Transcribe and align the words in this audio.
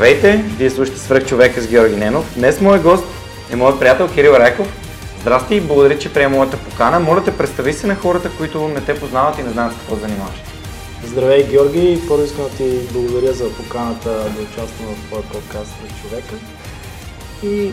Здравейте, 0.00 0.44
вие 0.58 0.70
слушате 0.70 0.98
Свръх 0.98 1.26
човека 1.26 1.60
с 1.60 1.68
Георги 1.68 1.96
Ненов. 1.96 2.34
Днес 2.36 2.60
моят 2.60 2.82
гост 2.82 3.04
е 3.52 3.56
моят 3.56 3.80
приятел 3.80 4.08
Кирил 4.08 4.30
Райков. 4.30 4.66
Здрасти 5.20 5.54
и 5.54 5.60
благодаря, 5.60 5.98
че 5.98 6.12
приема 6.12 6.36
моята 6.36 6.56
покана. 6.56 7.00
Моля 7.00 7.24
те, 7.24 7.36
представи 7.36 7.72
се 7.72 7.86
на 7.86 7.94
хората, 7.94 8.30
които 8.38 8.68
не 8.68 8.80
те 8.80 9.00
познават 9.00 9.38
и 9.38 9.42
не 9.42 9.50
знаят 9.50 9.72
какво 9.72 9.96
занимаваш. 9.96 10.34
Здравей, 11.04 11.46
Георги! 11.46 12.00
Първо 12.08 12.24
искам 12.24 12.44
да 12.44 12.50
ти 12.50 12.78
благодаря 12.92 13.32
за 13.32 13.52
поканата 13.52 14.10
да 14.10 14.42
участвам 14.42 14.94
в 14.94 15.06
твоя 15.06 15.22
подкаст 15.22 15.70
Свръх 15.70 16.02
човека. 16.02 16.34
И 17.42 17.72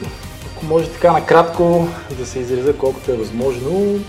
ако 0.56 0.66
може 0.66 0.89
така 0.89 1.12
накратко 1.12 1.88
да 2.19 2.25
се 2.25 2.39
изразя 2.39 2.73
колкото 2.73 3.12
е 3.12 3.17
възможно, 3.17 4.00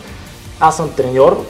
аз 0.60 0.76
съм 0.76 0.92
треньор. 0.92 1.44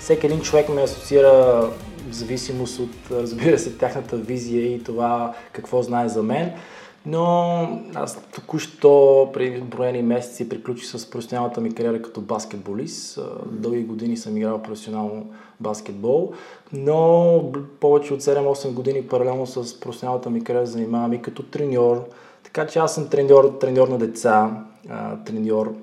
Всеки 0.00 0.26
един 0.26 0.40
човек 0.40 0.68
ме 0.68 0.82
асоциира 0.82 1.62
в 2.10 2.14
зависимост 2.14 2.78
от, 2.78 3.10
разбира 3.10 3.58
се, 3.58 3.78
тяхната 3.78 4.16
визия 4.16 4.74
и 4.74 4.82
това 4.82 5.34
какво 5.52 5.82
знае 5.82 6.08
за 6.08 6.22
мен. 6.22 6.52
Но 7.06 7.80
аз 7.94 8.22
току-що 8.34 9.30
преди 9.32 9.60
броени 9.60 10.02
месеци 10.02 10.48
приключих 10.48 10.88
с 10.88 11.10
професионалната 11.10 11.60
ми 11.60 11.74
кариера 11.74 12.02
като 12.02 12.20
баскетболист. 12.20 13.18
Дълги 13.46 13.82
години 13.82 14.16
съм 14.16 14.36
играл 14.36 14.62
професионално 14.62 15.26
баскетбол, 15.60 16.32
но 16.72 17.52
повече 17.80 18.14
от 18.14 18.20
7-8 18.20 18.72
години 18.72 19.02
паралелно 19.02 19.46
с 19.46 19.80
професионалната 19.80 20.30
ми 20.30 20.44
кариера 20.44 20.66
занимавам 20.66 21.12
и 21.12 21.22
като 21.22 21.42
треньор. 21.42 22.04
Така 22.44 22.66
че 22.66 22.78
аз 22.78 22.94
съм 22.94 23.08
треньор, 23.08 23.56
треньор 23.60 23.88
на 23.88 23.98
деца, 23.98 24.64
треньор 25.26 25.74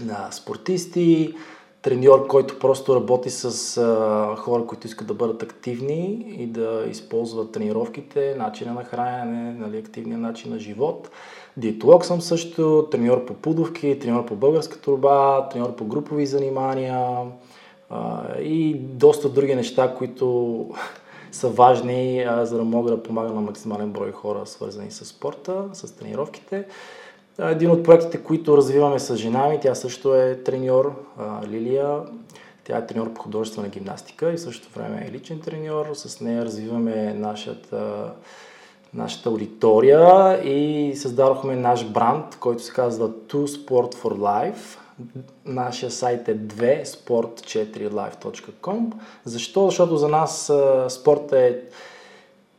на 0.00 0.28
спортисти, 0.30 1.34
треньор, 1.86 2.26
който 2.26 2.58
просто 2.58 2.94
работи 2.94 3.30
с 3.30 3.76
а, 3.76 4.36
хора, 4.36 4.66
които 4.66 4.86
искат 4.86 5.06
да 5.06 5.14
бъдат 5.14 5.42
активни 5.42 6.34
и 6.38 6.46
да 6.46 6.84
използват 6.90 7.52
тренировките, 7.52 8.34
начина 8.38 8.74
на 8.74 8.84
хранене, 8.84 9.52
нали, 9.52 9.78
активния 9.78 10.18
начин 10.18 10.52
на 10.52 10.58
живот. 10.58 11.10
Диетолог 11.56 12.04
съм 12.04 12.20
също, 12.20 12.88
треньор 12.90 13.24
по 13.24 13.34
пудовки, 13.34 13.98
треньор 13.98 14.26
по 14.26 14.36
българска 14.36 14.80
турба, 14.80 15.48
треньор 15.48 15.76
по 15.76 15.84
групови 15.84 16.26
занимания 16.26 17.18
а, 17.90 18.22
и 18.38 18.74
доста 18.74 19.28
други 19.28 19.54
неща, 19.54 19.94
които 19.94 20.66
са 21.32 21.48
важни, 21.48 22.22
а, 22.22 22.46
за 22.46 22.56
да 22.56 22.64
мога 22.64 22.90
да 22.90 23.02
помага 23.02 23.32
на 23.32 23.40
максимален 23.40 23.90
брой 23.90 24.12
хора, 24.12 24.46
свързани 24.46 24.90
с 24.90 25.04
спорта, 25.04 25.64
с 25.72 25.96
тренировките. 25.96 26.64
Един 27.38 27.70
от 27.70 27.82
проектите, 27.82 28.22
които 28.22 28.56
развиваме 28.56 28.98
с 28.98 29.16
жена 29.16 29.48
ми, 29.48 29.60
тя 29.60 29.74
също 29.74 30.14
е 30.14 30.42
треньор, 30.44 30.92
Лилия. 31.48 32.00
Тя 32.64 32.76
е 32.76 32.86
треньор 32.86 33.12
по 33.12 33.22
художествена 33.22 33.68
гимнастика 33.68 34.32
и 34.32 34.38
също 34.38 34.78
време 34.78 35.06
е 35.08 35.12
личен 35.12 35.40
треньор. 35.40 35.86
С 35.94 36.20
нея 36.20 36.44
развиваме 36.44 37.14
нашата, 37.14 38.10
нашата 38.94 39.28
аудитория 39.28 40.40
и 40.44 40.92
създадохме 40.96 41.56
наш 41.56 41.84
бранд, 41.84 42.36
който 42.40 42.62
се 42.62 42.72
казва 42.72 43.10
Two 43.10 43.46
Sport 43.46 43.94
for 43.94 44.14
Life. 44.14 44.78
Нашия 45.44 45.90
сайт 45.90 46.28
е 46.28 46.38
2 46.38 46.84
sport4life.com. 46.84 48.92
Защо? 49.24 49.66
Защото 49.66 49.96
за 49.96 50.08
нас 50.08 50.52
спорт 50.88 51.32
е 51.32 51.60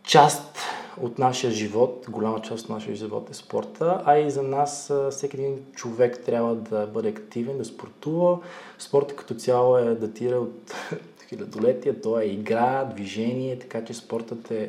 част 0.04 0.60
от 1.02 1.20
нашия 1.20 1.52
живот, 1.52 2.06
голяма 2.10 2.42
част 2.42 2.64
от 2.64 2.70
нашия 2.70 2.96
живот 2.96 3.30
е 3.30 3.34
спорта, 3.34 4.02
а 4.06 4.18
и 4.18 4.32
за 4.32 4.44
нас 4.44 4.94
всеки 5.12 5.38
един 5.38 5.60
човек 5.76 6.20
трябва 6.26 6.56
да 6.56 6.88
бъде 6.88 7.10
активен, 7.10 7.58
да 7.58 7.66
спортува. 7.66 8.40
Спорта 8.80 9.16
като 9.16 9.34
цяло 9.34 9.78
е 9.78 9.96
датира 9.96 10.36
от 10.36 10.74
хилядолетия, 11.30 12.02
то 12.02 12.20
е 12.20 12.26
игра, 12.26 12.86
движение, 12.86 13.60
така 13.60 13.86
че 13.86 13.94
спортът 13.94 14.52
е, 14.52 14.64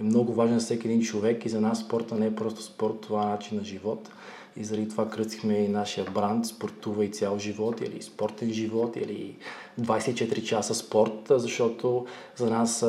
е 0.00 0.02
много 0.02 0.32
важен 0.32 0.58
за 0.58 0.64
всеки 0.64 0.88
един 0.88 1.02
човек 1.02 1.44
и 1.44 1.48
за 1.48 1.60
нас 1.60 1.80
спорта 1.80 2.14
не 2.14 2.26
е 2.26 2.34
просто 2.34 2.62
спорт, 2.62 3.00
това 3.00 3.22
е 3.22 3.26
начин 3.26 3.58
на 3.58 3.64
живот. 3.64 4.10
И 4.56 4.64
заради 4.64 4.88
това 4.88 5.08
кръстихме 5.08 5.54
и 5.54 5.68
нашия 5.68 6.06
бранд 6.10 6.46
Спортува 6.46 7.04
и 7.04 7.08
цял 7.08 7.38
живот 7.38 7.80
или 7.80 8.02
спортен 8.02 8.52
живот 8.52 8.96
или 8.96 9.36
24 9.80 10.42
часа 10.42 10.74
спорт, 10.74 11.26
защото 11.30 12.06
за 12.36 12.50
нас 12.50 12.86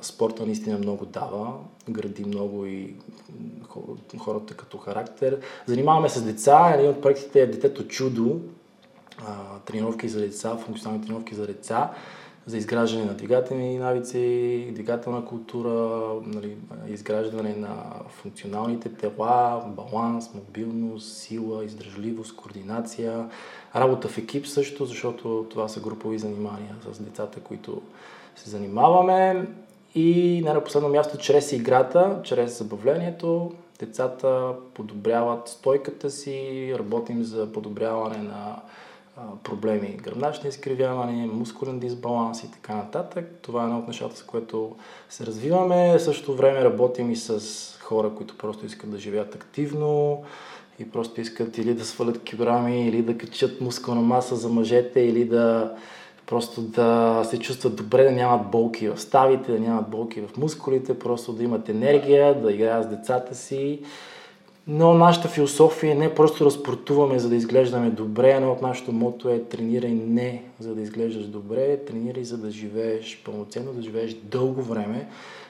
спорта 0.00 0.46
наистина 0.46 0.78
много 0.78 1.06
дава, 1.06 1.54
гради 1.90 2.24
много 2.24 2.66
и 2.66 2.94
хората 4.18 4.54
като 4.54 4.78
характер. 4.78 5.40
Занимаваме 5.66 6.08
с 6.08 6.22
деца, 6.22 6.72
един 6.74 6.90
от 6.90 7.02
проектите 7.02 7.40
е 7.40 7.46
Детето 7.46 7.88
чудо, 7.88 8.40
тренировки 9.64 10.08
за 10.08 10.20
деца, 10.20 10.56
функционални 10.56 11.04
тренировки 11.04 11.34
за 11.34 11.46
деца 11.46 11.90
за 12.46 12.56
изграждане 12.56 13.04
на 13.04 13.14
двигателни 13.14 13.78
навици, 13.78 14.68
двигателна 14.72 15.24
култура, 15.24 16.02
нали, 16.26 16.56
изграждане 16.88 17.54
на 17.56 17.76
функционалните 18.08 18.88
тела, 18.88 19.64
баланс, 19.66 20.34
мобилност, 20.34 21.16
сила, 21.16 21.64
издържливост, 21.64 22.36
координация, 22.36 23.28
работа 23.76 24.08
в 24.08 24.18
екип 24.18 24.46
също, 24.46 24.84
защото 24.84 25.46
това 25.50 25.68
са 25.68 25.80
групови 25.80 26.18
занимания 26.18 26.76
с 26.92 26.98
децата, 26.98 27.40
които 27.40 27.82
се 28.36 28.50
занимаваме. 28.50 29.46
И 29.94 30.40
не 30.44 30.52
на 30.52 30.64
последно 30.64 30.88
място, 30.88 31.18
чрез 31.18 31.52
играта, 31.52 32.20
чрез 32.22 32.58
забавлението, 32.58 33.52
децата 33.78 34.54
подобряват 34.74 35.48
стойката 35.48 36.10
си, 36.10 36.74
работим 36.78 37.24
за 37.24 37.52
подобряване 37.52 38.18
на 38.18 38.62
проблеми, 39.42 39.98
гръбначни 40.02 40.48
изкривявания, 40.48 41.26
мускулен 41.26 41.78
дисбаланс 41.78 42.42
и 42.42 42.50
така 42.50 42.76
нататък. 42.76 43.38
Това 43.42 43.62
е 43.62 43.64
едно 43.64 43.78
от 43.78 43.88
нещата, 43.88 44.16
с 44.16 44.22
което 44.22 44.76
се 45.08 45.26
развиваме. 45.26 45.98
В 45.98 46.02
същото 46.02 46.34
време 46.34 46.64
работим 46.64 47.10
и 47.10 47.16
с 47.16 47.40
хора, 47.82 48.10
които 48.16 48.38
просто 48.38 48.66
искат 48.66 48.90
да 48.90 48.98
живеят 48.98 49.34
активно 49.34 50.22
и 50.78 50.90
просто 50.90 51.20
искат 51.20 51.58
или 51.58 51.74
да 51.74 51.84
свалят 51.84 52.22
килограми, 52.22 52.88
или 52.88 53.02
да 53.02 53.18
качат 53.18 53.60
мускулна 53.60 54.00
маса 54.00 54.36
за 54.36 54.48
мъжете, 54.48 55.00
или 55.00 55.24
да 55.24 55.76
просто 56.26 56.62
да 56.62 57.22
се 57.24 57.38
чувстват 57.38 57.76
добре, 57.76 58.04
да 58.04 58.12
нямат 58.12 58.50
болки 58.50 58.88
в 58.88 59.00
ставите, 59.00 59.52
да 59.52 59.60
нямат 59.60 59.88
болки 59.88 60.20
в 60.20 60.36
мускулите, 60.36 60.98
просто 60.98 61.32
да 61.32 61.42
имат 61.42 61.68
енергия, 61.68 62.40
да 62.40 62.52
играят 62.52 62.84
с 62.84 62.88
децата 62.88 63.34
си 63.34 63.82
но 64.66 64.94
нашата 64.94 65.28
философия 65.28 65.94
не 65.96 66.04
е 66.04 66.14
просто 66.14 66.44
да 66.44 66.50
спортуваме, 66.50 67.18
за 67.18 67.28
да 67.28 67.36
изглеждаме 67.36 67.90
добре, 67.90 68.30
едно 68.30 68.52
от 68.52 68.62
нашото 68.62 68.92
мото 68.92 69.28
е 69.28 69.44
тренирай 69.44 69.90
не 69.90 70.44
за 70.60 70.74
да 70.74 70.82
изглеждаш 70.82 71.26
добре, 71.26 71.76
тренирай 71.76 72.24
за 72.24 72.38
да 72.38 72.50
живееш 72.50 73.22
пълноценно, 73.24 73.72
да 73.72 73.82
живееш 73.82 74.14
дълго 74.14 74.62
време. 74.62 75.08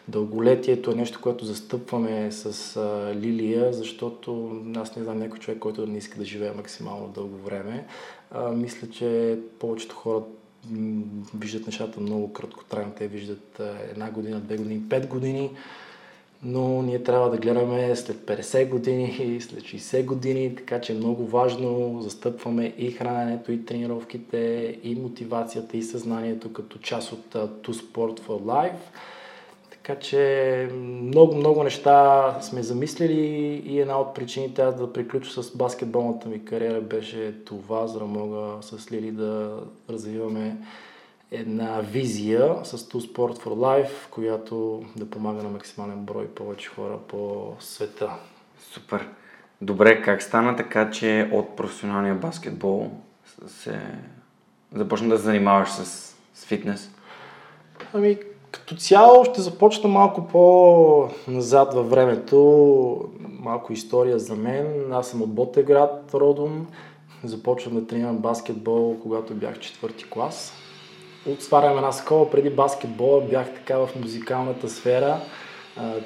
Дълголетието 0.08 0.90
е 0.90 0.94
нещо, 0.94 1.20
което 1.22 1.44
застъпваме 1.44 2.32
с 2.32 2.76
а, 2.76 3.14
Лилия, 3.14 3.72
защото 3.72 4.60
аз 4.76 4.96
не 4.96 5.02
знам 5.02 5.18
някой 5.18 5.38
човек, 5.38 5.58
който 5.58 5.86
не 5.86 5.98
иска 5.98 6.18
да 6.18 6.24
живее 6.24 6.52
максимално 6.52 7.08
дълго 7.08 7.36
време. 7.36 7.86
А, 8.30 8.50
мисля, 8.50 8.90
че 8.90 9.38
повечето 9.58 9.94
хора 9.94 10.22
виждат 11.34 11.66
нещата 11.66 12.00
много 12.00 12.32
краткотрайно. 12.32 12.92
Те 12.98 13.08
виждат 13.08 13.60
една 13.90 14.10
година, 14.10 14.40
две 14.40 14.56
години, 14.56 14.82
пет 14.88 15.06
години 15.06 15.50
но 16.44 16.82
ние 16.82 17.02
трябва 17.02 17.30
да 17.30 17.36
гледаме 17.36 17.96
след 17.96 18.16
50 18.16 18.68
години, 18.68 19.38
след 19.40 19.62
60 19.62 20.04
години, 20.04 20.56
така 20.56 20.80
че 20.80 20.92
е 20.92 20.96
много 20.96 21.26
важно. 21.26 22.00
Застъпваме 22.00 22.74
и 22.78 22.90
храненето, 22.90 23.52
и 23.52 23.64
тренировките, 23.64 24.78
и 24.82 24.94
мотивацията, 24.94 25.76
и 25.76 25.82
съзнанието 25.82 26.52
като 26.52 26.78
част 26.78 27.12
от 27.12 27.32
To 27.34 27.72
Sport 27.72 28.20
for 28.20 28.42
Life. 28.42 28.82
Така 29.70 29.98
че 29.98 30.68
много, 30.82 31.36
много 31.36 31.64
неща 31.64 32.38
сме 32.40 32.62
замислили 32.62 33.20
и 33.66 33.80
една 33.80 34.00
от 34.00 34.14
причините 34.14 34.62
аз 34.62 34.74
да 34.74 34.92
приключа 34.92 35.42
с 35.42 35.56
баскетболната 35.56 36.28
ми 36.28 36.44
кариера 36.44 36.80
беше 36.80 37.34
това, 37.44 37.86
за 37.86 37.98
да 37.98 38.04
мога 38.04 38.62
с 38.62 38.92
Лили 38.92 39.10
да 39.10 39.60
развиваме 39.90 40.56
една 41.32 41.80
визия 41.80 42.54
с 42.64 42.78
Two 42.78 43.12
Sport 43.12 43.38
for 43.38 43.48
Life, 43.48 44.10
която 44.10 44.82
да 44.96 45.10
помага 45.10 45.42
на 45.42 45.48
максимален 45.48 45.98
брой 45.98 46.26
повече 46.26 46.68
хора 46.68 46.98
по 47.08 47.52
света. 47.60 48.10
Супер. 48.58 49.08
Добре, 49.60 50.02
как 50.02 50.22
стана 50.22 50.56
така, 50.56 50.90
че 50.90 51.30
от 51.32 51.56
професионалния 51.56 52.14
баскетбол 52.14 52.90
се 53.46 53.80
започна 54.74 55.08
да 55.08 55.16
занимаваш 55.16 55.70
с, 55.70 56.14
с 56.34 56.44
фитнес? 56.44 56.90
Ами, 57.92 58.18
като 58.50 58.76
цяло 58.76 59.24
ще 59.24 59.40
започна 59.40 59.88
малко 59.88 60.28
по-назад 60.28 61.74
във 61.74 61.90
времето. 61.90 63.10
Малко 63.20 63.72
история 63.72 64.18
за 64.18 64.36
мен. 64.36 64.92
Аз 64.92 65.08
съм 65.10 65.22
от 65.22 65.34
Ботеград, 65.34 66.10
родом. 66.14 66.66
Започвам 67.24 67.74
да 67.74 67.86
тренирам 67.86 68.18
баскетбол, 68.18 68.98
когато 69.02 69.34
бях 69.34 69.58
четвърти 69.58 70.10
клас. 70.10 70.52
Отварям 71.26 71.76
една 71.76 71.92
скола. 71.92 72.30
Преди 72.30 72.50
баскетбола 72.50 73.20
бях 73.20 73.54
така 73.54 73.78
в 73.78 73.90
музикалната 74.00 74.68
сфера. 74.68 75.20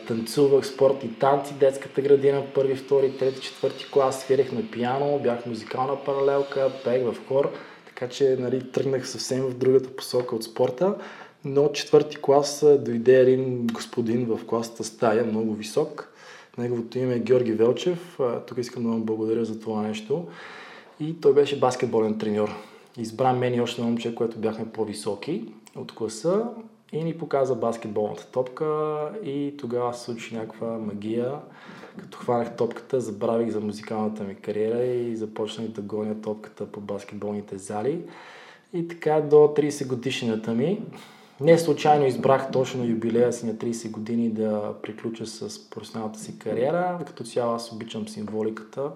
Танцувах 0.06 0.66
спорт 0.66 1.04
и 1.04 1.18
танци, 1.18 1.54
детската 1.54 2.02
градина, 2.02 2.42
първи, 2.54 2.76
втори, 2.76 3.16
трети, 3.16 3.40
четвърти 3.40 3.86
клас, 3.92 4.20
свирех 4.20 4.52
на 4.52 4.70
пиано, 4.70 5.20
бях 5.22 5.46
музикална 5.46 6.04
паралелка, 6.04 6.72
пех 6.84 7.02
в 7.02 7.16
хор, 7.28 7.50
така 7.86 8.08
че 8.08 8.36
нали, 8.40 8.72
тръгнах 8.72 9.08
съвсем 9.08 9.42
в 9.42 9.54
другата 9.54 9.96
посока 9.96 10.36
от 10.36 10.44
спорта. 10.44 10.94
Но 11.44 11.62
от 11.62 11.74
четвърти 11.74 12.16
клас 12.16 12.64
дойде 12.78 13.20
един 13.20 13.66
господин 13.66 14.26
в 14.26 14.46
класната 14.46 14.84
стая, 14.84 15.24
много 15.24 15.54
висок. 15.54 16.12
Неговото 16.58 16.98
име 16.98 17.14
е 17.14 17.18
Георги 17.18 17.52
Велчев. 17.52 18.18
Тук 18.46 18.58
искам 18.58 18.82
да 18.82 18.88
му 18.88 19.04
благодаря 19.04 19.44
за 19.44 19.60
това 19.60 19.82
нещо. 19.82 20.26
И 21.00 21.20
той 21.20 21.34
беше 21.34 21.58
баскетболен 21.58 22.18
треньор. 22.18 22.50
Избра 22.98 23.32
мен 23.32 23.54
и 23.54 23.60
още 23.60 23.81
на 23.81 23.87
момче, 23.87 24.14
което 24.14 24.38
бяхме 24.38 24.72
по-високи 24.72 25.44
от 25.76 25.94
класа 25.94 26.46
и 26.93 27.04
ни 27.04 27.19
показа 27.19 27.54
баскетболната 27.54 28.26
топка 28.26 28.96
и 29.25 29.54
тогава 29.58 29.94
се 29.94 30.04
случи 30.04 30.34
някаква 30.34 30.78
магия. 30.78 31.32
Като 31.98 32.19
хванах 32.19 32.56
топката, 32.56 33.00
забравих 33.00 33.50
за 33.50 33.60
музикалната 33.60 34.25
ми 34.25 34.34
кариера 34.34 34.84
и 34.84 35.16
започнах 35.16 35.69
да 35.69 35.82
гоня 35.82 36.20
топката 36.20 36.66
по 36.66 36.81
баскетболните 36.81 37.58
зали. 37.58 38.02
И 38.72 38.88
така 38.88 39.20
до 39.20 39.37
30 39.37 39.87
годишната 39.87 40.52
ми 40.52 40.82
не 41.40 41.58
случайно 41.58 42.06
избрах 42.06 42.50
точно 42.50 42.84
юбилея 42.84 43.32
си 43.32 43.46
на 43.46 43.54
30 43.54 43.90
години 43.90 44.31
да 44.31 44.75
приключа 44.82 45.26
с 45.26 45.70
професионалната 45.70 46.20
си 46.20 46.38
кариера. 46.38 46.99
Като 47.06 47.25
цяло 47.25 47.54
аз 47.54 47.72
обичам 47.72 48.08
символиката 48.08 48.90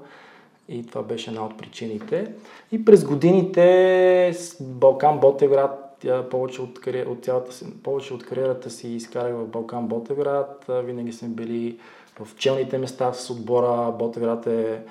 и 0.70 0.86
това 0.86 1.02
беше 1.02 1.30
една 1.30 1.44
от 1.44 1.58
причините. 1.58 2.32
И 2.72 2.84
през 2.84 3.04
годините 3.04 4.32
с 4.34 4.62
Балкан 4.62 5.20
Ботевград, 5.20 6.06
повече 6.30 6.62
от, 6.62 6.78
от 7.06 7.24
цялата 7.24 7.52
си, 7.52 7.64
повече 7.82 8.14
от 8.14 8.26
кариерата 8.26 8.70
си 8.70 8.88
изкарах 8.88 9.34
в 9.34 9.46
Балкан 9.46 9.86
Ботевград. 9.86 10.64
Винаги 10.68 11.12
сме 11.12 11.28
били 11.28 11.78
в 12.20 12.36
челните 12.36 12.78
места 12.78 13.12
с 13.12 13.30
отбора. 13.30 13.92
Ботевград 13.98 14.46
е 14.46 14.82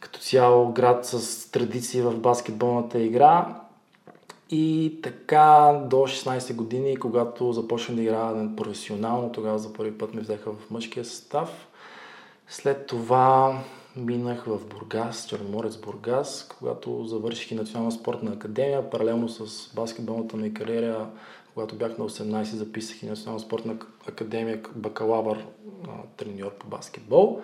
като 0.00 0.18
цяло 0.20 0.72
град 0.72 1.06
с 1.06 1.50
традиции 1.50 2.02
в 2.02 2.18
баскетболната 2.18 2.98
игра. 2.98 3.60
И 4.50 4.98
така 5.02 5.80
до 5.90 5.96
16 5.96 6.54
години, 6.54 6.96
когато 6.96 7.52
започнах 7.52 7.96
да 7.96 8.02
играя 8.02 8.56
професионално, 8.56 9.32
тогава 9.32 9.58
за 9.58 9.72
първи 9.72 9.98
път 9.98 10.14
ме 10.14 10.20
взеха 10.20 10.52
в 10.52 10.70
мъжкия 10.70 11.04
състав. 11.04 11.68
След 12.48 12.86
това 12.86 13.58
минах 13.96 14.44
в 14.44 14.66
Бургас, 14.66 15.26
Черноморец 15.26 15.76
Бургас, 15.76 16.48
когато 16.58 17.04
завърших 17.04 17.50
и 17.50 17.54
Национална 17.54 17.92
спортна 17.92 18.30
академия. 18.30 18.90
Паралелно 18.90 19.28
с 19.28 19.74
баскетболната 19.74 20.36
ми 20.36 20.54
кариера, 20.54 21.06
когато 21.54 21.74
бях 21.74 21.98
на 21.98 22.08
18, 22.08 22.42
записах 22.42 23.02
и 23.02 23.06
Национална 23.06 23.40
спортна 23.40 23.76
академия 24.08 24.60
бакалавър 24.74 25.44
треньор 26.16 26.54
по 26.58 26.66
баскетбол. 26.66 27.40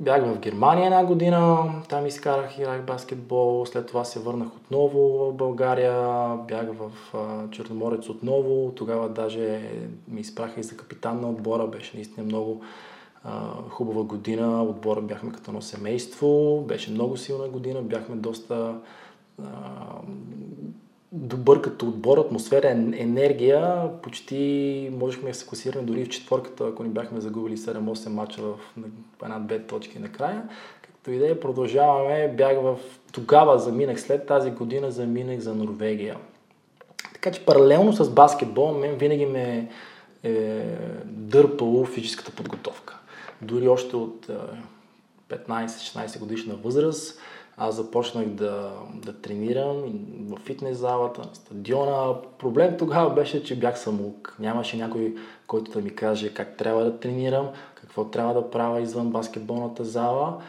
Бях 0.00 0.24
в 0.24 0.38
Германия 0.38 0.86
една 0.86 1.04
година, 1.04 1.72
там 1.88 2.06
изкарах, 2.06 2.58
играх 2.58 2.86
баскетбол, 2.86 3.66
след 3.66 3.86
това 3.86 4.04
се 4.04 4.20
върнах 4.20 4.48
отново 4.56 4.98
в 4.98 5.32
България, 5.32 6.28
бях 6.48 6.66
в 6.72 6.90
Черноморец 7.50 8.08
отново, 8.08 8.72
тогава 8.76 9.08
даже 9.08 9.70
ми 10.08 10.20
изпраха 10.20 10.60
и 10.60 10.62
за 10.62 10.76
капитан 10.76 11.20
на 11.20 11.30
отбора, 11.30 11.66
беше 11.66 11.96
наистина 11.96 12.26
много 12.26 12.62
хубава 13.68 14.02
година, 14.02 14.62
отбора 14.62 15.00
бяхме 15.00 15.32
като 15.32 15.50
едно 15.50 15.62
семейство, 15.62 16.60
беше 16.68 16.90
много 16.90 17.16
силна 17.16 17.48
година, 17.48 17.82
бяхме 17.82 18.16
доста 18.16 18.74
добър 21.12 21.60
като 21.60 21.88
отбор, 21.88 22.18
атмосфера, 22.18 22.70
енергия. 22.70 23.90
Почти 24.02 24.90
можехме 24.98 25.30
да 25.30 25.34
се 25.34 25.46
класираме 25.46 25.86
дори 25.86 26.04
в 26.04 26.08
четворката, 26.08 26.64
ако 26.64 26.82
ни 26.82 26.88
бяхме 26.88 27.20
загубили 27.20 27.56
7-8 27.56 28.08
мача 28.08 28.42
в 28.42 28.58
една-две 29.24 29.62
точки 29.62 29.98
накрая. 29.98 30.48
Както 30.82 31.10
идея, 31.10 31.40
продължаваме. 31.40 32.34
Бях 32.36 32.62
в... 32.62 32.78
Тогава 33.12 33.58
заминах, 33.58 34.00
след 34.00 34.26
тази 34.26 34.50
година 34.50 34.90
заминах 34.90 35.38
за 35.38 35.54
Норвегия. 35.54 36.16
Така 37.14 37.32
че 37.32 37.44
паралелно 37.44 37.92
с 37.92 38.10
баскетбол, 38.10 38.78
мен 38.78 38.96
винаги 38.96 39.26
ме 39.26 39.68
е 40.22 40.64
дърпало 41.04 41.84
физическата 41.84 42.32
подготовка. 42.32 42.98
Дори 43.44 43.68
още 43.68 43.96
от 43.96 44.28
15-16 45.28 46.18
годишна 46.18 46.54
възраст 46.54 47.20
аз 47.56 47.74
започнах 47.74 48.26
да, 48.26 48.72
да 48.94 49.12
тренирам 49.12 49.82
в 50.28 50.38
фитнес 50.44 50.78
залата, 50.78 51.20
на 51.20 51.34
стадиона. 51.34 52.14
Проблем 52.38 52.76
тогава 52.78 53.14
беше, 53.14 53.44
че 53.44 53.58
бях 53.58 53.78
самоук. 53.78 54.36
Нямаше 54.38 54.76
някой, 54.76 55.14
който 55.46 55.70
да 55.70 55.80
ми 55.80 55.94
каже 55.94 56.34
как 56.34 56.56
трябва 56.56 56.84
да 56.84 56.98
тренирам, 56.98 57.48
какво 57.74 58.04
трябва 58.04 58.34
да 58.34 58.50
правя 58.50 58.80
извън 58.80 59.10
баскетболната 59.10 59.84
зала. 59.84 60.42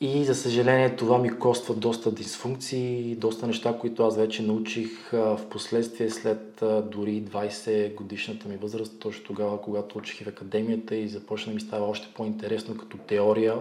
И 0.00 0.24
за 0.24 0.34
съжаление 0.34 0.96
това 0.96 1.18
ми 1.18 1.38
коства 1.38 1.74
доста 1.74 2.12
дисфункции, 2.12 3.14
доста 3.14 3.46
неща, 3.46 3.78
които 3.80 4.06
аз 4.06 4.16
вече 4.16 4.42
научих 4.42 5.10
в 5.12 5.40
последствие 5.50 6.10
след 6.10 6.64
дори 6.84 7.22
20 7.22 7.94
годишната 7.94 8.48
ми 8.48 8.56
възраст, 8.56 8.98
точно 9.00 9.24
тогава, 9.24 9.62
когато 9.62 9.98
учих 9.98 10.24
в 10.24 10.28
академията 10.28 10.96
и 10.96 11.08
започна 11.08 11.52
ми 11.52 11.60
става 11.60 11.86
още 11.86 12.08
по-интересно 12.14 12.76
като 12.76 12.96
теория 12.96 13.58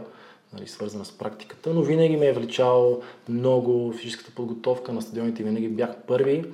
нали, 0.53 0.67
свързана 0.67 1.05
с 1.05 1.11
практиката, 1.11 1.73
но 1.73 1.81
винаги 1.81 2.17
ме 2.17 2.25
е 2.25 2.33
влечал 2.33 3.01
много 3.29 3.91
физическата 3.91 4.31
подготовка 4.35 4.93
на 4.93 5.01
стадионите, 5.01 5.43
винаги 5.43 5.67
бях 5.67 5.97
първи. 6.07 6.45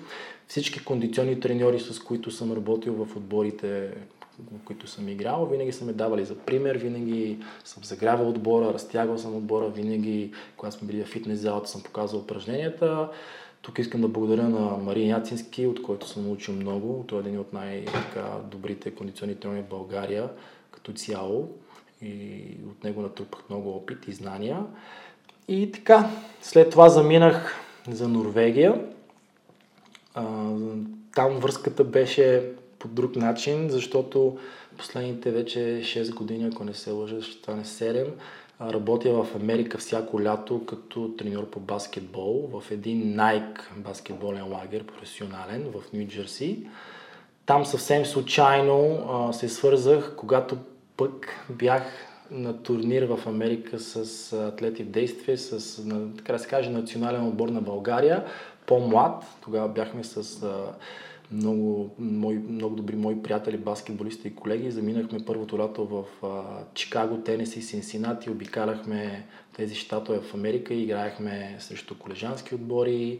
Всички 0.47 0.83
кондиционни 0.83 1.39
треньори, 1.39 1.79
с 1.79 1.99
които 1.99 2.31
съм 2.31 2.53
работил 2.53 2.93
в 2.93 3.15
отборите, 3.15 3.91
които 4.65 4.87
съм 4.87 5.09
играл, 5.09 5.45
винаги 5.45 5.71
са 5.71 5.85
ме 5.85 5.93
давали 5.93 6.25
за 6.25 6.35
пример, 6.35 6.77
винаги 6.77 7.37
съм 7.63 7.83
загрявал 7.83 8.29
отбора, 8.29 8.73
разтягал 8.73 9.17
съм 9.17 9.35
отбора, 9.35 9.69
винаги, 9.69 10.31
когато 10.57 10.75
сме 10.75 10.87
били 10.87 11.03
в 11.03 11.07
фитнес 11.07 11.39
залата, 11.39 11.69
съм 11.69 11.83
показвал 11.83 12.21
упражненията. 12.21 13.09
Тук 13.61 13.79
искам 13.79 14.01
да 14.01 14.07
благодаря 14.07 14.49
на 14.49 14.77
Мария 14.77 15.07
Яцински, 15.07 15.67
от 15.67 15.81
който 15.81 16.07
съм 16.07 16.23
научил 16.23 16.55
много. 16.55 17.05
Той 17.07 17.19
е 17.19 17.21
един 17.21 17.39
от 17.39 17.53
най-добрите 17.53 18.95
кондиционни 18.95 19.35
треньори 19.35 19.61
в 19.61 19.69
България 19.69 20.29
като 20.71 20.93
цяло 20.93 21.49
и 22.01 22.41
от 22.69 22.83
него 22.83 23.01
натрупах 23.01 23.49
много 23.49 23.69
опит 23.69 24.07
и 24.07 24.11
знания. 24.11 24.65
И 25.47 25.71
така, 25.71 26.09
след 26.41 26.69
това 26.69 26.89
заминах 26.89 27.55
за 27.89 28.07
Норвегия. 28.07 28.85
Там 31.15 31.39
връзката 31.39 31.83
беше 31.83 32.51
по 32.81 32.87
друг 32.87 33.15
начин, 33.15 33.69
защото 33.69 34.37
последните 34.77 35.31
вече 35.31 35.59
6 35.59 36.13
години, 36.13 36.49
ако 36.53 36.63
не 36.63 36.73
се 36.73 36.91
лъжа, 36.91 37.21
ще 37.21 37.33
стане 37.33 37.63
7, 37.63 38.07
работя 38.61 39.23
в 39.23 39.35
Америка 39.35 39.77
всяко 39.77 40.23
лято 40.23 40.65
като 40.65 41.13
треньор 41.17 41.49
по 41.49 41.59
баскетбол 41.59 42.49
в 42.53 42.71
един 42.71 43.15
Nike 43.15 43.59
баскетболен 43.77 44.51
лагер, 44.51 44.83
професионален 44.83 45.65
в 45.73 45.93
Нью 45.93 46.07
Джерси. 46.07 46.67
Там 47.45 47.65
съвсем 47.65 48.05
случайно 48.05 49.07
а, 49.09 49.33
се 49.33 49.49
свързах, 49.49 50.15
когато 50.17 50.57
пък 50.97 51.27
бях 51.49 51.83
на 52.31 52.63
турнир 52.63 53.03
в 53.03 53.27
Америка 53.27 53.79
с 53.79 54.33
атлети 54.33 54.83
в 54.83 54.89
действие, 54.89 55.37
с, 55.37 55.83
така 56.17 56.33
да 56.33 56.39
се 56.39 56.47
каже, 56.47 56.69
национален 56.69 57.27
отбор 57.27 57.49
на 57.49 57.61
България. 57.61 58.25
по-млад. 58.65 59.23
Тогава 59.41 59.69
бяхме 59.69 60.03
с 60.03 60.43
а, 60.43 60.73
много, 61.31 61.89
мои, 61.99 62.37
много 62.37 62.75
добри 62.75 62.95
мои 62.95 63.23
приятели, 63.23 63.57
баскетболисти 63.57 64.27
и 64.27 64.35
колеги. 64.35 64.71
Заминахме 64.71 65.25
първото 65.25 65.59
лято 65.59 65.85
в 65.85 66.25
а, 66.25 66.63
Чикаго, 66.73 67.17
Тенеси, 67.17 67.61
Синсинати. 67.61 68.29
Обикаляхме 68.29 69.25
тези 69.55 69.75
щатове 69.75 70.19
в 70.19 70.33
Америка 70.33 70.73
играехме 70.73 71.55
срещу 71.59 71.97
колежански 71.99 72.55
отбори. 72.55 73.19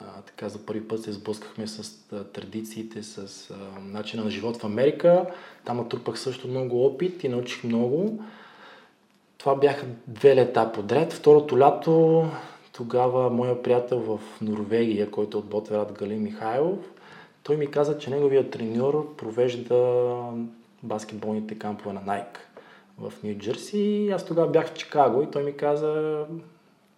А, 0.00 0.22
така 0.22 0.48
за 0.48 0.66
първи 0.66 0.88
път 0.88 1.02
се 1.02 1.12
сблъскахме 1.12 1.66
с 1.66 1.92
а, 2.12 2.24
традициите, 2.24 3.02
с 3.02 3.50
а, 3.50 3.80
начина 3.80 4.24
на 4.24 4.30
живот 4.30 4.56
в 4.56 4.64
Америка. 4.64 5.26
Там 5.64 5.76
натрупах 5.76 6.18
също 6.18 6.48
много 6.48 6.86
опит 6.86 7.24
и 7.24 7.28
научих 7.28 7.64
много. 7.64 8.24
Това 9.38 9.54
бяха 9.54 9.86
две 10.06 10.36
лета 10.36 10.72
подред. 10.72 11.12
Второто 11.12 11.58
лято 11.58 12.24
тогава 12.72 13.30
моя 13.30 13.62
приятел 13.62 13.98
в 13.98 14.20
Норвегия, 14.40 15.10
който 15.10 15.38
е 15.38 15.40
от 15.40 15.46
Ботверат 15.46 15.92
Гали 15.92 16.16
Михайлов, 16.16 16.78
той 17.42 17.56
ми 17.56 17.70
каза, 17.70 17.98
че 17.98 18.10
неговият 18.10 18.50
треньор 18.50 19.16
провежда 19.16 20.14
баскетболните 20.82 21.58
кампове 21.58 21.92
на 21.92 22.00
Nike 22.00 22.38
в 22.98 23.12
Нью 23.24 23.34
Джерси. 23.38 24.10
Аз 24.14 24.26
тогава 24.26 24.48
бях 24.50 24.68
в 24.68 24.74
Чикаго 24.74 25.22
и 25.22 25.30
той 25.30 25.44
ми 25.44 25.56
каза, 25.56 26.24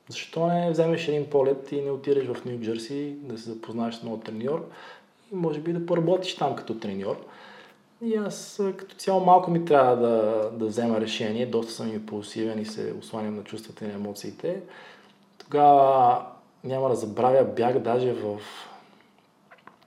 защо 0.08 0.46
не 0.46 0.70
вземеш 0.70 1.08
един 1.08 1.30
полет 1.30 1.72
и 1.72 1.80
не 1.80 1.90
отидеш 1.90 2.26
в 2.26 2.44
Нью 2.44 2.60
Джерси 2.60 3.16
да 3.22 3.38
се 3.38 3.50
запознаеш 3.50 3.94
с 3.94 4.02
нов 4.02 4.20
треньор 4.20 4.68
и 5.32 5.34
може 5.34 5.60
би 5.60 5.72
да 5.72 5.86
поработиш 5.86 6.36
там 6.36 6.56
като 6.56 6.78
треньор. 6.78 7.16
И 8.04 8.16
аз 8.16 8.62
като 8.76 8.96
цяло 8.96 9.20
малко 9.20 9.50
ми 9.50 9.64
трябва 9.64 9.96
да, 9.96 10.50
да 10.52 10.66
взема 10.66 11.00
решение, 11.00 11.46
доста 11.46 11.72
съм 11.72 11.94
импулсивен 11.94 12.58
и 12.58 12.64
се 12.64 12.94
осланям 13.00 13.36
на 13.36 13.44
чувствата 13.44 13.84
и 13.84 13.88
на 13.88 13.94
емоциите. 13.94 14.62
Тогава 15.38 16.22
няма 16.64 16.88
да 16.88 16.94
забравя, 16.94 17.44
бях 17.44 17.78
даже 17.78 18.12
в, 18.12 18.40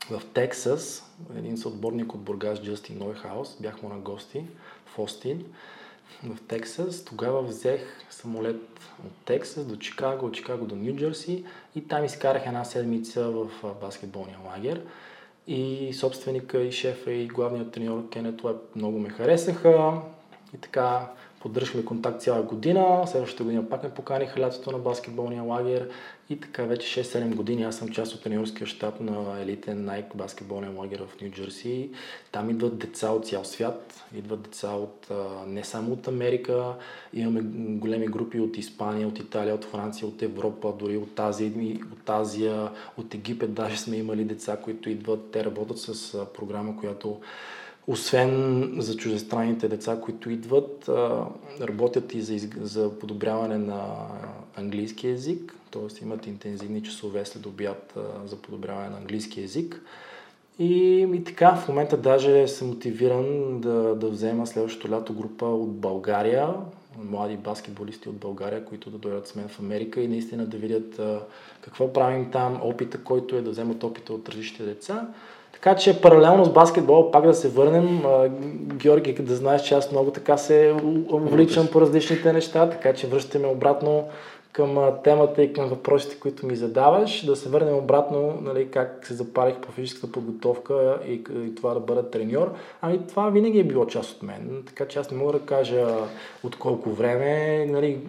в 0.09 0.21
Тексас, 0.33 1.11
един 1.37 1.57
съотборник 1.57 2.13
от 2.13 2.21
Бургас, 2.21 2.61
Джастин 2.61 2.97
Нойхаус, 2.97 3.57
бях 3.59 3.81
му 3.81 3.89
на 3.89 3.99
гости 3.99 4.43
в 4.85 4.99
Остин, 4.99 5.45
в 6.23 6.37
Тексас. 6.47 7.05
Тогава 7.05 7.41
взех 7.41 7.81
самолет 8.09 8.61
от 9.05 9.11
Тексас 9.25 9.65
до 9.65 9.75
Чикаго, 9.75 10.25
от 10.25 10.33
Чикаго 10.33 10.65
до 10.65 10.75
Нью 10.75 10.95
Джерси 10.95 11.45
и 11.75 11.87
там 11.87 12.03
изкарах 12.03 12.45
една 12.45 12.65
седмица 12.65 13.29
в 13.29 13.49
баскетболния 13.81 14.37
лагер. 14.45 14.81
И 15.47 15.93
собственика, 15.93 16.61
и 16.61 16.71
шефа, 16.71 17.11
и 17.11 17.27
главният 17.27 17.71
треньор 17.71 18.09
Кенет 18.09 18.43
Уеб 18.43 18.75
много 18.75 18.99
ме 18.99 19.09
харесаха. 19.09 20.01
И 20.53 20.57
така 20.57 21.11
поддържахме 21.45 21.85
контакт 21.85 22.21
цяла 22.21 22.43
година. 22.43 23.03
Следващата 23.07 23.43
година 23.43 23.69
пак 23.69 23.83
ме 23.83 23.89
поканиха 23.89 24.39
лятото 24.39 24.71
на 24.71 24.77
баскетболния 24.77 25.43
лагер. 25.43 25.89
И 26.29 26.39
така 26.39 26.63
вече 26.63 27.03
6-7 27.03 27.35
години 27.35 27.63
аз 27.63 27.77
съм 27.77 27.89
част 27.89 28.13
от 28.13 28.23
тренерския 28.23 28.67
щаб 28.67 28.99
на 28.99 29.41
елитен 29.41 29.85
Nike 29.85 30.15
баскетболния 30.15 30.71
лагер 30.71 31.03
в 31.07 31.21
Нью 31.21 31.31
Джерси. 31.31 31.89
Там 32.31 32.49
идват 32.49 32.77
деца 32.77 33.09
от 33.09 33.27
цял 33.27 33.45
свят, 33.45 34.05
идват 34.15 34.41
деца 34.41 34.69
от 34.69 35.11
не 35.47 35.63
само 35.63 35.93
от 35.93 36.07
Америка, 36.07 36.73
имаме 37.13 37.41
големи 37.79 38.07
групи 38.07 38.39
от 38.39 38.57
Испания, 38.57 39.07
от 39.07 39.19
Италия, 39.19 39.55
от 39.55 39.65
Франция, 39.65 40.07
от 40.07 40.21
Европа, 40.21 40.73
дори 40.79 40.97
от 40.97 41.19
Азия, 41.19 41.51
от, 41.93 42.09
Азия, 42.09 42.69
от 42.97 43.13
Египет 43.13 43.53
даже 43.53 43.77
сме 43.77 43.97
имали 43.97 44.23
деца, 44.23 44.57
които 44.57 44.89
идват. 44.89 45.31
Те 45.31 45.45
работят 45.45 45.79
с 45.79 46.25
програма, 46.33 46.77
която 46.79 47.19
освен 47.87 48.75
за 48.77 48.97
чужестранните 48.97 49.67
деца, 49.67 49.99
които 50.01 50.29
идват, 50.29 50.89
работят 51.61 52.13
и 52.13 52.21
за, 52.21 52.47
за 52.61 52.99
подобряване 52.99 53.57
на 53.57 54.07
английски 54.55 55.07
язик, 55.07 55.55
т.е. 55.71 56.03
имат 56.03 56.27
интензивни 56.27 56.83
часове 56.83 57.25
след 57.25 57.45
обяд 57.45 57.93
за 58.25 58.35
подобряване 58.35 58.89
на 58.89 58.97
английски 58.97 59.41
язик. 59.41 59.81
И, 60.59 60.99
и 61.13 61.23
така, 61.23 61.55
в 61.55 61.67
момента 61.67 61.97
даже 61.97 62.47
съм 62.47 62.67
мотивиран 62.67 63.59
да, 63.59 63.95
да 63.95 64.09
взема 64.09 64.47
следващото 64.47 64.93
лято 64.93 65.13
група 65.13 65.45
от 65.45 65.75
България, 65.75 66.53
млади 66.97 67.37
баскетболисти 67.37 68.09
от 68.09 68.15
България, 68.15 68.65
които 68.65 68.89
да 68.89 68.97
дойдат 68.97 69.27
с 69.27 69.35
мен 69.35 69.47
в 69.47 69.59
Америка 69.59 70.01
и 70.01 70.07
наистина 70.07 70.45
да 70.45 70.57
видят 70.57 71.01
какво 71.61 71.93
правим 71.93 72.31
там, 72.31 72.59
опита, 72.63 73.03
който 73.03 73.35
е 73.35 73.41
да 73.41 73.49
вземат 73.49 73.83
опита 73.83 74.13
от 74.13 74.29
различните 74.29 74.63
деца. 74.63 75.07
Така 75.65 75.77
че 75.77 76.01
паралелно 76.01 76.45
с 76.45 76.49
баскетбол 76.49 77.11
пак 77.11 77.25
да 77.25 77.33
се 77.33 77.49
върнем. 77.49 78.03
Георги, 78.73 79.13
да 79.13 79.35
знаеш, 79.35 79.61
че 79.61 79.75
аз 79.75 79.91
много 79.91 80.11
така 80.11 80.37
се 80.37 80.75
увличам 81.11 81.67
по 81.67 81.81
различните 81.81 82.33
неща, 82.33 82.69
така 82.69 82.93
че 82.93 83.07
връщаме 83.07 83.47
обратно 83.47 84.03
към 84.51 84.77
темата 85.03 85.43
и 85.43 85.53
към 85.53 85.69
въпросите, 85.69 86.19
които 86.19 86.45
ми 86.45 86.55
задаваш. 86.55 87.25
Да 87.25 87.35
се 87.35 87.49
върнем 87.49 87.75
обратно, 87.75 88.37
нали, 88.41 88.67
как 88.71 89.05
се 89.07 89.13
запалих 89.13 89.55
по 89.55 89.71
физическата 89.71 90.11
подготовка 90.11 90.99
и, 91.07 91.13
и 91.45 91.55
това 91.55 91.73
да 91.73 91.79
бъда 91.79 92.09
треньор. 92.09 92.53
Ами 92.81 92.99
това 93.07 93.29
винаги 93.29 93.59
е 93.59 93.63
било 93.63 93.85
част 93.85 94.15
от 94.15 94.23
мен, 94.23 94.63
така 94.67 94.85
че 94.85 94.99
аз 94.99 95.11
не 95.11 95.17
мога 95.17 95.33
да 95.33 95.39
кажа 95.39 95.87
от 96.43 96.55
колко 96.55 96.89
време. 96.89 97.65
Нали, 97.69 97.99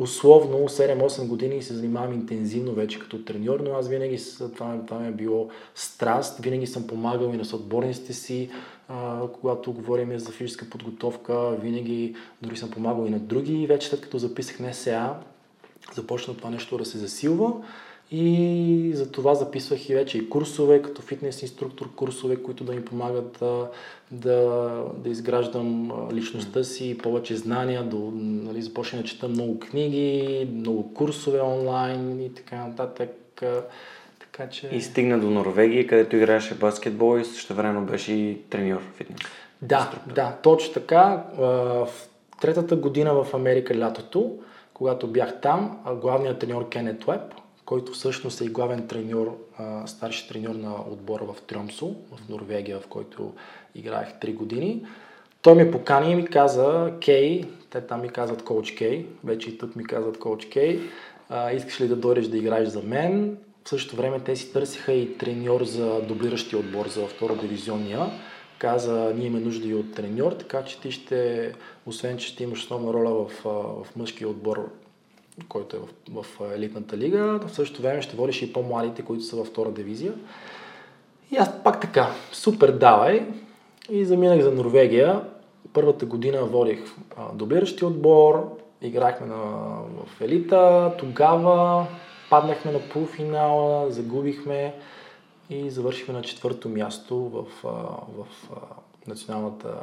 условно 0.00 0.58
7-8 0.58 1.26
години 1.26 1.62
се 1.62 1.74
занимавам 1.74 2.12
интензивно 2.12 2.72
вече 2.72 2.98
като 2.98 3.24
треньор, 3.24 3.60
но 3.60 3.74
аз 3.74 3.88
винаги 3.88 4.18
това, 4.38 4.78
това 4.86 4.98
ми 4.98 5.08
е 5.08 5.12
било 5.12 5.48
страст, 5.74 6.38
винаги 6.38 6.66
съм 6.66 6.86
помагал 6.86 7.30
и 7.34 7.36
на 7.36 7.44
съотборниците 7.44 8.12
си, 8.12 8.50
а, 8.88 9.20
когато 9.32 9.72
говорим 9.72 10.18
за 10.18 10.32
физическа 10.32 10.70
подготовка, 10.70 11.50
винаги 11.50 12.14
дори 12.42 12.56
съм 12.56 12.70
помагал 12.70 13.06
и 13.06 13.10
на 13.10 13.18
други. 13.18 13.66
Вече 13.66 13.88
след 13.88 14.00
като 14.00 14.18
записах 14.18 14.60
НСА, 14.60 15.14
започна 15.94 16.36
това 16.36 16.50
нещо 16.50 16.78
да 16.78 16.84
се 16.84 16.98
засилва. 16.98 17.52
И 18.12 18.90
за 18.94 19.10
това 19.12 19.34
записвах 19.34 19.88
и 19.88 19.94
вече 19.94 20.18
и 20.18 20.28
курсове, 20.28 20.82
като 20.82 21.02
фитнес 21.02 21.42
инструктор, 21.42 21.94
курсове, 21.94 22.36
които 22.36 22.64
да 22.64 22.72
ми 22.72 22.84
помагат 22.84 23.36
да, 23.40 23.68
да, 24.10 24.84
да 24.96 25.10
изграждам 25.10 25.92
личността 26.12 26.64
си, 26.64 26.98
повече 26.98 27.36
знания, 27.36 27.82
да 27.84 27.96
нали, 27.96 28.62
започна 28.62 28.98
да 28.98 29.04
чета 29.04 29.28
много 29.28 29.60
книги, 29.60 30.48
много 30.54 30.94
курсове 30.94 31.40
онлайн 31.40 32.20
и 32.20 32.34
така 32.34 32.56
нататък. 32.56 33.42
Така, 34.20 34.48
че... 34.48 34.68
И 34.72 34.80
стигна 34.80 35.20
до 35.20 35.30
Норвегия, 35.30 35.86
където 35.86 36.16
играеше 36.16 36.54
баскетбол 36.54 37.18
и 37.18 37.24
също 37.24 37.54
време 37.54 37.80
беше 37.80 38.12
и 38.12 38.38
треньор 38.50 38.80
в 38.80 38.96
фитнес. 38.96 39.20
Да, 39.62 39.78
инструктор. 39.78 40.14
да, 40.14 40.36
точно 40.42 40.74
така. 40.74 41.24
В 41.36 41.88
третата 42.40 42.76
година 42.76 43.14
в 43.14 43.34
Америка 43.34 43.78
лятото, 43.78 44.38
когато 44.74 45.06
бях 45.06 45.40
там, 45.40 45.78
главният 46.00 46.38
треньор 46.38 46.68
Кенет 46.68 47.08
Уеб, 47.08 47.20
който 47.70 47.92
всъщност 47.92 48.40
е 48.40 48.44
и 48.44 48.48
главен 48.48 48.86
треньор, 48.86 49.36
старши 49.86 50.28
треньор 50.28 50.54
на 50.54 50.74
отбора 50.90 51.24
в 51.24 51.42
Трьомсо, 51.42 51.86
в 51.86 52.28
Норвегия, 52.28 52.80
в 52.80 52.86
който 52.86 53.32
играех 53.74 54.08
3 54.20 54.34
години. 54.34 54.86
Той 55.42 55.54
ме 55.54 55.70
покани 55.70 56.12
и 56.12 56.14
ми 56.14 56.26
каза, 56.26 56.92
Кей, 57.00 57.44
те 57.70 57.80
там 57.80 58.02
ми 58.02 58.08
казват 58.08 58.44
Коуч 58.44 58.70
Кей, 58.70 59.06
вече 59.24 59.50
и 59.50 59.58
тук 59.58 59.76
ми 59.76 59.84
казват 59.84 60.18
Коуч 60.18 60.46
Кей, 60.46 60.80
искаш 61.54 61.80
ли 61.80 61.88
да 61.88 61.96
дойдеш 61.96 62.26
да 62.26 62.38
играеш 62.38 62.68
за 62.68 62.82
мен? 62.82 63.36
В 63.64 63.68
същото 63.68 63.96
време 63.96 64.20
те 64.20 64.36
си 64.36 64.52
търсиха 64.52 64.92
и 64.92 65.18
треньор 65.18 65.64
за 65.64 66.00
дублиращия 66.00 66.58
отбор 66.58 66.88
за 66.88 67.06
втора 67.06 67.36
дивизионния. 67.36 68.06
Каза, 68.58 69.12
ние 69.16 69.26
имаме 69.26 69.44
нужда 69.44 69.68
и 69.68 69.74
от 69.74 69.94
треньор, 69.94 70.32
така 70.32 70.64
че 70.64 70.80
ти 70.80 70.92
ще, 70.92 71.52
освен 71.86 72.18
че 72.18 72.26
ще 72.26 72.42
имаш 72.42 72.58
основна 72.58 72.92
роля 72.92 73.10
в, 73.10 73.30
в 73.84 73.96
мъжкия 73.96 74.28
отбор 74.28 74.70
който 75.48 75.76
е 75.76 75.80
в, 75.80 76.22
в 76.22 76.54
елитната 76.54 76.96
лига, 76.98 77.40
в 77.46 77.54
същото 77.54 77.82
време 77.82 78.02
ще 78.02 78.16
водиш 78.16 78.42
и 78.42 78.52
по-младите, 78.52 79.02
които 79.02 79.24
са 79.24 79.36
във 79.36 79.46
втора 79.46 79.70
дивизия. 79.70 80.14
И 81.30 81.36
аз 81.36 81.62
пак 81.64 81.80
така, 81.80 82.10
супер 82.32 82.72
давай 82.72 83.26
и 83.90 84.04
заминах 84.04 84.40
за 84.40 84.52
Норвегия. 84.52 85.24
Първата 85.72 86.06
година 86.06 86.44
водих 86.44 86.80
дублиращи 87.34 87.84
отбор, 87.84 88.58
играхме 88.82 89.26
на, 89.26 89.36
в 90.06 90.20
елита, 90.20 90.92
тогава 90.98 91.86
паднахме 92.30 92.72
на 92.72 92.78
полуфинала, 92.78 93.90
загубихме 93.90 94.74
и 95.50 95.70
завършихме 95.70 96.14
на 96.14 96.22
четвърто 96.22 96.68
място 96.68 97.16
в, 97.16 97.46
в, 97.62 98.26
националната 99.06 99.82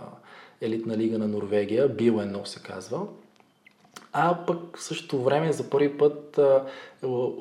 елитна 0.61 0.97
лига 0.97 1.17
на 1.17 1.27
Норвегия, 1.27 1.89
Бил 1.89 2.13
1 2.13 2.45
се 2.45 2.63
казва. 2.63 3.01
А 4.13 4.45
пък 4.45 4.77
в 4.77 4.83
същото 4.83 5.23
време 5.23 5.53
за 5.53 5.69
първи 5.69 5.97
път 5.97 6.37
а, 6.37 6.65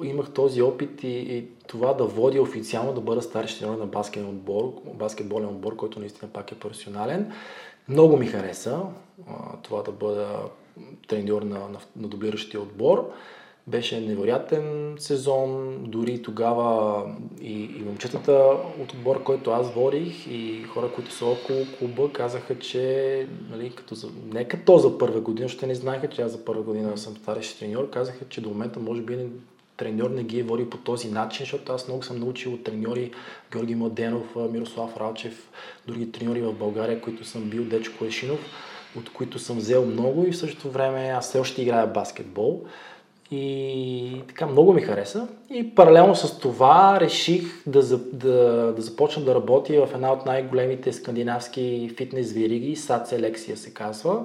имах 0.05 0.31
този 0.31 0.63
опит 0.63 1.03
и, 1.03 1.09
и 1.09 1.49
това 1.67 1.95
да 1.95 2.05
водя 2.05 2.43
официално, 2.43 2.93
да 2.93 3.01
бъда 3.01 3.23
старши 3.23 3.59
тренер 3.59 3.77
на 3.77 3.87
баскетболен 3.87 4.37
отбор, 4.37 4.73
баскетболен 4.95 5.49
отбор, 5.49 5.77
който 5.77 6.01
наистина 6.01 6.31
пак 6.33 6.53
е 6.53 6.59
професионален. 6.59 7.33
Много 7.89 8.17
ми 8.17 8.27
хареса 8.27 8.81
а, 9.29 9.33
това 9.63 9.83
да 9.83 9.93
бъда 9.93 10.39
треньор 11.09 11.43
на, 11.43 11.59
на, 11.59 11.79
на 11.97 12.09
дублиращия 12.09 12.61
отбор. 12.61 13.13
Беше 13.69 14.01
невероятен 14.01 14.95
сезон, 14.99 15.79
дори 15.83 16.23
тогава 16.23 17.03
и, 17.41 17.63
и 17.63 17.83
момчетата 17.87 18.33
от 18.83 18.93
отбор, 18.93 19.23
който 19.23 19.51
аз 19.51 19.75
водих 19.75 20.27
и 20.27 20.63
хора, 20.63 20.91
които 20.95 21.13
са 21.13 21.27
около 21.27 21.67
клуба, 21.79 22.13
казаха, 22.13 22.59
че 22.59 23.27
нали, 23.51 23.71
като 23.71 23.95
за, 23.95 24.09
не 24.33 24.49
като 24.49 24.79
за 24.79 24.99
първа 24.99 25.21
година, 25.21 25.49
ще 25.49 25.67
не 25.67 25.75
знаеха, 25.75 26.09
че 26.09 26.23
аз 26.23 26.33
за 26.33 26.45
първа 26.45 26.63
година 26.63 26.99
съм 26.99 27.17
старещ 27.17 27.59
треньор, 27.59 27.91
казаха, 27.91 28.25
че 28.29 28.41
до 28.41 28.49
момента 28.49 28.81
може 28.81 29.03
би 29.03 29.19
треньор 29.77 30.11
не 30.11 30.23
ги 30.23 30.41
е 30.41 30.43
водил 30.43 30.71
по 30.71 30.77
този 30.77 31.11
начин, 31.11 31.47
защото 31.47 31.73
аз 31.73 31.89
много 31.89 32.03
съм 32.03 32.21
научил 32.21 32.53
от 32.53 32.65
треньори 32.65 33.11
Георги 33.53 33.75
Младенов, 33.75 34.37
Мирослав 34.51 34.97
Ралчев, 34.97 35.51
други 35.87 36.13
треньори 36.13 36.43
в 36.43 36.53
България, 36.53 37.01
които 37.01 37.25
съм 37.25 37.43
бил, 37.43 37.65
Дечко 37.65 38.05
Ешинов, 38.05 38.41
от 38.99 39.13
които 39.13 39.39
съм 39.39 39.59
взел 39.59 39.87
много 39.87 40.27
и 40.27 40.33
в 40.33 40.37
същото 40.37 40.71
време 40.71 41.09
аз 41.09 41.29
все 41.29 41.39
още 41.39 41.63
играя 41.63 41.87
баскетбол. 41.87 42.65
И 43.31 44.23
така 44.29 44.47
много 44.47 44.73
ми 44.73 44.81
хареса. 44.81 45.29
И 45.51 45.75
паралелно 45.75 46.15
с 46.15 46.39
това 46.39 46.99
реших 47.01 47.43
да, 47.67 47.83
да, 47.97 48.73
да 48.77 48.83
започна 48.83 49.25
да 49.25 49.35
работя 49.35 49.87
в 49.87 49.95
една 49.95 50.13
от 50.13 50.27
най-големите 50.27 50.93
скандинавски 50.93 51.95
фитнес 51.97 52.33
вириги, 52.33 52.77
САД 52.77 53.09
Селексия 53.09 53.57
се 53.57 53.75
казва. 53.75 54.25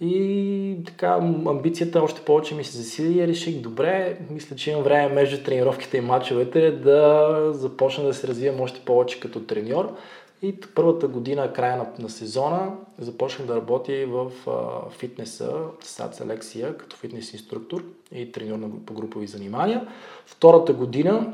И 0.00 0.76
така, 0.86 1.08
амбицията 1.46 2.02
още 2.02 2.20
повече 2.20 2.54
ми 2.54 2.64
се 2.64 2.76
засили 2.76 3.18
и 3.18 3.28
реших, 3.28 3.60
добре, 3.60 4.18
мисля, 4.30 4.56
че 4.56 4.70
имам 4.70 4.82
време 4.82 5.14
между 5.14 5.44
тренировките 5.44 5.96
и 5.96 6.00
мачовете 6.00 6.70
да 6.70 7.30
започна 7.52 8.04
да 8.04 8.14
се 8.14 8.28
развивам 8.28 8.60
още 8.60 8.80
повече 8.80 9.20
като 9.20 9.40
треньор. 9.40 9.96
И 10.44 10.60
първата 10.74 11.08
година, 11.08 11.52
края 11.52 11.76
на, 11.76 11.86
на 11.98 12.10
сезона, 12.10 12.72
започнах 12.98 13.48
да 13.48 13.56
работя 13.56 14.06
в 14.06 14.32
а, 14.46 14.90
фитнеса, 14.90 15.52
САД 15.80 16.14
Селекция, 16.14 16.76
като 16.76 16.96
фитнес 16.96 17.32
инструктор 17.32 17.84
и 18.12 18.32
треньор 18.32 18.58
на, 18.58 18.68
по 18.86 18.94
групови 18.94 19.26
занимания. 19.26 19.88
Втората 20.26 20.72
година 20.72 21.32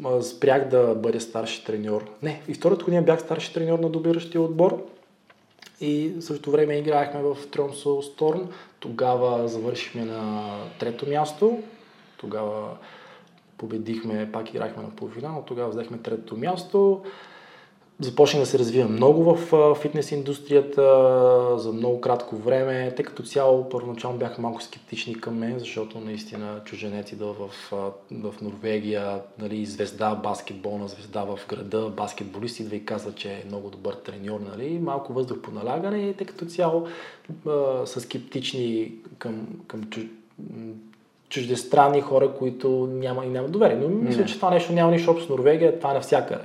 м- 0.00 0.22
спрях 0.22 0.68
да 0.68 0.94
бъда 0.94 1.20
старши 1.20 1.64
треньор. 1.64 2.10
Не, 2.22 2.42
и 2.48 2.54
втората 2.54 2.84
година 2.84 3.02
бях 3.02 3.20
старши 3.20 3.52
треньор 3.52 3.78
на 3.78 3.88
добиращия 3.88 4.42
отбор. 4.42 4.84
И 5.80 6.08
в 6.08 6.22
същото 6.22 6.50
време 6.50 6.74
играехме 6.74 7.22
в 7.22 7.36
Тромсо 7.50 8.02
Сторн. 8.02 8.48
Тогава 8.80 9.48
завършихме 9.48 10.04
на 10.04 10.54
трето 10.78 11.08
място. 11.08 11.62
Тогава 12.16 12.68
победихме, 13.58 14.32
пак 14.32 14.50
играхме 14.50 14.82
на 14.82 14.90
полуфинал, 14.90 15.44
тогава 15.46 15.70
взехме 15.70 15.98
трето 15.98 16.36
място 16.36 17.02
започнах 18.02 18.42
да 18.42 18.46
се 18.46 18.58
развия 18.58 18.88
много 18.88 19.34
в 19.34 19.74
фитнес 19.74 20.12
индустрията 20.12 20.82
за 21.56 21.72
много 21.72 22.00
кратко 22.00 22.36
време. 22.36 22.92
Те 22.96 23.02
като 23.02 23.22
цяло 23.22 23.68
първоначално 23.68 24.18
бяха 24.18 24.42
малко 24.42 24.62
скептични 24.62 25.20
към 25.20 25.38
мен, 25.38 25.58
защото 25.58 26.00
наистина 26.00 26.60
чуженец 26.64 27.12
идва 27.12 27.32
в, 27.32 27.50
в 28.12 28.34
Норвегия, 28.42 29.20
нали, 29.38 29.66
звезда 29.66 30.14
баскетболна 30.14 30.88
звезда 30.88 31.24
в 31.24 31.38
града, 31.48 31.88
баскетболист 31.88 32.60
идва 32.60 32.76
и 32.76 32.84
казва, 32.84 33.12
че 33.14 33.28
е 33.28 33.44
много 33.46 33.70
добър 33.70 33.94
треньор, 33.94 34.40
нали, 34.40 34.78
малко 34.78 35.12
въздух 35.12 35.38
по 35.38 35.50
налягане 35.50 35.98
и 35.98 36.14
те 36.14 36.24
като 36.24 36.44
цяло 36.44 36.86
а, 37.46 37.86
са 37.86 38.00
скептични 38.00 38.92
към, 39.18 39.46
към 39.66 39.84
чуж... 39.84 40.04
чуждестранни 41.28 42.00
хора, 42.00 42.32
които 42.38 42.68
няма 42.92 43.24
и 43.24 43.28
няма 43.28 43.48
доверие. 43.48 43.76
Но 43.76 43.88
мисля, 43.88 44.24
че 44.24 44.36
това 44.36 44.50
нещо 44.50 44.72
няма 44.72 44.90
нищо 44.90 45.10
общо 45.10 45.26
с 45.26 45.28
Норвегия, 45.28 45.78
това 45.78 45.90
е 45.90 45.94
навсякъде 45.94 46.44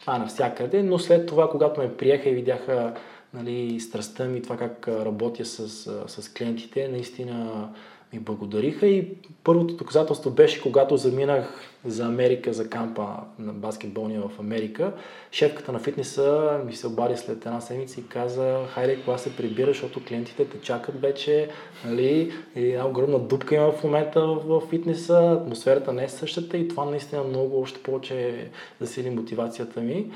това 0.00 0.16
е 0.16 0.18
навсякъде, 0.18 0.82
но 0.82 0.98
след 0.98 1.26
това, 1.26 1.50
когато 1.50 1.80
ме 1.80 1.96
приеха 1.96 2.28
и 2.28 2.34
видяха 2.34 2.94
нали, 3.34 3.80
страстта 3.80 4.24
ми, 4.24 4.42
това 4.42 4.56
как 4.56 4.88
работя 4.88 5.44
с, 5.44 5.68
с 6.06 6.34
клиентите, 6.34 6.88
наистина 6.88 7.68
ми 8.12 8.18
благодариха. 8.18 8.86
И 8.86 9.08
първото 9.44 9.74
доказателство 9.74 10.30
беше, 10.30 10.62
когато 10.62 10.96
заминах 10.96 11.60
за 11.84 12.06
Америка, 12.06 12.52
за 12.52 12.70
кампа 12.70 13.06
на 13.38 13.52
баскетболния 13.52 14.20
в 14.20 14.40
Америка. 14.40 14.92
Шефката 15.32 15.72
на 15.72 15.78
фитнеса 15.78 16.60
ми 16.66 16.72
се 16.72 16.86
обади 16.86 17.16
след 17.16 17.46
една 17.46 17.60
седмица 17.60 18.00
и 18.00 18.06
каза, 18.08 18.58
хайде, 18.68 18.96
кога 18.96 19.18
се 19.18 19.36
прибира, 19.36 19.66
защото 19.66 20.04
клиентите 20.04 20.44
те 20.44 20.60
чакат 20.60 21.00
вече, 21.00 21.48
нали, 21.84 22.32
и 22.56 22.70
една 22.70 22.86
огромна 22.86 23.18
дупка 23.18 23.54
има 23.54 23.72
в 23.72 23.84
момента 23.84 24.20
в 24.26 24.62
фитнеса, 24.70 25.38
атмосферата 25.42 25.92
не 25.92 26.04
е 26.04 26.08
същата 26.08 26.56
и 26.56 26.68
това 26.68 26.84
наистина 26.84 27.22
много 27.22 27.60
още 27.60 27.82
повече 27.82 28.48
засили 28.80 29.10
мотивацията 29.10 29.80
ми. 29.80 30.10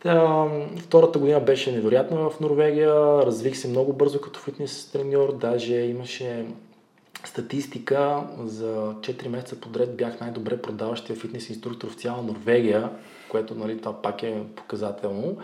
Та, 0.00 0.46
втората 0.78 1.18
година 1.18 1.40
беше 1.40 1.72
невероятна 1.72 2.30
в 2.30 2.40
Норвегия, 2.40 2.94
развих 3.26 3.56
се 3.56 3.68
много 3.68 3.92
бързо 3.92 4.20
като 4.20 4.40
фитнес 4.40 4.90
треньор, 4.92 5.36
даже 5.36 5.74
имаше 5.74 6.44
статистика 7.24 8.22
за 8.44 8.94
4 9.00 9.28
месеца 9.28 9.60
подред 9.60 9.96
бях 9.96 10.20
най-добре 10.20 10.62
продаващия 10.62 11.16
фитнес 11.16 11.48
инструктор 11.48 11.90
в 11.90 11.94
цяла 11.94 12.22
Норвегия, 12.22 12.90
което 13.28 13.54
нали, 13.54 13.78
това 13.78 14.02
пак 14.02 14.22
е 14.22 14.42
показателно. 14.56 15.36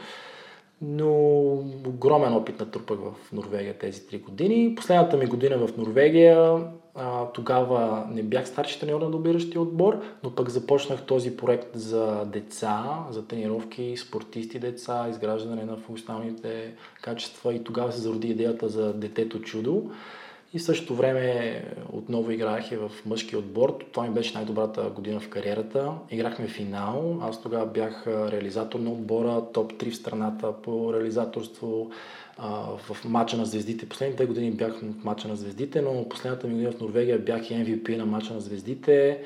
Но 0.83 1.13
огромен 1.87 2.35
опит 2.35 2.61
натрупах 2.61 2.99
в 2.99 3.33
Норвегия 3.33 3.79
тези 3.79 4.01
3 4.01 4.23
години. 4.23 4.75
Последната 4.75 5.17
ми 5.17 5.27
година 5.27 5.67
в 5.67 5.77
Норвегия, 5.77 6.65
а, 6.95 7.27
тогава 7.27 8.07
не 8.11 8.23
бях 8.23 8.49
старши 8.49 8.81
треньор 8.81 9.01
на 9.01 9.11
добиращия 9.11 9.61
отбор, 9.61 10.01
но 10.25 10.35
пък 10.35 10.49
започнах 10.49 11.03
този 11.03 11.37
проект 11.37 11.69
за 11.75 12.25
деца, 12.25 13.05
за 13.11 13.27
тренировки, 13.27 13.97
спортисти 13.97 14.59
деца, 14.59 15.07
изграждане 15.11 15.65
на 15.65 15.77
функционалните 15.77 16.75
качества 17.03 17.55
и 17.55 17.65
тогава 17.65 17.93
се 17.93 18.01
зароди 18.01 18.29
идеята 18.29 18.69
за 18.69 18.93
детето 18.93 19.41
чудо. 19.41 19.91
И 20.55 20.59
в 20.59 20.63
същото 20.63 20.95
време 20.95 21.63
отново 21.93 22.31
играех 22.31 22.73
и 22.73 22.77
в 22.77 22.91
мъжки 23.07 23.37
отбор. 23.37 23.79
Това 23.93 24.07
ми 24.07 24.15
беше 24.15 24.35
най-добрата 24.35 24.83
година 24.83 25.21
в 25.21 25.29
кариерата. 25.29 25.93
Играхме 26.11 26.47
финал. 26.47 27.19
Аз 27.23 27.43
тогава 27.43 27.67
бях 27.67 28.07
реализатор 28.07 28.81
на 28.81 28.91
отбора, 28.91 29.45
топ 29.53 29.73
3 29.73 29.91
в 29.91 29.97
страната 29.97 30.53
по 30.63 30.93
реализаторство. 30.93 31.91
В 32.79 33.05
мача 33.05 33.37
на 33.37 33.45
звездите. 33.45 33.89
Последните 33.89 34.17
две 34.17 34.27
години 34.27 34.51
бях 34.51 34.79
в 34.79 35.05
мача 35.05 35.29
на 35.29 35.37
звездите, 35.37 35.83
но 35.83 36.09
последната 36.09 36.47
ми 36.47 36.53
година 36.53 36.73
в 36.73 36.81
Норвегия 36.81 37.19
бях 37.19 37.51
и 37.51 37.55
MVP 37.55 37.97
на 37.97 38.07
мача 38.07 38.35
на 38.35 38.41
звездите 38.41 39.21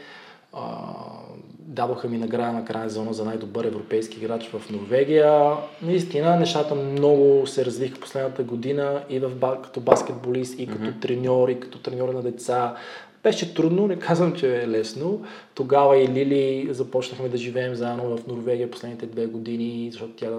дадоха 1.59 2.09
ми 2.09 2.19
награда 2.19 2.53
на 2.53 2.65
крайна 2.65 2.91
зона 2.91 3.13
за 3.13 3.25
най-добър 3.25 3.65
европейски 3.65 4.19
играч 4.19 4.49
в 4.49 4.71
Норвегия. 4.71 5.57
Наистина 5.83 6.37
нещата 6.37 6.75
много 6.75 7.47
се 7.47 7.65
развиха 7.65 8.01
последната 8.01 8.43
година 8.43 9.03
и 9.09 9.19
в, 9.19 9.31
като 9.63 9.81
баскетболист, 9.81 10.61
и 10.61 10.67
като 10.67 10.85
mm-hmm. 10.85 11.01
треньор, 11.01 11.49
и 11.49 11.61
като 11.61 11.79
треньор 11.79 12.09
на 12.09 12.23
деца. 12.23 12.77
Беше 13.23 13.55
трудно, 13.55 13.87
не 13.87 13.99
казвам, 13.99 14.33
че 14.33 14.63
е 14.63 14.69
лесно. 14.69 15.25
Тогава 15.55 15.99
и 15.99 16.09
Лили 16.09 16.69
започнахме 16.71 17.29
да 17.29 17.37
живеем 17.37 17.75
заедно 17.75 18.17
в 18.17 18.27
Норвегия 18.27 18.71
последните 18.71 19.07
две 19.07 19.27
години, 19.27 19.89
защото 19.93 20.13
тя 20.13 20.31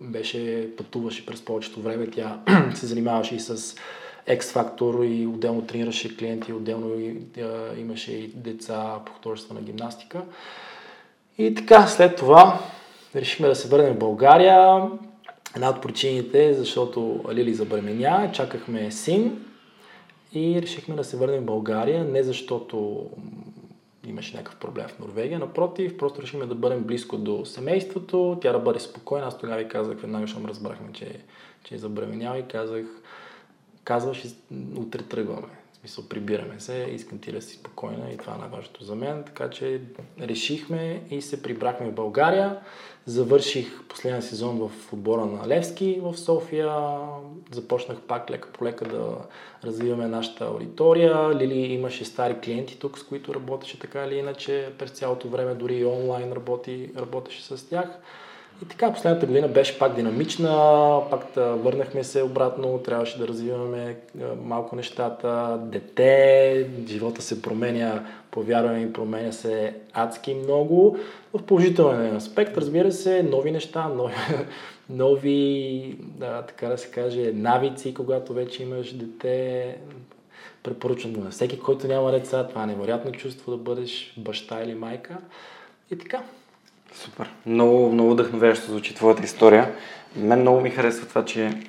беше, 0.00 0.68
пътуваше 0.76 1.26
през 1.26 1.42
повечето 1.42 1.80
време. 1.80 2.06
Тя 2.06 2.40
се 2.74 2.86
занимаваше 2.86 3.34
и 3.34 3.40
с 3.40 3.76
X-фактор 4.28 5.04
и 5.04 5.26
отделно 5.26 5.66
тренираше 5.66 6.16
клиенти, 6.16 6.52
отделно 6.52 7.00
и, 7.00 7.16
а, 7.40 7.78
имаше 7.78 8.12
и 8.12 8.28
деца 8.28 9.00
по 9.06 9.12
художествена 9.12 9.60
гимнастика. 9.60 10.22
И 11.38 11.54
така, 11.54 11.86
след 11.86 12.16
това 12.16 12.60
решихме 13.16 13.48
да 13.48 13.54
се 13.54 13.68
върнем 13.68 13.94
в 13.94 13.98
България. 13.98 14.82
Една 15.56 15.70
от 15.70 15.82
причините, 15.82 16.54
защото 16.54 17.24
Лили 17.32 17.54
забременя, 17.54 18.30
чакахме 18.32 18.90
син 18.90 19.44
и 20.32 20.62
решихме 20.62 20.94
да 20.94 21.04
се 21.04 21.16
върнем 21.16 21.42
в 21.42 21.46
България, 21.46 22.04
не 22.04 22.22
защото 22.22 23.06
имаше 24.06 24.36
някакъв 24.36 24.56
проблем 24.56 24.86
в 24.88 24.98
Норвегия, 24.98 25.38
напротив, 25.38 25.96
просто 25.96 26.22
решихме 26.22 26.46
да 26.46 26.54
бъдем 26.54 26.82
близко 26.82 27.16
до 27.16 27.44
семейството, 27.44 28.38
тя 28.42 28.52
да 28.52 28.58
бъде 28.58 28.80
спокойна. 28.80 29.26
Аз 29.26 29.38
тогава 29.38 29.58
ви 29.58 29.68
казах, 29.68 30.00
веднага 30.00 30.26
щом 30.26 30.46
разбрахме, 30.46 30.92
че, 30.92 31.20
че 31.64 31.74
е 31.74 31.78
забременял 31.78 32.38
и 32.38 32.48
казах, 32.48 32.84
казваш, 33.86 34.24
утре 34.76 35.02
тръгваме. 35.02 35.48
В 35.72 35.76
смисъл, 35.76 36.04
прибираме 36.08 36.60
се, 36.60 36.88
искам 36.92 37.18
ти 37.18 37.32
да 37.32 37.42
си 37.42 37.56
спокойна 37.56 38.10
и 38.12 38.16
това 38.16 38.34
е 38.34 38.38
най-важното 38.38 38.84
за 38.84 38.94
мен. 38.94 39.22
Така 39.26 39.50
че 39.50 39.80
решихме 40.20 41.02
и 41.10 41.22
се 41.22 41.42
прибрахме 41.42 41.86
в 41.86 41.94
България. 41.94 42.58
Завърших 43.06 43.82
последния 43.88 44.22
сезон 44.22 44.58
в 44.58 44.92
отбора 44.92 45.24
на 45.24 45.48
Левски 45.48 46.00
в 46.02 46.16
София. 46.16 46.98
Започнах 47.50 48.00
пак 48.00 48.30
лека 48.30 48.52
по 48.52 48.64
лека 48.64 48.84
да 48.84 49.16
развиваме 49.64 50.06
нашата 50.06 50.44
аудитория. 50.44 51.34
Лили 51.34 51.58
имаше 51.58 52.04
стари 52.04 52.38
клиенти 52.44 52.78
тук, 52.78 52.98
с 52.98 53.02
които 53.02 53.34
работеше 53.34 53.78
така 53.78 54.04
или 54.04 54.14
иначе. 54.14 54.72
През 54.78 54.90
цялото 54.90 55.28
време 55.28 55.54
дори 55.54 55.76
и 55.76 55.84
онлайн 55.84 56.32
работи, 56.32 56.90
работеше 56.96 57.42
с 57.42 57.68
тях. 57.68 57.98
И 58.62 58.64
така, 58.64 58.92
последната 58.92 59.26
година 59.26 59.48
беше 59.48 59.78
пак 59.78 59.94
динамична, 59.94 61.00
пак 61.10 61.26
да 61.34 61.44
върнахме 61.44 62.04
се 62.04 62.22
обратно, 62.22 62.78
трябваше 62.78 63.18
да 63.18 63.28
развиваме 63.28 63.96
малко 64.42 64.76
нещата, 64.76 65.60
дете, 65.62 66.70
живота 66.88 67.22
се 67.22 67.42
променя, 67.42 68.04
повярваме 68.30 68.82
и 68.82 68.92
променя 68.92 69.32
се 69.32 69.74
адски 69.92 70.34
много. 70.34 70.98
В 71.34 71.42
положителен 71.42 72.16
аспект, 72.16 72.56
разбира 72.56 72.92
се, 72.92 73.22
нови 73.22 73.50
неща, 73.50 73.88
нови, 73.88 74.14
нови 74.90 75.96
да, 76.00 76.42
така 76.42 76.68
да 76.68 76.78
се 76.78 76.90
каже, 76.90 77.32
навици, 77.34 77.94
когато 77.94 78.32
вече 78.32 78.62
имаш 78.62 78.92
дете. 78.92 79.76
Препоръчвам 80.62 81.12
на 81.12 81.30
всеки, 81.30 81.58
който 81.58 81.86
няма 81.86 82.10
деца. 82.10 82.46
Това 82.48 82.62
е 82.62 82.66
невероятно 82.66 83.12
чувство 83.12 83.52
да 83.52 83.58
бъдеш 83.58 84.14
баща 84.18 84.62
или 84.62 84.74
майка. 84.74 85.16
И 85.90 85.98
така, 85.98 86.22
Супер. 86.96 87.30
Много, 87.46 87.92
много 87.92 88.10
вдъхновящо 88.10 88.70
звучи 88.70 88.94
твоята 88.94 89.24
история. 89.24 89.72
Мен 90.16 90.40
много 90.40 90.60
ми 90.60 90.70
харесва 90.70 91.06
това, 91.06 91.24
че 91.24 91.60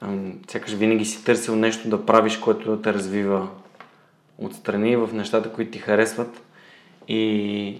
ам, 0.00 0.32
сякаш 0.50 0.72
винаги 0.72 1.04
си 1.04 1.24
търсил 1.24 1.56
нещо 1.56 1.88
да 1.88 2.06
правиш, 2.06 2.36
което 2.36 2.76
да 2.76 2.82
те 2.82 2.94
развива 2.94 3.48
отстрани 4.38 4.96
в 4.96 5.10
нещата, 5.12 5.52
които 5.52 5.70
ти 5.70 5.78
харесват 5.78 6.42
и 7.08 7.78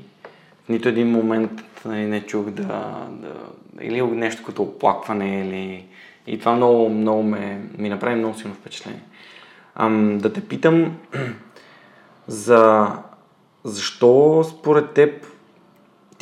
в 0.64 0.68
нито 0.68 0.88
един 0.88 1.10
момент 1.10 1.50
нали, 1.84 2.06
не 2.06 2.26
чух 2.26 2.50
да, 2.50 3.06
да, 3.10 3.34
или 3.80 4.02
нещо 4.02 4.42
като 4.44 4.62
оплакване 4.62 5.40
или 5.40 5.84
и 6.26 6.38
това 6.38 6.54
много, 6.54 6.88
много 6.88 7.22
ме, 7.22 7.62
ми 7.78 7.88
направи 7.88 8.14
много 8.14 8.38
силно 8.38 8.54
впечатление. 8.54 9.02
Ам, 9.74 10.18
да 10.18 10.32
те 10.32 10.40
питам 10.40 10.96
за 12.26 12.92
защо 13.64 14.44
според 14.44 14.90
теб 14.90 15.26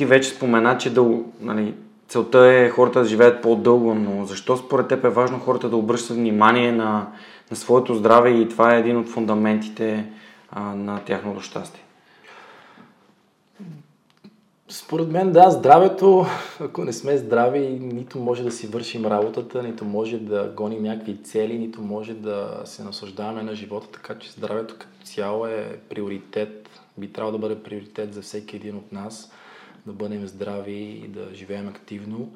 ти 0.03 0.07
вече 0.07 0.29
спомена, 0.29 0.79
че 0.79 0.95
да, 0.95 1.05
нали, 1.41 1.75
целта 2.09 2.38
е 2.47 2.71
хората 2.71 3.01
да 3.01 3.09
живеят 3.09 3.43
по-дълго, 3.43 3.95
но 3.95 4.25
защо 4.25 4.57
според 4.57 4.88
теб 4.88 5.05
е 5.05 5.09
важно 5.09 5.38
хората 5.38 5.69
да 5.69 5.77
обръщат 5.77 6.17
внимание 6.17 6.73
на, 6.73 7.07
на 7.51 7.57
своето 7.57 7.95
здраве 7.95 8.31
и 8.31 8.49
това 8.49 8.75
е 8.75 8.79
един 8.79 8.97
от 8.97 9.09
фундаментите 9.09 10.07
а, 10.51 10.61
на 10.61 11.01
тяхното 11.05 11.41
щастие? 11.41 11.83
Според 14.69 15.09
мен, 15.09 15.33
да, 15.33 15.51
здравето, 15.51 16.27
ако 16.61 16.85
не 16.85 16.93
сме 16.93 17.17
здрави, 17.17 17.79
нито 17.81 18.19
може 18.19 18.43
да 18.43 18.53
си 18.53 18.67
вършим 18.67 19.07
работата, 19.07 19.62
нито 19.62 19.85
може 19.85 20.19
да 20.19 20.53
гоним 20.57 20.83
някакви 20.83 21.23
цели, 21.23 21.59
нито 21.59 21.81
може 21.81 22.15
да 22.15 22.62
се 22.65 22.85
наслаждаваме 22.85 23.43
на 23.43 23.55
живота, 23.55 23.88
така 23.93 24.19
че 24.19 24.33
здравето 24.33 24.75
като 24.79 25.05
цяло 25.05 25.47
е 25.47 25.79
приоритет, 25.88 26.71
би 26.99 27.12
трябвало 27.12 27.38
да 27.38 27.49
бъде 27.49 27.62
приоритет 27.62 28.15
за 28.15 28.23
всеки 28.23 28.57
един 28.57 28.77
от 28.77 28.93
нас, 28.93 29.33
да 29.87 29.92
бъдем 29.92 30.27
здрави 30.27 31.01
и 31.05 31.09
да 31.09 31.35
живеем 31.35 31.68
активно. 31.68 32.33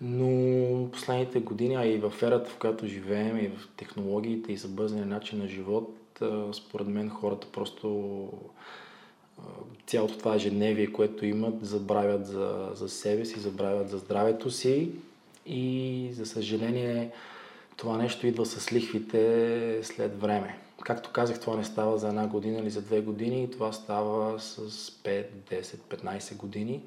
Но 0.00 0.90
последните 0.90 1.40
години, 1.40 1.74
а 1.74 1.86
и 1.86 1.98
в 1.98 2.12
ерата, 2.22 2.50
в 2.50 2.56
която 2.56 2.86
живеем, 2.86 3.38
и 3.38 3.48
в 3.48 3.68
технологиите, 3.76 4.52
и 4.52 4.56
за 4.56 4.68
бързания 4.68 5.06
начин 5.06 5.38
на 5.38 5.48
живот, 5.48 5.94
според 6.52 6.86
мен 6.86 7.10
хората 7.10 7.46
просто 7.52 8.28
цялото 9.86 10.18
това 10.18 10.34
ежедневие, 10.34 10.92
което 10.92 11.26
имат, 11.26 11.66
забравят 11.66 12.26
за, 12.26 12.70
за 12.74 12.88
себе 12.88 13.24
си, 13.24 13.40
забравят 13.40 13.90
за 13.90 13.98
здравето 13.98 14.50
си 14.50 14.90
и 15.46 16.08
за 16.12 16.26
съжаление 16.26 17.10
това 17.76 17.96
нещо 17.96 18.26
идва 18.26 18.46
с 18.46 18.72
лихвите 18.72 19.80
след 19.82 20.20
време. 20.20 20.58
Както 20.88 21.10
казах, 21.10 21.40
това 21.40 21.56
не 21.56 21.64
става 21.64 21.98
за 21.98 22.08
една 22.08 22.26
година 22.26 22.58
или 22.58 22.70
за 22.70 22.82
две 22.82 23.00
години, 23.00 23.50
това 23.50 23.72
става 23.72 24.40
с 24.40 24.60
5, 25.04 25.24
10, 25.50 25.76
15 25.90 26.36
години. 26.36 26.82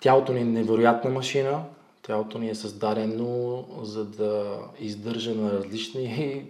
Тялото 0.00 0.32
ни 0.32 0.40
е 0.40 0.44
невероятна 0.44 1.10
машина, 1.10 1.62
тялото 2.02 2.38
ни 2.38 2.50
е 2.50 2.54
създадено 2.54 3.64
за 3.82 4.04
да 4.04 4.58
издържа 4.80 5.34
на 5.34 5.52
различни 5.52 6.44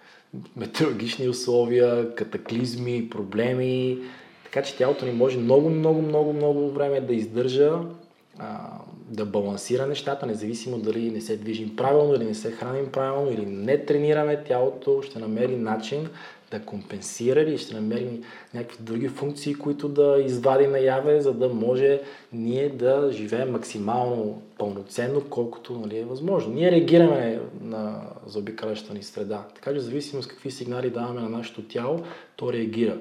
метеорологични 0.56 1.28
условия, 1.28 2.14
катаклизми, 2.14 3.10
проблеми, 3.10 3.98
така 4.44 4.62
че 4.62 4.76
тялото 4.76 5.06
ни 5.06 5.12
може 5.12 5.38
много, 5.38 5.70
много, 5.70 6.02
много, 6.02 6.32
много 6.32 6.70
време 6.70 7.00
да 7.00 7.14
издържа, 7.14 7.78
да 9.08 9.26
балансира 9.26 9.86
нещата, 9.86 10.26
независимо 10.26 10.78
дали 10.78 11.10
не 11.10 11.20
се 11.20 11.36
движим 11.36 11.76
правилно 11.76 12.14
или 12.14 12.24
не 12.24 12.34
се 12.34 12.50
храним 12.50 12.92
правилно 12.92 13.30
или 13.30 13.46
не 13.46 13.84
тренираме, 13.84 14.44
тялото 14.44 15.02
ще 15.02 15.18
намери 15.18 15.56
начин 15.56 16.08
да 16.50 16.60
компенсира 16.60 17.40
или 17.40 17.58
ще 17.58 17.74
намерим 17.74 18.24
някакви 18.54 18.78
други 18.80 19.08
функции, 19.08 19.54
които 19.54 19.88
да 19.88 20.22
извади 20.24 20.66
наяве, 20.66 21.20
за 21.20 21.34
да 21.34 21.48
може 21.48 22.00
ние 22.32 22.68
да 22.68 23.08
живеем 23.12 23.50
максимално 23.50 24.42
пълноценно, 24.58 25.22
колкото 25.30 25.72
нали, 25.72 25.98
е 25.98 26.04
възможно. 26.04 26.54
Ние 26.54 26.70
реагираме 26.70 27.40
на 27.60 28.00
заобикалящата 28.26 28.94
ни 28.94 29.02
среда. 29.02 29.44
Така 29.54 29.74
че, 29.74 29.80
зависимо 29.80 30.22
с 30.22 30.26
какви 30.26 30.50
сигнали 30.50 30.90
даваме 30.90 31.20
на 31.20 31.28
нашето 31.28 31.62
тяло, 31.62 32.00
то 32.36 32.52
реагира. 32.52 32.98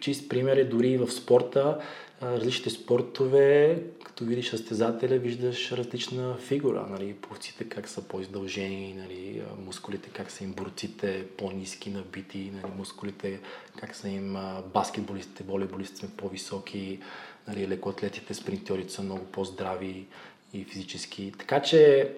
Чист 0.00 0.28
пример 0.28 0.56
е 0.56 0.64
дори 0.64 0.88
и 0.88 0.98
в 0.98 1.10
спорта, 1.10 1.78
различните 2.22 2.70
спортове, 2.70 3.82
като 4.04 4.24
видиш 4.24 4.50
състезателя, 4.50 5.18
виждаш 5.18 5.72
различна 5.72 6.36
фигура. 6.36 6.86
Нали, 6.90 7.14
пловците 7.14 7.64
как 7.64 7.88
са 7.88 8.02
по-издължени, 8.02 8.94
нали, 8.94 9.42
мускулите 9.64 10.10
как 10.10 10.30
са 10.30 10.44
им 10.44 10.52
борците 10.52 11.24
по-низки, 11.36 11.90
набити, 11.90 12.50
нали, 12.54 12.72
мускулите 12.76 13.40
как 13.76 13.96
са 13.96 14.08
им 14.08 14.36
баскетболистите, 14.74 15.44
волейболистите 15.44 16.06
по-високи, 16.16 17.00
нали, 17.48 17.68
лекоатлетите, 17.68 18.34
спринтьорите 18.34 18.92
са 18.92 19.02
много 19.02 19.24
по-здрави 19.24 20.06
и 20.52 20.64
физически. 20.64 21.32
Така 21.38 21.62
че 21.62 22.12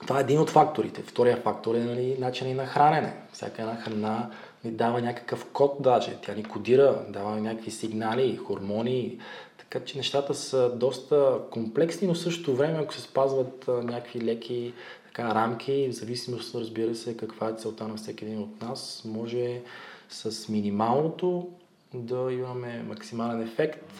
това 0.00 0.18
е 0.18 0.20
един 0.20 0.40
от 0.40 0.50
факторите. 0.50 1.02
Втория 1.02 1.36
фактор 1.36 1.74
е 1.74 1.84
нали, 1.84 2.16
начинът 2.18 2.56
на 2.56 2.66
хранене. 2.66 3.16
Всяка 3.32 3.62
една 3.62 3.76
храна 3.76 4.30
ни 4.64 4.70
дава 4.70 5.00
някакъв 5.00 5.46
код 5.52 5.76
даже. 5.80 6.16
Тя 6.22 6.34
ни 6.34 6.44
кодира, 6.44 7.04
дава 7.08 7.40
някакви 7.40 7.70
сигнали, 7.70 8.36
хормони. 8.36 9.18
Така 9.58 9.84
че 9.84 9.96
нещата 9.96 10.34
са 10.34 10.76
доста 10.76 11.38
комплексни, 11.50 12.08
но 12.08 12.14
в 12.14 12.18
същото 12.18 12.56
време, 12.56 12.78
ако 12.78 12.94
се 12.94 13.00
спазват 13.00 13.64
някакви 13.68 14.20
леки 14.20 14.72
така, 15.06 15.34
рамки, 15.34 15.88
в 15.88 15.94
зависимост, 15.94 16.54
разбира 16.54 16.94
се, 16.94 17.16
каква 17.16 17.48
е 17.48 17.54
целта 17.54 17.88
на 17.88 17.96
всеки 17.96 18.24
един 18.24 18.42
от 18.42 18.62
нас, 18.62 19.02
може 19.04 19.60
с 20.08 20.48
минималното 20.48 21.48
да 21.94 22.32
имаме 22.32 22.84
максимален 22.88 23.42
ефект, 23.42 23.92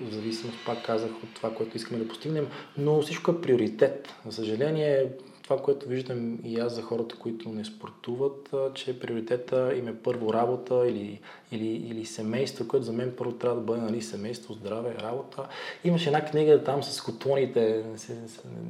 в 0.00 0.12
зависимост, 0.12 0.58
пак 0.66 0.84
казах, 0.86 1.10
от 1.10 1.34
това, 1.34 1.54
което 1.54 1.76
искаме 1.76 2.00
да 2.00 2.08
постигнем, 2.08 2.48
но 2.78 3.02
всичко 3.02 3.30
е 3.30 3.40
приоритет. 3.40 4.08
За 4.26 4.32
съжаление, 4.32 5.08
това, 5.44 5.58
което 5.58 5.88
виждам 5.88 6.38
и 6.44 6.60
аз 6.60 6.74
за 6.74 6.82
хората, 6.82 7.16
които 7.16 7.48
не 7.48 7.64
спортуват, 7.64 8.54
че 8.74 9.00
приоритета 9.00 9.72
им 9.76 9.88
е 9.88 9.94
първо 9.94 10.32
работа 10.32 10.84
или, 10.88 11.20
или, 11.52 11.66
или 11.66 12.04
семейство, 12.04 12.68
което 12.68 12.86
за 12.86 12.92
мен 12.92 13.12
първо 13.18 13.32
трябва 13.32 13.56
да 13.56 13.62
бъде 13.62 13.80
нали, 13.80 14.02
семейство, 14.02 14.54
здраве, 14.54 14.94
работа. 15.02 15.48
Имаше 15.84 16.08
една 16.08 16.24
книга 16.24 16.62
там 16.64 16.82
с 16.82 17.00
котоните. 17.00 17.84
Не 17.92 17.98
си, 17.98 18.12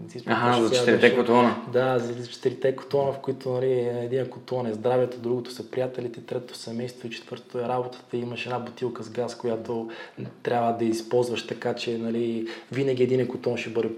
не 0.05 0.11
си 0.11 0.23
ага, 0.27 0.63
за 0.63 0.75
четирите 0.75 1.17
котона. 1.17 1.57
Да, 1.73 1.99
за 1.99 2.27
четирите 2.27 2.77
котона, 2.77 3.13
в 3.13 3.19
които 3.19 3.51
нали, 3.51 3.73
един 3.73 4.27
котон 4.27 4.67
е 4.67 4.75
здравето, 4.75 5.19
другото 5.19 5.51
са 5.51 5.71
приятелите, 5.71 6.21
трето 6.21 6.57
семейство 6.57 7.07
и 7.07 7.11
четвърто 7.11 7.59
е 7.59 7.69
работата. 7.69 8.17
Имаш 8.17 8.47
една 8.47 8.59
бутилка 8.59 9.03
с 9.03 9.11
газ, 9.11 9.39
която 9.39 9.91
трябва 10.43 10.73
да 10.73 10.85
използваш 10.85 11.47
така, 11.47 11.75
че 11.75 11.99
нали, 11.99 12.49
винаги 12.73 13.03
един 13.03 13.29
котон 13.29 13.57
ще 13.57 13.71
бъде 13.71 13.89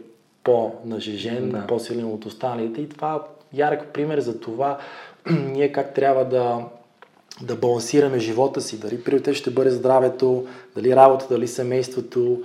по-нажежен, 0.46 1.50
да. 1.50 1.66
по-силен 1.66 2.04
от 2.04 2.26
останалите. 2.26 2.80
И 2.80 2.88
това 2.88 3.14
е 3.14 3.56
ярък 3.56 3.92
пример 3.92 4.20
за 4.20 4.40
това 4.40 4.78
ние 5.30 5.72
как 5.72 5.94
трябва 5.94 6.24
да, 6.24 6.64
да 7.42 7.56
балансираме 7.56 8.18
живота 8.18 8.61
си. 8.61 8.80
Дали 8.80 9.04
приоритет 9.04 9.35
ще 9.35 9.50
бъде 9.50 9.70
здравето, 9.70 10.46
дали 10.74 10.96
работа, 10.96 11.26
дали 11.30 11.48
семейството. 11.48 12.42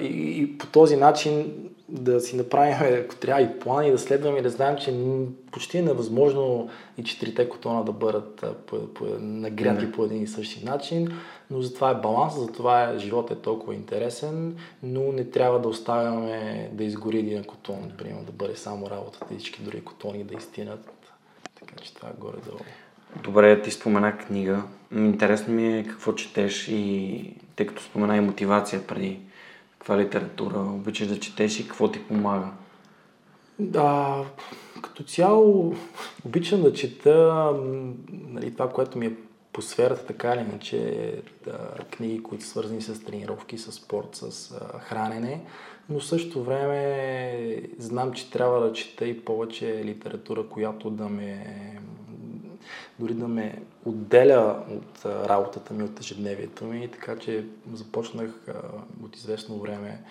И, 0.00 0.06
и 0.42 0.58
по 0.58 0.66
този 0.66 0.96
начин 0.96 1.52
да 1.88 2.20
си 2.20 2.36
направим, 2.36 2.74
ако 3.04 3.16
трябва 3.16 3.42
и 3.42 3.58
плани, 3.58 3.90
да 3.90 3.98
следваме 3.98 4.38
и 4.38 4.42
да 4.42 4.50
знаем, 4.50 4.76
че 4.76 4.94
почти 5.50 5.78
е 5.78 5.82
невъзможно 5.82 6.68
и 6.98 7.04
четирите 7.04 7.48
котона 7.48 7.84
да 7.84 7.92
бъдат 7.92 8.44
по, 8.66 8.94
по, 8.94 9.04
нагряти 9.20 9.92
по 9.92 10.04
един 10.04 10.22
и 10.22 10.26
същи 10.26 10.64
начин, 10.64 11.08
но 11.50 11.62
затова 11.62 11.90
е 11.90 11.94
баланс, 11.94 12.34
затова 12.34 12.82
е, 12.82 12.98
живота 12.98 13.34
е 13.34 13.36
толкова 13.36 13.74
интересен, 13.74 14.56
но 14.82 15.12
не 15.12 15.24
трябва 15.24 15.60
да 15.60 15.68
оставяме 15.68 16.70
да 16.72 16.84
изгори 16.84 17.18
един 17.18 17.44
котон, 17.44 17.78
например, 17.82 18.22
да 18.22 18.32
бъде 18.32 18.56
само 18.56 18.90
работата 18.90 19.34
и 19.34 19.38
всички 19.38 19.62
други 19.62 19.84
котони 19.84 20.24
да 20.24 20.34
изтинат. 20.34 20.90
Така 21.60 21.74
че 21.82 21.94
това 21.94 22.08
е 22.08 22.20
горе-долу. 22.20 22.58
Добре, 23.22 23.62
ти 23.62 23.70
спомена 23.70 24.18
книга. 24.18 24.62
Интересно 24.92 25.54
ми 25.54 25.78
е 25.78 25.84
какво 25.84 26.12
четеш 26.12 26.68
и 26.68 27.34
тъй 27.56 27.66
като 27.66 27.82
спомена 27.82 28.16
и 28.16 28.20
мотивация 28.20 28.86
преди 28.86 29.20
каква 29.82 29.98
литература 29.98 30.58
обичаш 30.58 31.08
да 31.08 31.20
четеш 31.20 31.60
и 31.60 31.68
какво 31.68 31.90
ти 31.90 32.04
помага? 32.04 32.46
Да, 33.58 34.24
като 34.82 35.02
цяло 35.02 35.74
обичам 36.24 36.62
да 36.62 36.72
чета 36.72 37.50
нали, 38.08 38.52
това, 38.52 38.68
което 38.68 38.98
ми 38.98 39.06
е 39.06 39.16
по 39.52 39.62
сферата, 39.62 40.06
така 40.06 40.34
или 40.34 40.40
иначе, 40.40 41.12
да, 41.44 41.58
книги, 41.90 42.22
които 42.22 42.44
са 42.44 42.50
свързани 42.50 42.82
с 42.82 43.04
тренировки, 43.04 43.58
с 43.58 43.72
спорт, 43.72 44.08
с 44.12 44.52
а, 44.60 44.78
хранене, 44.78 45.40
но 45.88 46.00
в 46.00 46.06
същото 46.06 46.44
време 46.44 47.62
знам, 47.78 48.12
че 48.12 48.30
трябва 48.30 48.60
да 48.60 48.72
чета 48.72 49.06
и 49.06 49.24
повече 49.24 49.84
литература, 49.84 50.48
която 50.48 50.90
да 50.90 51.08
ме 51.08 51.46
дори 52.98 53.14
да 53.14 53.28
ме 53.28 53.62
отделя 53.84 54.64
от 54.70 55.06
работата 55.06 55.74
ми, 55.74 55.82
от 55.82 56.00
ежедневието 56.00 56.64
ми, 56.64 56.88
така 56.92 57.18
че 57.18 57.46
започнах 57.72 58.30
от 59.04 59.16
известно 59.16 59.58
време 59.58 60.02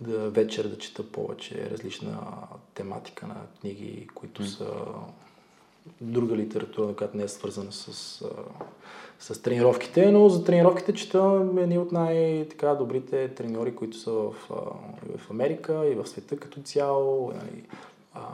да 0.00 0.30
вечер 0.30 0.68
да 0.68 0.78
чета 0.78 1.02
повече 1.02 1.70
различна 1.70 2.18
тематика 2.74 3.26
на 3.26 3.36
книги, 3.60 4.08
които 4.14 4.46
са 4.46 4.66
друга 6.00 6.36
литература, 6.36 6.96
която 6.96 7.16
не 7.16 7.22
е 7.22 7.28
свързана 7.28 7.72
с, 7.72 8.22
с 9.18 9.42
тренировките, 9.42 10.12
но 10.12 10.28
за 10.28 10.44
тренировките 10.44 10.94
чета 10.94 11.48
едни 11.56 11.78
от 11.78 11.92
най-добрите 11.92 13.34
треньори, 13.34 13.74
които 13.74 13.96
са 13.96 14.10
в, 14.10 14.32
в 15.18 15.30
Америка 15.30 15.86
и 15.92 15.94
в 15.94 16.06
света 16.06 16.36
като 16.36 16.60
цяло. 16.60 17.32
Нали, 17.32 17.64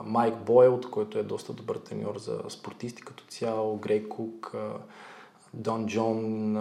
Майк 0.05 0.35
Бойл, 0.37 0.81
който 0.91 1.19
е 1.19 1.23
доста 1.23 1.53
добър 1.53 1.77
треньор 1.77 2.19
за 2.19 2.41
спортисти 2.49 3.03
като 3.03 3.25
цяло, 3.25 3.77
Грей 3.77 4.09
Кук, 4.09 4.55
Дон 5.55 5.87
Джон, 5.87 6.57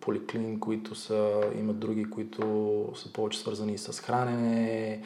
Поликлин, 0.00 0.60
които 0.60 0.94
са, 0.94 1.40
имат 1.58 1.78
други, 1.78 2.10
които 2.10 2.88
са 2.94 3.12
повече 3.12 3.38
свързани 3.38 3.78
с 3.78 4.00
хранене, 4.00 5.02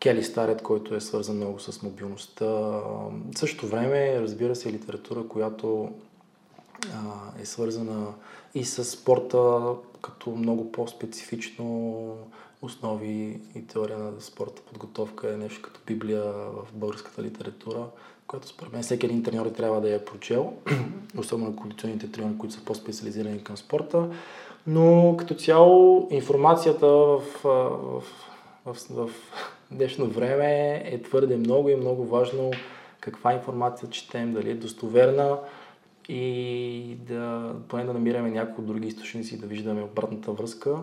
Кели 0.00 0.24
Старет, 0.24 0.62
който 0.62 0.94
е 0.94 1.00
свързан 1.00 1.36
много 1.36 1.58
с 1.58 1.82
мобилността. 1.82 2.46
В 2.46 3.10
същото 3.36 3.66
време, 3.66 4.20
разбира 4.20 4.56
се, 4.56 4.72
литература, 4.72 5.28
която 5.28 5.92
е 7.42 7.44
свързана 7.44 8.14
и 8.54 8.64
с 8.64 8.84
спорта, 8.84 9.74
като 10.02 10.30
много 10.30 10.72
по-специфично 10.72 12.06
основи 12.62 13.40
и 13.54 13.66
теория 13.66 13.98
на 13.98 14.20
спорта 14.20 14.62
подготовка 14.62 15.32
е 15.32 15.36
нещо 15.36 15.62
като 15.62 15.80
Библия 15.86 16.22
в 16.22 16.66
българската 16.72 17.22
литература, 17.22 17.86
която 18.26 18.48
според 18.48 18.72
мен 18.72 18.82
всеки 18.82 19.06
един 19.06 19.22
треньор 19.22 19.46
трябва 19.46 19.80
да 19.80 19.90
я 19.90 20.04
прочел, 20.04 20.52
особено 21.18 21.56
кондиционните 21.56 22.12
треньори, 22.12 22.38
които 22.38 22.54
са 22.54 22.64
по-специализирани 22.64 23.44
към 23.44 23.56
спорта. 23.56 24.08
Но 24.66 25.14
като 25.18 25.34
цяло 25.34 26.08
информацията 26.10 26.86
в, 26.86 27.22
в, 27.44 28.02
в, 28.66 28.76
в, 28.90 29.10
днешно 29.70 30.06
време 30.06 30.82
е 30.84 31.02
твърде 31.02 31.36
много 31.36 31.68
и 31.68 31.76
много 31.76 32.04
важно 32.04 32.50
каква 33.00 33.32
информация 33.32 33.90
четем, 33.90 34.32
дали 34.32 34.50
е 34.50 34.54
достоверна 34.54 35.38
и 36.08 36.96
да 37.08 37.52
поне 37.68 37.84
да 37.84 37.92
намираме 37.92 38.30
някои 38.30 38.64
други 38.64 38.88
източници, 38.88 39.40
да 39.40 39.46
виждаме 39.46 39.82
обратната 39.82 40.32
връзка, 40.32 40.76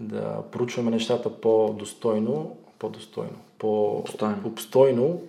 да 0.00 0.42
проучваме 0.52 0.90
нещата 0.90 1.30
по-достойно, 1.30 2.56
по-достойно, 2.78 3.36
по-обстойно. 3.58 5.20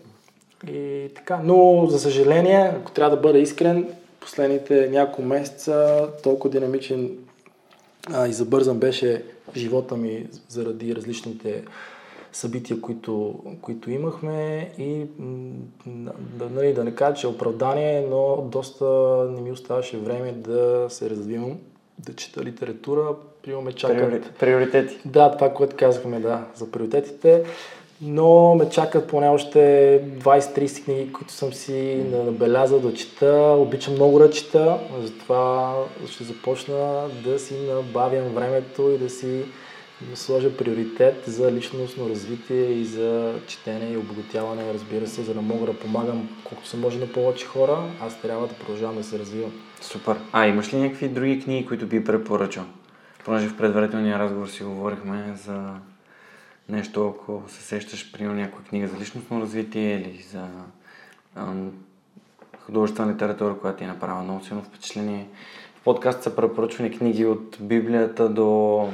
И 0.67 1.10
така. 1.15 1.41
Но, 1.43 1.86
за 1.89 1.99
съжаление, 1.99 2.71
ако 2.76 2.91
трябва 2.91 3.15
да 3.15 3.21
бъда 3.21 3.39
искрен, 3.39 3.88
последните 4.19 4.89
няколко 4.89 5.21
месеца 5.21 6.08
толкова 6.23 6.52
динамичен 6.52 7.17
а, 8.13 8.28
и 8.28 8.34
забързан 8.34 8.80
беше 8.80 9.26
живота 9.56 9.97
ми 9.97 10.28
заради 10.49 10.95
различните 10.95 11.63
събития, 12.32 12.82
които, 12.82 13.39
които 13.62 13.91
имахме 13.91 14.71
и 14.78 15.06
да, 15.86 16.49
нали, 16.49 16.73
да 16.73 16.84
не 16.84 16.95
кажа, 16.95 17.15
че 17.15 17.28
е 17.28 17.30
оправдание, 17.30 18.08
но 18.10 18.38
доста 18.52 18.86
не 19.32 19.41
ми 19.41 19.52
оставаше 19.52 19.97
време 19.97 20.32
да 20.32 20.86
се 20.89 21.10
развивам, 21.10 21.58
да 21.99 22.13
чета 22.15 22.43
литература. 22.43 23.15
Приемаме 23.43 23.73
чакат... 23.73 24.34
Приоритети. 24.39 24.97
Да, 25.06 25.32
това, 25.32 25.53
което 25.53 25.75
казахме, 25.75 26.19
да, 26.19 26.45
за 26.56 26.71
приоритетите. 26.71 27.43
Но 28.01 28.56
ме 28.56 28.69
чакат 28.69 29.08
поне 29.08 29.29
още 29.29 29.60
20-30 30.19 30.84
книги, 30.84 31.13
които 31.13 31.34
съм 31.34 31.53
си 31.53 32.03
набелязал 32.12 32.79
да 32.79 32.93
чета. 32.93 33.56
Обичам 33.58 33.93
много 33.93 34.19
да 34.19 34.29
чета, 34.29 34.79
затова 35.01 35.75
ще 36.10 36.23
започна 36.23 37.10
да 37.23 37.39
си 37.39 37.53
набавям 37.67 38.34
времето 38.34 38.89
и 38.89 38.97
да 38.97 39.10
си 39.10 39.43
сложа 40.15 40.58
приоритет 40.58 41.23
за 41.27 41.51
личностно 41.51 42.10
развитие 42.10 42.65
и 42.65 42.86
за 42.86 43.34
четене 43.47 43.91
и 43.93 43.97
обогатяване, 43.97 44.73
разбира 44.73 45.08
се, 45.08 45.21
за 45.21 45.34
да 45.34 45.41
мога 45.41 45.65
да 45.65 45.73
помагам 45.73 46.29
колкото 46.43 46.69
се 46.69 46.77
може 46.77 46.99
на 46.99 47.08
повече 47.08 47.45
хора, 47.45 47.84
аз 48.01 48.21
трябва 48.21 48.47
да 48.47 48.53
продължавам 48.53 48.95
да 48.95 49.03
се 49.03 49.19
развивам. 49.19 49.51
Супер. 49.84 50.17
А 50.32 50.48
имаш 50.48 50.74
ли 50.74 50.78
някакви 50.78 51.10
други 51.10 51.43
книги, 51.43 51.65
които 51.65 51.88
би 51.88 52.04
препоръчал? 52.04 52.63
Понеже 53.26 53.48
в 53.48 53.58
предварителния 53.58 54.19
разговор 54.19 54.48
си 54.48 54.63
говорихме 54.63 55.34
за 55.36 55.74
нещо, 56.69 57.08
ако 57.08 57.43
се 57.48 57.62
сещаш, 57.62 58.12
примерно 58.12 58.36
някоя 58.36 58.63
книга 58.63 58.88
за 58.88 59.00
личностно 59.00 59.41
развитие 59.41 59.96
или 59.96 60.22
за 60.32 60.48
ам, 61.36 61.72
художествена 62.65 63.13
литература, 63.13 63.58
която 63.60 63.78
ти 63.78 63.84
е 63.84 63.88
направила 63.88 64.24
много 64.24 64.43
силно 64.43 64.63
впечатление. 64.63 65.28
В 65.76 65.84
подкаст 65.84 66.24
са 66.24 66.36
препоръчвани 66.36 66.98
книги 66.98 67.26
от 67.26 67.58
Библията 67.62 68.30
до 68.30 68.89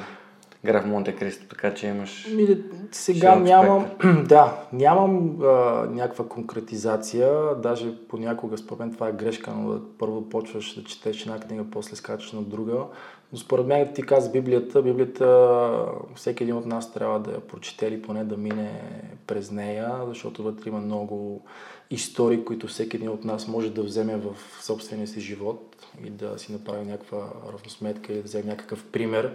граф 0.65 0.85
Монте 0.85 1.15
Кристо, 1.15 1.47
така 1.47 1.73
че 1.73 1.87
имаш... 1.87 2.27
Ми, 2.35 2.57
сега 2.91 3.35
нямам, 3.35 3.85
да, 4.27 4.63
нямам 4.73 5.41
а, 5.41 5.45
някаква 5.91 6.27
конкретизация, 6.27 7.55
даже 7.55 8.07
понякога 8.07 8.57
според 8.57 8.79
мен 8.79 8.93
това 8.93 9.07
е 9.07 9.13
грешка, 9.13 9.51
но 9.51 9.73
да 9.73 9.81
първо 9.97 10.29
почваш 10.29 10.75
да 10.75 10.83
четеш 10.83 11.21
една 11.21 11.39
книга, 11.39 11.65
после 11.71 11.95
скачаш 11.95 12.31
на 12.31 12.41
друга. 12.41 12.85
Но 13.31 13.37
според 13.37 13.65
мен 13.65 13.93
ти 13.93 14.01
каза 14.01 14.31
Библията, 14.31 14.81
Библията 14.81 15.85
всеки 16.15 16.43
един 16.43 16.55
от 16.55 16.65
нас 16.65 16.93
трябва 16.93 17.19
да 17.19 17.31
я 17.31 17.39
прочете 17.39 17.87
или 17.87 18.01
поне 18.01 18.23
да 18.23 18.37
мине 18.37 18.81
през 19.27 19.51
нея, 19.51 19.91
защото 20.07 20.43
вътре 20.43 20.69
има 20.69 20.79
много 20.79 21.41
истории, 21.89 22.45
които 22.45 22.67
всеки 22.67 22.97
един 22.97 23.09
от 23.09 23.23
нас 23.23 23.47
може 23.47 23.69
да 23.69 23.83
вземе 23.83 24.17
в 24.17 24.35
собствения 24.61 25.07
си 25.07 25.19
живот 25.19 25.75
и 26.05 26.09
да 26.09 26.39
си 26.39 26.51
направи 26.51 26.85
някаква 26.85 27.29
равносметка 27.53 28.13
или 28.13 28.19
да 28.19 28.23
вземе 28.23 28.45
някакъв 28.45 28.85
пример 28.85 29.33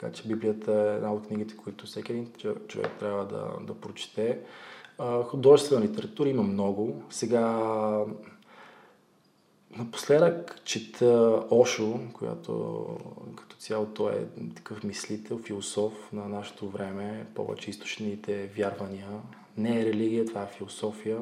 така 0.00 0.12
че 0.12 0.28
Библията 0.28 0.72
е 0.72 0.96
една 0.96 1.12
от 1.12 1.26
книгите, 1.26 1.56
които 1.56 1.86
всеки 1.86 2.12
един 2.12 2.32
човек 2.68 2.90
трябва 2.98 3.26
да, 3.26 3.66
да 3.66 3.74
прочете. 3.74 4.38
Художествена 5.24 5.80
литература 5.80 6.28
има 6.28 6.42
много. 6.42 7.02
Сега 7.10 7.60
напоследък 9.76 10.60
чета 10.64 11.42
Ошо, 11.50 12.00
която 12.12 12.86
като 13.36 13.56
цяло 13.56 13.86
той 13.86 14.12
е 14.12 14.52
такъв 14.54 14.84
мислител, 14.84 15.38
философ 15.38 16.12
на 16.12 16.28
нашето 16.28 16.68
време, 16.68 17.26
повече 17.34 17.70
източните 17.70 18.46
вярвания. 18.46 19.08
Не 19.56 19.80
е 19.80 19.84
религия, 19.84 20.26
това 20.26 20.42
е 20.42 20.56
философия, 20.56 21.18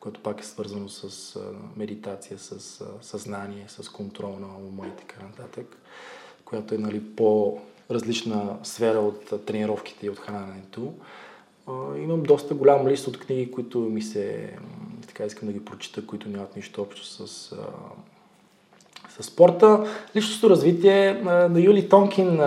което 0.00 0.22
пак 0.22 0.40
е 0.40 0.46
свързано 0.46 0.88
с 0.88 1.38
медитация, 1.76 2.38
с 2.38 2.84
съзнание, 3.02 3.64
с 3.68 3.88
контрол 3.88 4.38
на 4.38 4.56
ума 4.56 4.86
и 4.86 4.96
така 4.96 5.22
нататък, 5.22 5.76
която 6.44 6.74
е 6.74 6.78
нали, 6.78 7.16
по 7.16 7.60
различна 7.90 8.56
сфера 8.62 8.98
от 8.98 9.46
тренировките 9.46 10.06
и 10.06 10.10
от 10.10 10.18
храненето. 10.18 10.92
Имам 11.96 12.22
доста 12.22 12.54
голям 12.54 12.88
лист 12.88 13.06
от 13.06 13.18
книги, 13.18 13.50
които 13.50 13.78
ми 13.78 14.02
се, 14.02 14.50
така 15.06 15.24
искам 15.24 15.48
да 15.48 15.52
ги 15.52 15.64
прочита, 15.64 16.06
които 16.06 16.28
нямат 16.28 16.56
нищо 16.56 16.82
общо 16.82 17.06
с, 17.06 17.26
с 19.18 19.22
спорта. 19.22 19.86
Личностно 20.16 20.50
развитие 20.50 21.14
на 21.22 21.60
Юли 21.60 21.88
Тонкин, 21.88 22.40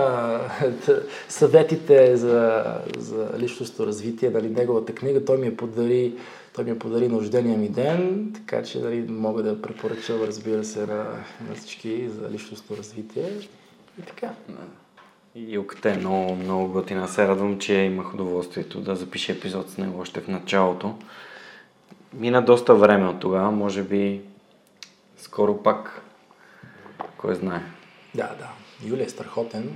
съветите 1.28 2.16
за, 2.16 2.64
за 2.98 3.30
личностно 3.38 3.86
развитие, 3.86 4.30
нали, 4.30 4.48
неговата 4.48 4.94
книга, 4.94 5.24
той 5.24 5.38
ми 5.38 5.46
е 5.46 5.56
подари 5.56 6.14
той 6.54 6.64
ми 6.64 6.70
е 6.70 6.78
подари 6.78 7.08
на 7.08 7.56
ми 7.56 7.68
ден, 7.68 8.30
така 8.34 8.62
че 8.62 8.78
нали, 8.78 9.06
мога 9.08 9.42
да 9.42 9.62
препоръчам, 9.62 10.22
разбира 10.22 10.64
се, 10.64 10.86
на, 10.86 11.04
на 11.48 11.54
всички 11.54 12.08
за 12.08 12.30
личностно 12.30 12.76
развитие. 12.76 13.30
И 13.98 14.02
така. 14.02 14.34
Илката 15.36 15.90
е 15.90 15.96
много, 15.96 16.34
много 16.34 16.68
готина. 16.68 17.08
Се 17.08 17.28
радвам, 17.28 17.58
че 17.58 17.74
имах 17.74 18.14
удоволствието 18.14 18.80
да 18.80 18.96
запиша 18.96 19.32
епизод 19.32 19.70
с 19.70 19.78
него 19.78 20.00
още 20.00 20.20
в 20.20 20.28
началото. 20.28 20.94
Мина 22.12 22.42
доста 22.42 22.74
време 22.74 23.08
от 23.08 23.20
тогава, 23.20 23.50
може 23.50 23.82
би 23.82 24.20
скоро 25.18 25.62
пак. 25.62 26.02
Кой 27.16 27.34
знае. 27.34 27.60
Да, 28.14 28.30
да. 28.38 28.48
Юлия 28.88 29.06
е 29.06 29.08
страхотен. 29.08 29.70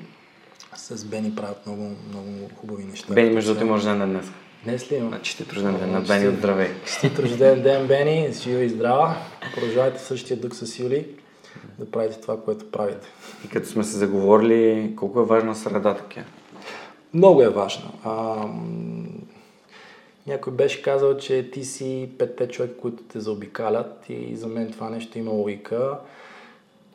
С 0.76 1.04
Бени 1.04 1.34
правят 1.34 1.66
много, 1.66 1.96
много 2.08 2.50
хубави 2.60 2.84
неща. 2.84 3.14
Бени, 3.14 3.30
между 3.30 3.54
другото, 3.54 3.74
рожден 3.74 3.98
ден 3.98 4.10
днес. 4.10 4.26
Днес 4.64 4.92
ли 4.92 4.96
има? 4.96 5.08
Значи 5.08 5.36
ти 5.36 5.44
рожден 5.54 5.78
ден 5.78 5.92
на 5.92 6.00
Бени 6.00 6.36
здравей. 6.36 6.70
Честит 6.86 7.18
рожден 7.18 7.62
ден, 7.62 7.86
Бени. 7.86 8.32
Жива 8.32 8.62
и 8.62 8.68
здрава. 8.68 9.16
Продължавайте 9.54 9.98
същия 9.98 10.36
дух 10.36 10.54
с 10.54 10.78
Юли 10.78 11.06
да 11.78 11.90
правите 11.90 12.20
това, 12.20 12.40
което 12.40 12.70
правите. 12.70 13.08
И 13.44 13.48
като 13.48 13.68
сме 13.68 13.84
се 13.84 13.96
заговорили, 13.96 14.92
колко 14.96 15.20
е 15.20 15.24
важна 15.24 15.54
средата, 15.54 16.04
Ке? 16.08 16.24
Много 17.14 17.42
е 17.42 17.48
важна. 17.48 17.90
А, 18.04 18.44
някой 20.26 20.52
беше 20.52 20.82
казал, 20.82 21.16
че 21.16 21.50
ти 21.50 21.64
си 21.64 22.10
петте 22.18 22.48
човека, 22.48 22.76
които 22.76 23.02
те 23.02 23.20
заобикалят 23.20 24.04
и 24.08 24.36
за 24.36 24.46
мен 24.46 24.72
това 24.72 24.90
нещо 24.90 25.18
има 25.18 25.30
логика. 25.30 25.98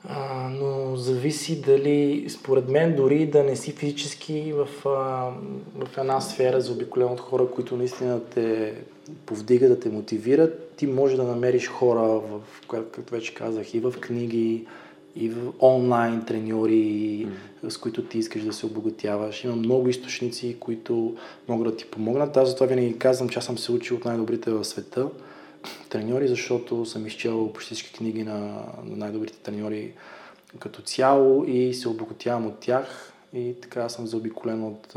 А, 0.10 0.50
но 0.50 0.96
зависи 0.96 1.62
дали, 1.62 2.26
според 2.30 2.70
мен, 2.70 2.96
дори 2.96 3.26
да 3.26 3.44
не 3.44 3.56
си 3.56 3.72
физически 3.72 4.54
в, 4.54 4.68
а, 4.86 5.32
в 5.86 5.98
една 5.98 6.22
сфера 6.22 6.62
заобиколен 6.62 7.08
от 7.08 7.20
хора, 7.20 7.48
които 7.56 7.78
наистина 7.78 8.22
те 8.24 8.76
повдигат, 9.26 9.70
да 9.70 9.80
те 9.80 9.90
мотивират, 9.90 10.74
ти 10.76 10.88
може 10.88 11.16
да 11.16 11.24
намериш 11.24 11.68
хора, 11.68 12.02
в, 12.02 12.42
както 12.72 13.14
вече 13.14 13.34
казах, 13.34 13.74
и 13.74 13.80
в 13.80 13.94
книги, 14.00 14.66
и 15.16 15.30
в 15.30 15.54
онлайн 15.62 16.26
треньори, 16.26 17.28
mm. 17.64 17.70
с 17.70 17.78
които 17.78 18.04
ти 18.04 18.18
искаш 18.18 18.42
да 18.42 18.54
се 18.54 18.66
обогатяваш. 18.66 19.44
Има 19.44 19.56
много 19.56 19.90
източници, 19.90 20.58
които 20.60 21.16
могат 21.48 21.68
да 21.68 21.78
ти 21.78 21.86
помогнат. 21.86 22.38
Аз 22.38 22.50
затова 22.50 22.68
винаги 22.68 22.98
казвам, 22.98 23.30
че 23.30 23.40
аз 23.40 23.46
съм 23.46 23.58
се 23.58 23.72
учил 23.72 23.98
от 23.98 24.06
най-добрите 24.06 24.52
в 24.52 24.64
света 24.64 25.08
треньори, 25.90 26.28
защото 26.28 26.86
съм 26.86 27.08
изчел 27.08 27.52
почти 27.54 27.74
всички 27.74 27.94
книги 27.94 28.24
на, 28.24 28.40
на 28.86 28.98
най-добрите 28.98 29.38
треньори 29.38 29.94
като 30.60 30.82
цяло 30.82 31.46
и 31.48 31.74
се 31.74 31.90
обогатявам 31.90 32.48
от 32.48 32.60
тях. 32.60 33.13
И 33.34 33.56
така 33.62 33.90
съм 33.90 34.08
заобиколен 34.08 34.64
от, 34.64 34.96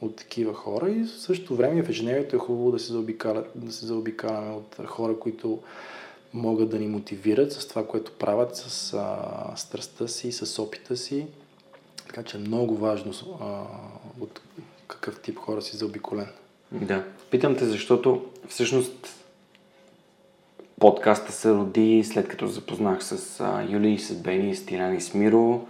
от 0.00 0.16
такива 0.16 0.54
хора. 0.54 0.90
И 0.90 1.04
в 1.04 1.10
същото 1.10 1.56
време 1.56 1.82
в 1.82 1.88
ежедневието 1.88 2.36
е 2.36 2.38
хубаво 2.38 2.72
да 2.72 2.78
се, 2.78 2.92
заобикаля, 2.92 3.44
да 3.54 3.72
се 3.72 3.86
заобикаляме 3.86 4.54
от 4.54 4.86
хора, 4.86 5.18
които 5.18 5.58
могат 6.34 6.70
да 6.70 6.78
ни 6.78 6.86
мотивират 6.86 7.52
с 7.52 7.68
това, 7.68 7.86
което 7.86 8.12
правят, 8.12 8.56
с 8.56 8.94
а, 8.94 9.56
страстта 9.56 10.08
си, 10.08 10.32
с 10.32 10.62
опита 10.62 10.96
си. 10.96 11.26
Така 12.06 12.22
че 12.22 12.36
е 12.36 12.40
много 12.40 12.76
важно 12.76 13.12
а, 13.40 13.62
от 14.20 14.40
какъв 14.88 15.20
тип 15.20 15.38
хора 15.38 15.62
си 15.62 15.76
заобиколен. 15.76 16.28
Да. 16.72 17.04
Питам 17.30 17.56
те, 17.56 17.64
защото 17.64 18.24
всъщност 18.48 19.08
подкаста 20.80 21.32
се 21.32 21.50
роди 21.50 22.04
след 22.04 22.28
като 22.28 22.46
запознах 22.46 23.04
с 23.04 23.40
а, 23.40 23.66
Юли, 23.70 23.98
с 23.98 24.14
Бени, 24.14 24.56
с 24.56 24.66
Тилян 24.66 24.96
и 24.96 25.00
с 25.00 25.14
Миро. 25.14 25.66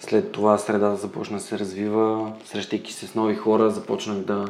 След 0.00 0.32
това 0.32 0.58
средата 0.58 0.96
започна 0.96 1.36
да 1.36 1.42
се 1.42 1.58
развива, 1.58 2.32
срещайки 2.44 2.92
се 2.92 3.06
с 3.06 3.14
нови 3.14 3.34
хора, 3.34 3.70
започнах 3.70 4.16
да, 4.16 4.46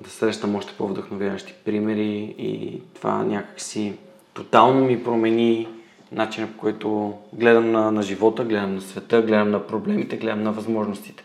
да 0.00 0.10
срещам 0.10 0.54
още 0.54 0.74
по-вдъхновяващи 0.78 1.54
примери 1.64 2.34
и 2.38 2.82
това 2.94 3.24
някакси 3.24 3.94
тотално 4.34 4.84
ми 4.84 5.04
промени 5.04 5.68
начинът 6.12 6.52
по 6.52 6.58
който 6.58 7.14
гледам 7.32 7.70
на, 7.70 7.92
на 7.92 8.02
живота, 8.02 8.44
гледам 8.44 8.74
на 8.74 8.80
света, 8.80 9.22
гледам 9.22 9.50
на 9.50 9.66
проблемите, 9.66 10.16
гледам 10.16 10.42
на 10.42 10.52
възможностите. 10.52 11.24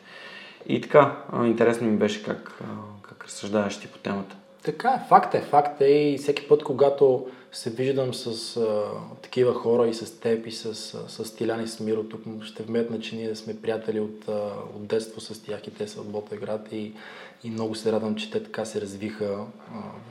И 0.67 0.81
така, 0.81 1.15
интересно 1.43 1.87
ми 1.87 1.97
беше 1.97 2.23
как, 2.23 2.61
как 3.01 3.25
разсъждаваш 3.25 3.79
ти 3.79 3.87
по 3.87 3.97
темата. 3.97 4.35
Така 4.63 4.89
е, 4.89 5.07
факт 5.09 5.35
е, 5.35 5.41
факт 5.41 5.81
е 5.81 5.85
и 5.85 6.17
всеки 6.17 6.47
път, 6.47 6.63
когато 6.63 7.27
се 7.51 7.69
виждам 7.69 8.13
с 8.13 8.57
а, 8.57 8.83
такива 9.21 9.53
хора 9.53 9.87
и 9.87 9.93
с 9.93 10.19
теб 10.19 10.47
и 10.47 10.51
с, 10.51 10.75
с 11.07 11.35
Тилян 11.35 11.63
и 11.63 11.67
с 11.67 11.79
Миро, 11.79 12.03
тук 12.03 12.21
ще 12.43 12.63
вметна, 12.63 12.99
че 12.99 13.15
ние 13.15 13.35
сме 13.35 13.61
приятели 13.61 13.99
от, 13.99 14.29
а, 14.29 14.53
от 14.75 14.87
детство 14.87 15.21
с 15.21 15.43
тях 15.43 15.67
и 15.67 15.71
те 15.71 15.87
са 15.87 16.01
от 16.01 16.09
Ботеград 16.09 16.67
и, 16.71 16.93
и 17.43 17.49
много 17.49 17.75
се 17.75 17.91
радвам, 17.91 18.15
че 18.15 18.31
те 18.31 18.43
така 18.43 18.65
се 18.65 18.81
развиха 18.81 19.25
а, 19.25 19.45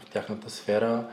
в 0.01 0.11
тяхната 0.13 0.51
сфера. 0.51 1.07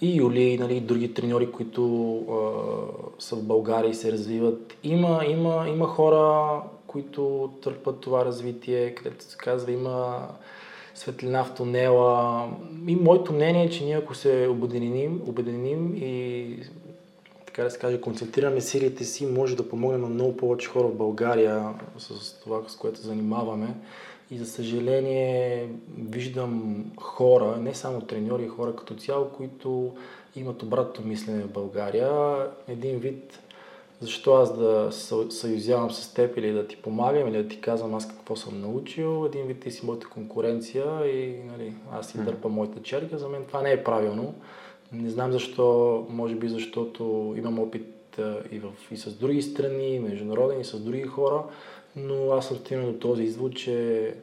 И 0.00 0.16
Юли, 0.16 0.58
нали, 0.58 0.76
и 0.76 0.80
други 0.80 1.14
треньори, 1.14 1.50
които 1.52 2.14
а, 2.18 3.22
са 3.22 3.36
в 3.36 3.42
България 3.42 3.90
и 3.90 3.94
се 3.94 4.12
развиват. 4.12 4.76
Има, 4.82 5.24
има, 5.28 5.68
има 5.68 5.86
хора, 5.86 6.62
които 6.86 7.52
търпат 7.62 8.00
това 8.00 8.24
развитие, 8.24 8.94
където 8.94 9.24
се 9.24 9.36
казва, 9.36 9.72
има 9.72 10.28
светлина 10.94 11.44
в 11.44 11.54
тунела. 11.54 12.48
И 12.86 12.96
моето 12.96 13.32
мнение 13.32 13.64
е, 13.64 13.70
че 13.70 13.84
ние 13.84 13.96
ако 13.96 14.14
се 14.14 14.48
обединим, 14.50 15.22
обединим 15.26 15.94
и 15.96 16.56
така 17.46 17.64
да 17.64 17.70
се 17.70 17.78
каже, 17.78 18.00
концентрираме 18.00 18.60
силите 18.60 19.04
си, 19.04 19.26
може 19.26 19.56
да 19.56 19.68
помогнем 19.68 20.00
на 20.00 20.08
много 20.08 20.36
повече 20.36 20.68
хора 20.68 20.88
в 20.88 20.96
България 20.96 21.74
с 21.98 22.40
това, 22.40 22.60
с 22.68 22.76
което 22.76 23.00
занимаваме. 23.00 23.74
И 24.30 24.38
за 24.38 24.46
съжаление 24.46 25.68
виждам 25.98 26.84
хора, 27.00 27.56
не 27.56 27.74
само 27.74 28.00
треньори, 28.00 28.48
хора 28.48 28.76
като 28.76 28.94
цяло, 28.94 29.28
които 29.28 29.94
имат 30.36 30.62
обратно 30.62 31.06
мислене 31.06 31.42
в 31.42 31.52
България. 31.52 32.10
Един 32.68 32.98
вид 32.98 33.40
защо 34.00 34.34
аз 34.34 34.58
да 34.58 34.88
съюзявам 35.30 35.90
с 35.90 36.14
теб 36.14 36.36
или 36.36 36.52
да 36.52 36.66
ти 36.66 36.76
помагам 36.76 37.28
или 37.28 37.42
да 37.42 37.48
ти 37.48 37.60
казвам 37.60 37.94
аз 37.94 38.08
какво 38.08 38.36
съм 38.36 38.60
научил, 38.60 39.26
един 39.26 39.46
вид 39.46 39.60
ти 39.60 39.70
си 39.70 39.86
моята 39.86 40.06
конкуренция 40.08 40.84
и 41.06 41.42
нали, 41.50 41.74
аз 41.92 42.08
си 42.08 42.18
дърпам 42.18 42.52
моята 42.52 42.82
черга, 42.82 43.18
за 43.18 43.28
мен 43.28 43.44
това 43.44 43.62
не 43.62 43.72
е 43.72 43.84
правилно. 43.84 44.34
Не 44.92 45.10
знам 45.10 45.32
защо, 45.32 46.06
може 46.10 46.34
би 46.34 46.48
защото 46.48 47.34
имам 47.38 47.58
опит 47.58 48.20
и, 48.52 48.58
в, 48.58 48.68
и 48.90 48.96
с 48.96 49.14
други 49.14 49.42
страни, 49.42 49.98
международен, 49.98 50.60
и 50.60 50.64
с 50.64 50.80
други 50.80 51.02
хора, 51.02 51.42
но 51.96 52.32
аз 52.32 52.46
съм 52.46 52.56
стигнал 52.56 52.92
до 52.92 52.98
този 52.98 53.22
извод, 53.22 53.56
че 53.56 54.14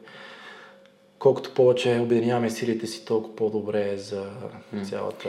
колкото 1.18 1.54
повече 1.54 2.00
обединяваме 2.02 2.50
силите 2.50 2.86
си, 2.86 3.04
толкова 3.04 3.36
по-добре 3.36 3.90
е 3.90 3.96
за 3.96 4.30
цялата... 4.84 5.28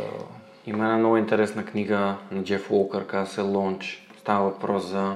Има 0.68 0.84
една 0.84 0.98
много 0.98 1.18
интересна 1.18 1.66
книга 1.66 2.18
на 2.32 2.44
Джеф 2.44 2.72
Уолкър, 2.72 3.06
казва 3.06 3.34
се 3.34 3.42
Launch 3.42 4.09
Става 4.30 4.50
въпрос 4.50 4.86
за 4.86 5.16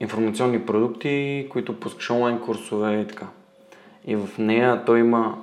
информационни 0.00 0.66
продукти, 0.66 1.46
които 1.50 1.80
пускаш 1.80 2.10
онлайн 2.10 2.40
курсове 2.40 3.00
и 3.00 3.06
така. 3.06 3.26
И 4.06 4.16
в 4.16 4.28
нея 4.38 4.84
той 4.86 5.00
има 5.00 5.42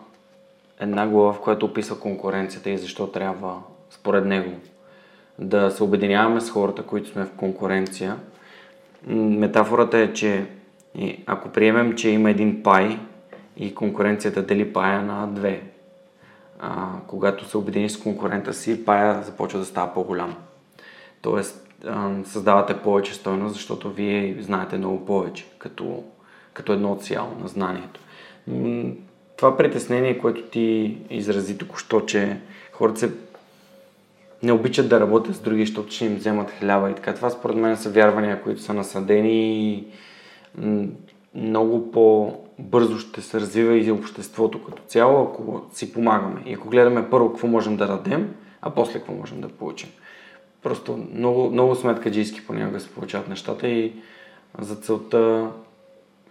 една 0.79 1.07
глава, 1.07 1.33
в 1.33 1.41
която 1.41 1.65
описва 1.65 1.99
конкуренцията 1.99 2.69
и 2.69 2.77
защо 2.77 3.07
трябва, 3.07 3.61
според 3.89 4.25
него, 4.25 4.51
да 5.39 5.71
се 5.71 5.83
обединяваме 5.83 6.41
с 6.41 6.49
хората, 6.49 6.83
които 6.83 7.09
сме 7.09 7.25
в 7.25 7.31
конкуренция. 7.31 8.17
Метафората 9.07 9.97
е, 9.97 10.13
че 10.13 10.47
ако 11.25 11.49
приемем, 11.49 11.95
че 11.95 12.09
има 12.09 12.29
един 12.29 12.63
пай 12.63 12.99
и 13.57 13.75
конкуренцията 13.75 14.41
дели 14.41 14.73
пая 14.73 15.01
на 15.01 15.27
две, 15.27 15.61
а, 16.59 16.87
когато 17.07 17.49
се 17.49 17.57
обединиш 17.57 17.91
с 17.91 18.03
конкурента 18.03 18.53
си, 18.53 18.85
пая 18.85 19.23
започва 19.23 19.59
да 19.59 19.65
става 19.65 19.93
по-голям. 19.93 20.35
Тоест, 21.21 21.64
създавате 22.25 22.77
повече 22.77 23.13
стойност, 23.13 23.53
защото 23.53 23.91
вие 23.91 24.37
знаете 24.39 24.77
много 24.77 25.05
повече, 25.05 25.45
като, 25.57 26.03
като 26.53 26.73
едно 26.73 26.95
цяло 26.95 27.31
на 27.41 27.47
знанието. 27.47 27.99
Това 29.37 29.57
притеснение, 29.57 30.17
което 30.17 30.41
ти 30.41 30.97
изрази 31.09 31.57
току-що, 31.57 32.01
че 32.01 32.37
хората 32.71 32.99
се 32.99 33.11
не 34.43 34.51
обичат 34.51 34.89
да 34.89 34.99
работят 34.99 35.35
с 35.35 35.39
други, 35.39 35.65
защото 35.65 35.91
ще 35.91 36.05
им 36.05 36.15
вземат 36.15 36.51
хляба 36.51 36.89
и 36.89 36.93
така. 36.93 37.13
Това 37.13 37.29
според 37.29 37.55
мен 37.55 37.77
са 37.77 37.89
вярвания, 37.89 38.43
които 38.43 38.61
са 38.61 38.73
насъдени 38.73 39.73
и 39.73 39.87
много 41.35 41.91
по-бързо 41.91 42.99
ще 42.99 43.21
се 43.21 43.39
развива 43.39 43.77
и 43.77 43.91
обществото 43.91 44.63
като 44.63 44.83
цяло, 44.87 45.23
ако 45.23 45.61
си 45.73 45.93
помагаме. 45.93 46.41
И 46.45 46.53
ако 46.53 46.69
гледаме 46.69 47.09
първо 47.09 47.29
какво 47.29 47.47
можем 47.47 47.77
да 47.77 47.87
дадем, 47.87 48.35
а 48.61 48.69
после 48.69 48.93
какво 48.93 49.13
можем 49.13 49.41
да 49.41 49.49
получим. 49.49 49.89
Просто 50.65 51.05
много, 51.13 51.49
много 51.51 51.75
сметкаджийски 51.75 52.45
понякога 52.47 52.79
се 52.79 52.89
получават 52.89 53.27
нещата 53.27 53.67
и 53.67 53.93
за 54.59 54.75
целта 54.75 55.51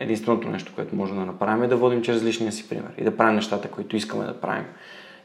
единственото 0.01 0.49
нещо, 0.49 0.73
което 0.75 0.97
можем 0.97 1.17
да 1.17 1.25
направим 1.25 1.63
е 1.63 1.69
да 1.69 1.77
водим 1.77 2.03
чрез 2.03 2.23
личния 2.23 2.53
си 2.53 2.69
пример 2.69 2.91
и 2.99 3.05
да 3.05 3.17
правим 3.17 3.35
нещата, 3.35 3.71
които 3.71 3.97
искаме 3.97 4.25
да 4.25 4.41
правим 4.41 4.65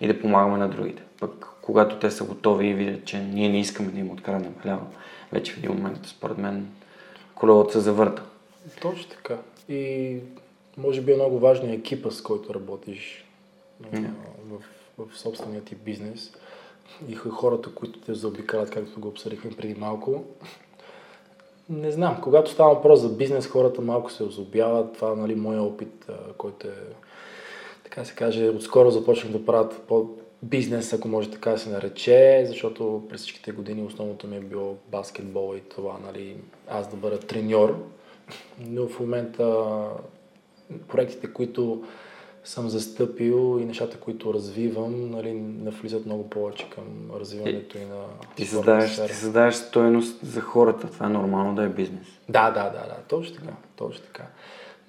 и 0.01 0.07
да 0.07 0.21
помагаме 0.21 0.57
на 0.57 0.69
другите. 0.69 1.03
Пък 1.19 1.47
когато 1.61 1.99
те 1.99 2.11
са 2.11 2.23
готови 2.23 2.67
и 2.67 2.73
видят, 2.73 3.05
че 3.05 3.19
ние 3.19 3.49
не 3.49 3.59
искаме 3.59 3.91
да 3.91 3.99
им 3.99 4.11
откраднем 4.11 4.55
хляба, 4.61 4.85
вече 5.31 5.53
в 5.53 5.57
един 5.57 5.71
момент, 5.71 5.99
според 6.05 6.37
мен, 6.37 6.67
колелото 7.35 7.71
се 7.71 7.79
завърта. 7.79 8.23
Точно 8.81 9.09
така. 9.09 9.37
И 9.69 10.15
може 10.77 11.01
би 11.01 11.11
е 11.11 11.15
много 11.15 11.39
важен 11.39 11.71
екипа, 11.71 12.11
с 12.11 12.21
който 12.21 12.53
работиш 12.53 13.25
yeah. 13.83 14.09
в, 14.49 15.05
в 15.05 15.17
собствения 15.17 15.61
ти 15.61 15.75
бизнес 15.75 16.31
и 17.07 17.15
хората, 17.15 17.73
които 17.75 17.99
те 17.99 18.13
заобикалят, 18.13 18.69
както 18.69 18.99
го 18.99 19.07
обсъдихме 19.07 19.51
преди 19.51 19.75
малко. 19.75 20.23
Не 21.69 21.91
знам, 21.91 22.21
когато 22.21 22.51
става 22.51 22.73
въпрос 22.73 22.99
за 22.99 23.09
бизнес, 23.09 23.47
хората 23.47 23.81
малко 23.81 24.11
се 24.11 24.23
озобяват. 24.23 24.93
Това, 24.93 25.15
нали, 25.15 25.35
моят 25.35 25.61
опит, 25.61 26.09
който 26.37 26.67
е, 26.67 26.71
така 27.83 28.05
се 28.05 28.15
каже, 28.15 28.49
отскоро 28.49 28.91
започнах 28.91 29.31
да 29.31 29.45
правят 29.45 29.81
по 29.87 30.09
бизнес, 30.43 30.93
ако 30.93 31.07
може 31.07 31.31
така 31.31 31.51
да 31.51 31.57
се 31.57 31.69
нарече, 31.69 32.45
защото 32.47 33.03
през 33.09 33.21
всичките 33.21 33.51
години 33.51 33.83
основното 33.83 34.27
ми 34.27 34.37
е 34.37 34.39
било 34.39 34.75
баскетбол 34.91 35.55
и 35.57 35.61
това, 35.61 35.97
нали, 36.05 36.37
аз 36.69 36.89
да 36.89 36.97
бъда 36.97 37.19
треньор. 37.19 37.75
Но 38.59 38.87
в 38.87 38.99
момента 38.99 39.65
проектите, 40.87 41.33
които 41.33 41.83
съм 42.43 42.69
застъпил 42.69 43.59
и 43.61 43.65
нещата, 43.65 43.97
които 43.97 44.33
развивам, 44.33 45.11
нали, 45.11 45.33
навлизат 45.33 46.05
много 46.05 46.29
повече 46.29 46.69
към 46.69 46.83
развиването 47.19 47.77
и, 47.77 47.81
и 47.81 47.85
на 47.85 48.03
ти 48.35 48.45
създаваш, 48.45 48.95
ти 48.95 49.13
създаваш 49.13 49.55
стоеност 49.55 50.19
за 50.23 50.41
хората. 50.41 50.87
Това 50.87 51.05
е 51.05 51.09
нормално 51.09 51.55
да 51.55 51.63
е 51.63 51.69
бизнес. 51.69 52.07
Да, 52.29 52.51
да, 52.51 52.63
да, 52.63 52.69
да. 52.69 52.97
Точно 53.07 53.35
така. 53.35 53.53
Точно 53.75 54.05
така. 54.05 54.23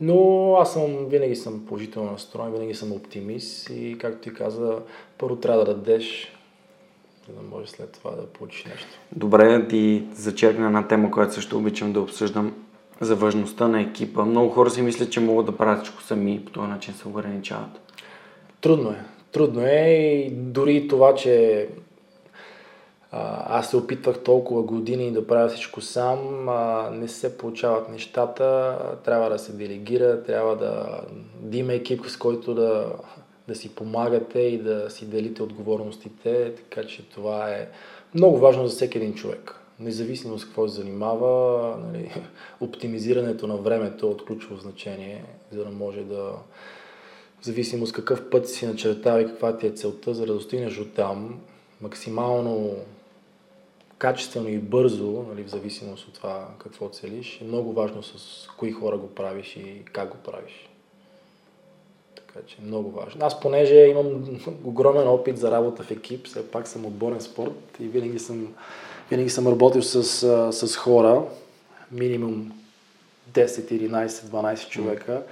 Но 0.00 0.56
аз 0.60 0.72
съм, 0.72 1.06
винаги 1.06 1.36
съм 1.36 1.66
положително 1.66 2.12
настроен, 2.12 2.52
винаги 2.52 2.74
съм 2.74 2.92
оптимист 2.92 3.70
и 3.70 3.96
както 4.00 4.18
ти 4.18 4.34
каза, 4.34 4.78
първо 5.18 5.36
трябва 5.36 5.64
да 5.64 5.74
дадеш, 5.74 6.32
за 7.28 7.34
да 7.34 7.42
можеш 7.42 7.70
след 7.70 7.92
това 7.92 8.10
да 8.10 8.26
получиш 8.26 8.64
нещо. 8.64 8.88
Добре, 9.12 9.68
ти 9.68 10.04
зачеркна 10.14 10.66
една 10.66 10.88
тема, 10.88 11.10
която 11.10 11.34
също 11.34 11.58
обичам 11.58 11.92
да 11.92 12.00
обсъждам 12.00 12.54
за 13.00 13.16
важността 13.16 13.68
на 13.68 13.80
екипа. 13.80 14.24
Много 14.24 14.50
хора 14.50 14.70
си 14.70 14.82
мислят, 14.82 15.12
че 15.12 15.20
могат 15.20 15.46
да 15.46 15.56
правят 15.56 15.82
всичко 15.82 16.02
сами 16.02 16.34
и 16.34 16.44
по 16.44 16.50
този 16.52 16.68
начин 16.68 16.94
се 16.94 17.08
ограничават. 17.08 17.80
Трудно 18.60 18.90
е. 18.90 19.04
Трудно 19.32 19.66
е 19.66 19.88
и 20.26 20.30
дори 20.30 20.88
това, 20.88 21.14
че 21.14 21.68
а, 23.12 23.58
аз 23.58 23.70
се 23.70 23.76
опитвах 23.76 24.18
толкова 24.18 24.62
години 24.62 25.12
да 25.12 25.26
правя 25.26 25.48
всичко 25.48 25.80
сам, 25.80 26.48
а, 26.48 26.90
не 26.92 27.08
се 27.08 27.38
получават 27.38 27.88
нещата, 27.88 28.78
трябва 29.04 29.30
да 29.30 29.38
се 29.38 29.52
делегира, 29.52 30.22
трябва 30.22 30.56
да, 30.56 31.00
да 31.40 31.58
има 31.58 31.72
екип, 31.72 32.06
с 32.06 32.16
който 32.16 32.54
да, 32.54 32.92
да 33.48 33.54
си 33.54 33.74
помагате 33.74 34.40
и 34.40 34.58
да 34.58 34.90
си 34.90 35.06
делите 35.06 35.42
отговорностите, 35.42 36.54
така 36.54 36.86
че 36.86 37.08
това 37.08 37.50
е 37.50 37.68
много 38.14 38.38
важно 38.38 38.66
за 38.66 38.76
всеки 38.76 38.98
един 38.98 39.14
човек 39.14 39.59
независимо 39.80 40.38
с 40.38 40.44
какво 40.44 40.68
се 40.68 40.74
занимава, 40.74 41.76
нали, 41.76 42.10
оптимизирането 42.60 43.46
на 43.46 43.56
времето 43.56 44.06
е 44.06 44.10
от 44.10 44.24
ключово 44.24 44.56
значение, 44.56 45.24
за 45.52 45.64
да 45.64 45.70
може 45.70 46.00
да, 46.00 46.32
в 47.40 47.44
зависимост 47.44 47.92
какъв 47.92 48.30
път 48.30 48.48
си 48.48 48.66
начертава 48.66 49.22
и 49.22 49.26
каква 49.26 49.58
ти 49.58 49.66
е 49.66 49.70
целта, 49.70 50.14
за 50.14 50.26
да 50.26 50.32
достигнеш 50.32 50.78
от 50.78 50.94
там, 50.94 51.40
максимално 51.80 52.76
качествено 53.98 54.48
и 54.48 54.58
бързо, 54.58 55.24
нали, 55.28 55.44
в 55.44 55.50
зависимост 55.50 56.08
от 56.08 56.14
това 56.14 56.48
какво 56.58 56.88
целиш, 56.88 57.40
е 57.40 57.44
много 57.44 57.72
важно 57.72 58.02
с 58.02 58.48
кои 58.56 58.72
хора 58.72 58.96
го 58.96 59.14
правиш 59.14 59.56
и 59.56 59.84
как 59.92 60.08
го 60.08 60.16
правиш. 60.16 60.68
Така 62.14 62.46
че 62.46 62.56
е 62.62 62.64
много 62.64 62.90
важно. 62.90 63.26
Аз 63.26 63.40
понеже 63.40 63.74
имам 63.74 64.40
огромен 64.64 65.08
опит 65.08 65.38
за 65.38 65.50
работа 65.50 65.82
в 65.82 65.90
екип, 65.90 66.26
все 66.26 66.50
пак 66.50 66.68
съм 66.68 66.86
отборен 66.86 67.20
спорт 67.20 67.76
и 67.80 67.88
винаги 67.88 68.18
съм, 68.18 68.54
винаги 69.10 69.30
съм 69.30 69.48
работил 69.48 69.82
с, 69.82 70.04
с 70.52 70.76
хора, 70.76 71.22
минимум 71.92 72.52
10, 73.32 73.46
11, 73.46 74.06
12 74.06 74.68
човека, 74.68 75.22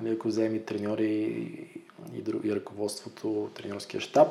нали, 0.00 0.14
ако 0.14 0.28
вземи 0.28 0.62
треньори 0.62 1.06
и, 1.06 2.18
и, 2.18 2.48
и 2.48 2.54
ръководството, 2.54 3.48
тренерския 3.54 4.00
щаб. 4.00 4.28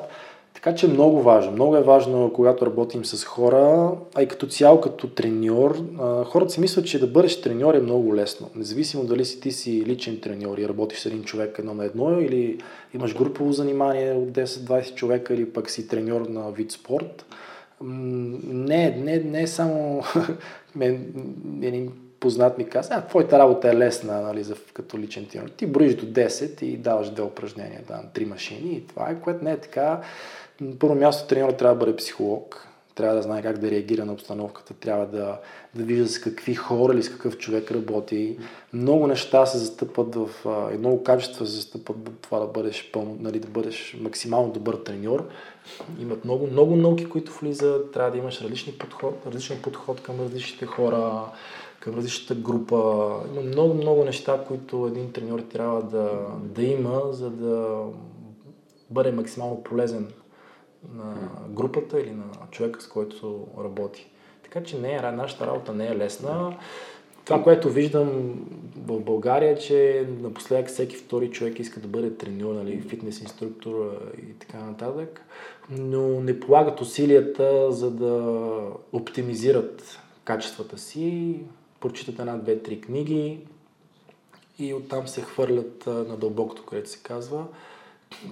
Така 0.54 0.74
че 0.74 0.86
е 0.86 0.88
много 0.88 1.22
важно. 1.22 1.52
Много 1.52 1.76
е 1.76 1.82
важно, 1.82 2.32
когато 2.34 2.66
работим 2.66 3.04
с 3.04 3.24
хора, 3.24 3.92
а 4.14 4.22
и 4.22 4.28
като 4.28 4.46
цяло, 4.46 4.80
като 4.80 5.08
треньор, 5.08 5.82
хората 6.24 6.52
си 6.52 6.60
мислят, 6.60 6.86
че 6.86 7.00
да 7.00 7.06
бъдеш 7.06 7.40
треньор 7.40 7.74
е 7.74 7.80
много 7.80 8.14
лесно. 8.14 8.50
Независимо 8.54 9.04
дали 9.04 9.24
си 9.24 9.40
ти 9.40 9.52
си 9.52 9.84
личен 9.86 10.20
треньор 10.20 10.58
и 10.58 10.68
работиш 10.68 10.98
с 10.98 11.06
един 11.06 11.24
човек 11.24 11.56
едно 11.58 11.74
на 11.74 11.84
едно, 11.84 12.20
или 12.20 12.60
имаш 12.94 13.16
групово 13.16 13.52
занимание 13.52 14.12
от 14.12 14.28
10-20 14.28 14.94
човека, 14.94 15.34
или 15.34 15.52
пък 15.52 15.70
си 15.70 15.88
треньор 15.88 16.20
на 16.20 16.50
вид 16.50 16.72
спорт. 16.72 17.24
Не, 17.80 18.90
не, 18.90 19.18
не 19.18 19.46
само 19.46 20.02
мен, 20.76 21.12
един 21.62 21.92
познат 22.20 22.58
ми 22.58 22.68
каза, 22.68 22.94
а, 22.94 23.06
твоята 23.06 23.38
работа 23.38 23.68
е 23.68 23.76
лесна, 23.76 24.20
нали, 24.20 24.42
за, 24.42 24.54
като 24.72 24.98
личен 24.98 25.26
треньор. 25.26 25.48
Ти 25.48 25.66
броиш 25.66 25.94
до 25.94 26.06
10 26.06 26.62
и 26.62 26.76
даваш 26.76 27.10
две 27.10 27.22
упражнения, 27.22 27.82
да, 27.88 28.02
три 28.14 28.24
машини 28.24 28.72
и 28.72 28.86
това 28.86 29.10
е, 29.10 29.20
което 29.20 29.44
не 29.44 29.52
е 29.52 29.56
така. 29.56 30.00
Първо 30.78 30.94
място 30.94 31.28
треньора 31.28 31.56
трябва 31.56 31.74
да 31.74 31.84
бъде 31.84 31.96
психолог, 31.96 32.68
трябва 32.94 33.14
да 33.16 33.22
знае 33.22 33.42
как 33.42 33.58
да 33.58 33.70
реагира 33.70 34.04
на 34.04 34.12
обстановката, 34.12 34.74
трябва 34.74 35.06
да, 35.06 35.38
да 35.74 35.84
вижда 35.84 36.08
с 36.08 36.18
какви 36.18 36.54
хора 36.54 36.94
или 36.94 37.02
с 37.02 37.10
какъв 37.10 37.38
човек 37.38 37.70
работи. 37.70 38.38
Много 38.72 39.06
неща 39.06 39.46
се 39.46 39.58
застъпват 39.58 40.14
в, 40.14 40.28
и 40.74 40.78
много 40.78 41.02
качества 41.02 41.46
се 41.46 41.52
застъпват 41.52 41.96
в 42.08 42.12
това 42.22 42.38
да 42.38 42.46
бъдеш, 42.46 42.90
пълно, 42.92 43.16
нали, 43.20 43.40
да 43.40 43.48
бъдеш 43.48 43.96
максимално 44.00 44.52
добър 44.52 44.74
треньор. 44.74 45.28
Имат 46.00 46.24
много, 46.24 46.46
много 46.46 46.76
науки, 46.76 47.08
които 47.08 47.32
влизат, 47.32 47.92
трябва 47.92 48.10
да 48.10 48.18
имаш 48.18 48.40
различни 48.40 48.72
подход, 48.72 49.14
различен 49.26 49.62
подход 49.62 50.02
към 50.02 50.20
различните 50.20 50.66
хора, 50.66 51.24
към 51.80 51.94
различната 51.94 52.34
група. 52.34 53.10
Има 53.32 53.42
много, 53.42 53.74
много 53.74 54.04
неща, 54.04 54.44
които 54.48 54.86
един 54.86 55.12
треньор 55.12 55.40
трябва 55.40 55.82
да, 55.82 56.26
да 56.42 56.62
има, 56.62 57.02
за 57.10 57.30
да 57.30 57.84
бъде 58.90 59.12
максимално 59.12 59.62
полезен 59.62 60.12
на 60.94 61.14
групата 61.48 62.00
или 62.00 62.10
на 62.10 62.24
човека, 62.50 62.82
с 62.82 62.88
който 62.88 63.46
работи. 63.64 64.10
Така 64.42 64.62
че 64.62 64.78
не, 64.78 65.12
нашата 65.12 65.46
работа 65.46 65.74
не 65.74 65.86
е 65.86 65.96
лесна. 65.96 66.56
Това, 67.28 67.42
което 67.42 67.70
виждам 67.70 68.34
в 68.76 69.00
България, 69.00 69.52
е, 69.52 69.58
че 69.58 70.08
напоследък 70.20 70.68
всеки 70.68 70.96
втори 70.96 71.30
човек 71.30 71.58
иска 71.58 71.80
да 71.80 71.88
бъде 71.88 72.14
треньор, 72.14 72.54
нали, 72.54 72.80
фитнес 72.80 73.20
инструктор 73.20 74.00
и 74.22 74.38
така 74.38 74.58
нататък, 74.58 75.22
но 75.70 76.20
не 76.20 76.40
полагат 76.40 76.80
усилията 76.80 77.72
за 77.72 77.90
да 77.90 78.52
оптимизират 78.92 80.00
качествата 80.24 80.78
си, 80.78 81.40
прочитат 81.80 82.18
една, 82.18 82.36
две, 82.36 82.58
три 82.58 82.80
книги 82.80 83.40
и 84.58 84.74
оттам 84.74 85.08
се 85.08 85.20
хвърлят 85.20 85.86
на 85.86 86.16
дълбокото, 86.16 86.66
което 86.66 86.90
се 86.90 86.98
казва. 87.02 87.44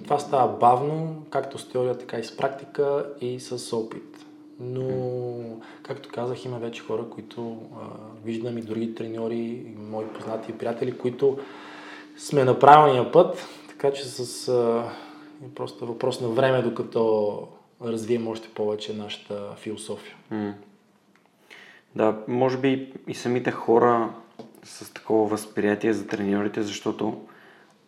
Това 0.03 0.19
става 0.19 0.57
бавно, 0.57 1.25
както 1.29 1.57
с 1.57 1.69
теория, 1.69 1.97
така 1.97 2.17
и 2.17 2.23
с 2.23 2.37
практика 2.37 3.05
и 3.21 3.39
с 3.39 3.75
опит. 3.75 4.26
Но, 4.59 4.89
както 5.83 6.09
казах, 6.09 6.45
има 6.45 6.57
вече 6.59 6.83
хора, 6.83 7.05
които 7.09 7.57
а, 7.75 7.85
виждам 8.25 8.57
и 8.57 8.61
други 8.61 8.95
треньори, 8.95 9.65
мои 9.77 10.07
познати 10.07 10.51
и 10.51 10.57
приятели, 10.57 10.97
които 10.97 11.37
сме 12.17 12.43
на 12.43 12.59
правилния 12.59 13.11
път, 13.11 13.47
така 13.69 13.93
че 13.93 14.05
с 14.05 14.47
а, 14.47 14.83
просто 15.55 15.85
въпрос 15.85 16.21
на 16.21 16.27
време, 16.27 16.61
докато 16.61 17.47
развием 17.85 18.27
още 18.27 18.49
повече 18.49 18.93
нашата 18.93 19.55
философия. 19.57 20.15
Mm. 20.33 20.53
Да, 21.95 22.17
може 22.27 22.57
би 22.57 22.93
и 23.07 23.13
самите 23.13 23.51
хора 23.51 24.09
с 24.63 24.93
такова 24.93 25.27
възприятие 25.27 25.93
за 25.93 26.07
треньорите, 26.07 26.61
защото 26.63 27.21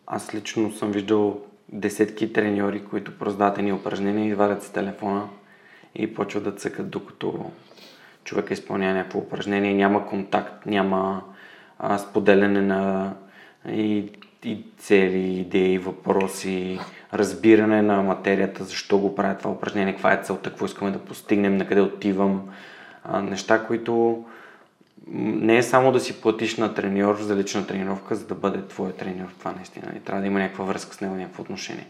аз 0.06 0.34
лично 0.34 0.72
съм 0.72 0.92
виждал 0.92 1.40
десетки 1.68 2.32
треньори, 2.32 2.84
които 2.84 3.18
проздават 3.18 3.58
ни 3.58 3.72
упражнения 3.72 4.28
и 4.28 4.34
вадят 4.34 4.62
с 4.62 4.70
телефона 4.70 5.28
и 5.94 6.14
почват 6.14 6.44
да 6.44 6.52
цъкат 6.52 6.90
докато 6.90 7.50
човека 8.24 8.54
изпълнява 8.54 8.94
някакво 8.94 9.18
упражнение. 9.18 9.74
Няма 9.74 10.06
контакт, 10.06 10.66
няма 10.66 11.22
а, 11.78 11.98
споделяне 11.98 12.60
на 12.60 13.12
и, 13.68 14.12
и 14.44 14.64
цели, 14.78 15.38
идеи, 15.40 15.78
въпроси, 15.78 16.78
разбиране 17.14 17.82
на 17.82 18.02
материята, 18.02 18.64
защо 18.64 18.98
го 18.98 19.14
правя 19.14 19.38
това 19.38 19.50
упражнение, 19.50 19.92
каква 19.92 20.12
е 20.12 20.22
целта, 20.22 20.50
какво 20.50 20.66
искаме 20.66 20.90
да 20.90 20.98
постигнем, 20.98 21.56
на 21.56 21.66
къде 21.66 21.80
отивам. 21.80 22.48
А, 23.04 23.22
неща, 23.22 23.66
които 23.66 24.24
не 25.12 25.56
е 25.56 25.62
само 25.62 25.92
да 25.92 26.00
си 26.00 26.20
платиш 26.20 26.56
на 26.56 26.74
треньор 26.74 27.16
за 27.16 27.36
лична 27.36 27.66
тренировка, 27.66 28.14
за 28.14 28.26
да 28.26 28.34
бъде 28.34 28.66
твой 28.66 28.92
треньор. 28.92 29.28
Това 29.38 29.52
наистина. 29.52 29.92
И 29.96 30.00
трябва 30.00 30.20
да 30.20 30.26
има 30.26 30.38
някаква 30.38 30.64
връзка 30.64 30.94
с 30.94 31.00
него, 31.00 31.14
някакво 31.14 31.42
отношение. 31.42 31.86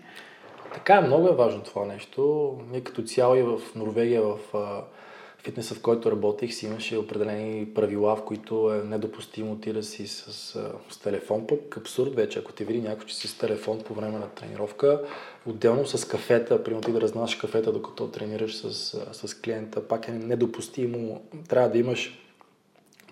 Така 0.75 0.95
е, 0.95 1.01
много 1.01 1.29
е 1.29 1.35
важно 1.35 1.63
това 1.63 1.87
нещо. 1.87 2.55
Ние 2.71 2.81
като 2.81 3.03
цяло 3.03 3.35
и 3.37 3.43
в 3.43 3.61
Норвегия, 3.77 4.23
в 4.23 4.39
фитнеса, 5.39 5.75
в 5.75 5.83
който 5.83 6.11
работих, 6.11 6.55
си 6.55 6.67
имаше 6.67 6.97
определени 6.97 7.75
правила, 7.75 8.17
в 8.17 8.25
които 8.25 8.73
е 8.73 8.85
недопустимо 8.85 9.57
ти 9.57 9.73
да 9.73 9.83
си 9.83 10.07
с, 10.07 10.33
с 10.91 10.99
телефон, 10.99 11.47
пък 11.47 11.77
абсурд 11.77 12.15
вече, 12.15 12.39
ако 12.39 12.53
ти 12.53 12.65
види 12.65 12.81
някой, 12.81 13.07
че 13.07 13.17
си 13.17 13.29
с 13.29 13.39
телефон 13.39 13.81
по 13.81 13.95
време 13.95 14.19
на 14.19 14.29
тренировка, 14.29 15.03
отделно 15.47 15.87
с 15.87 16.09
кафета, 16.09 16.65
примерно 16.65 16.83
ти 16.83 16.93
да 16.93 17.01
разнаш 17.01 17.35
кафета, 17.35 17.73
докато 17.73 18.09
тренираш 18.09 18.57
с, 18.57 18.97
с 19.13 19.35
клиента, 19.35 19.89
пак 19.89 20.09
е 20.09 20.13
недопустимо. 20.13 21.23
Трябва 21.49 21.69
да 21.69 21.79
имаш 21.79 22.21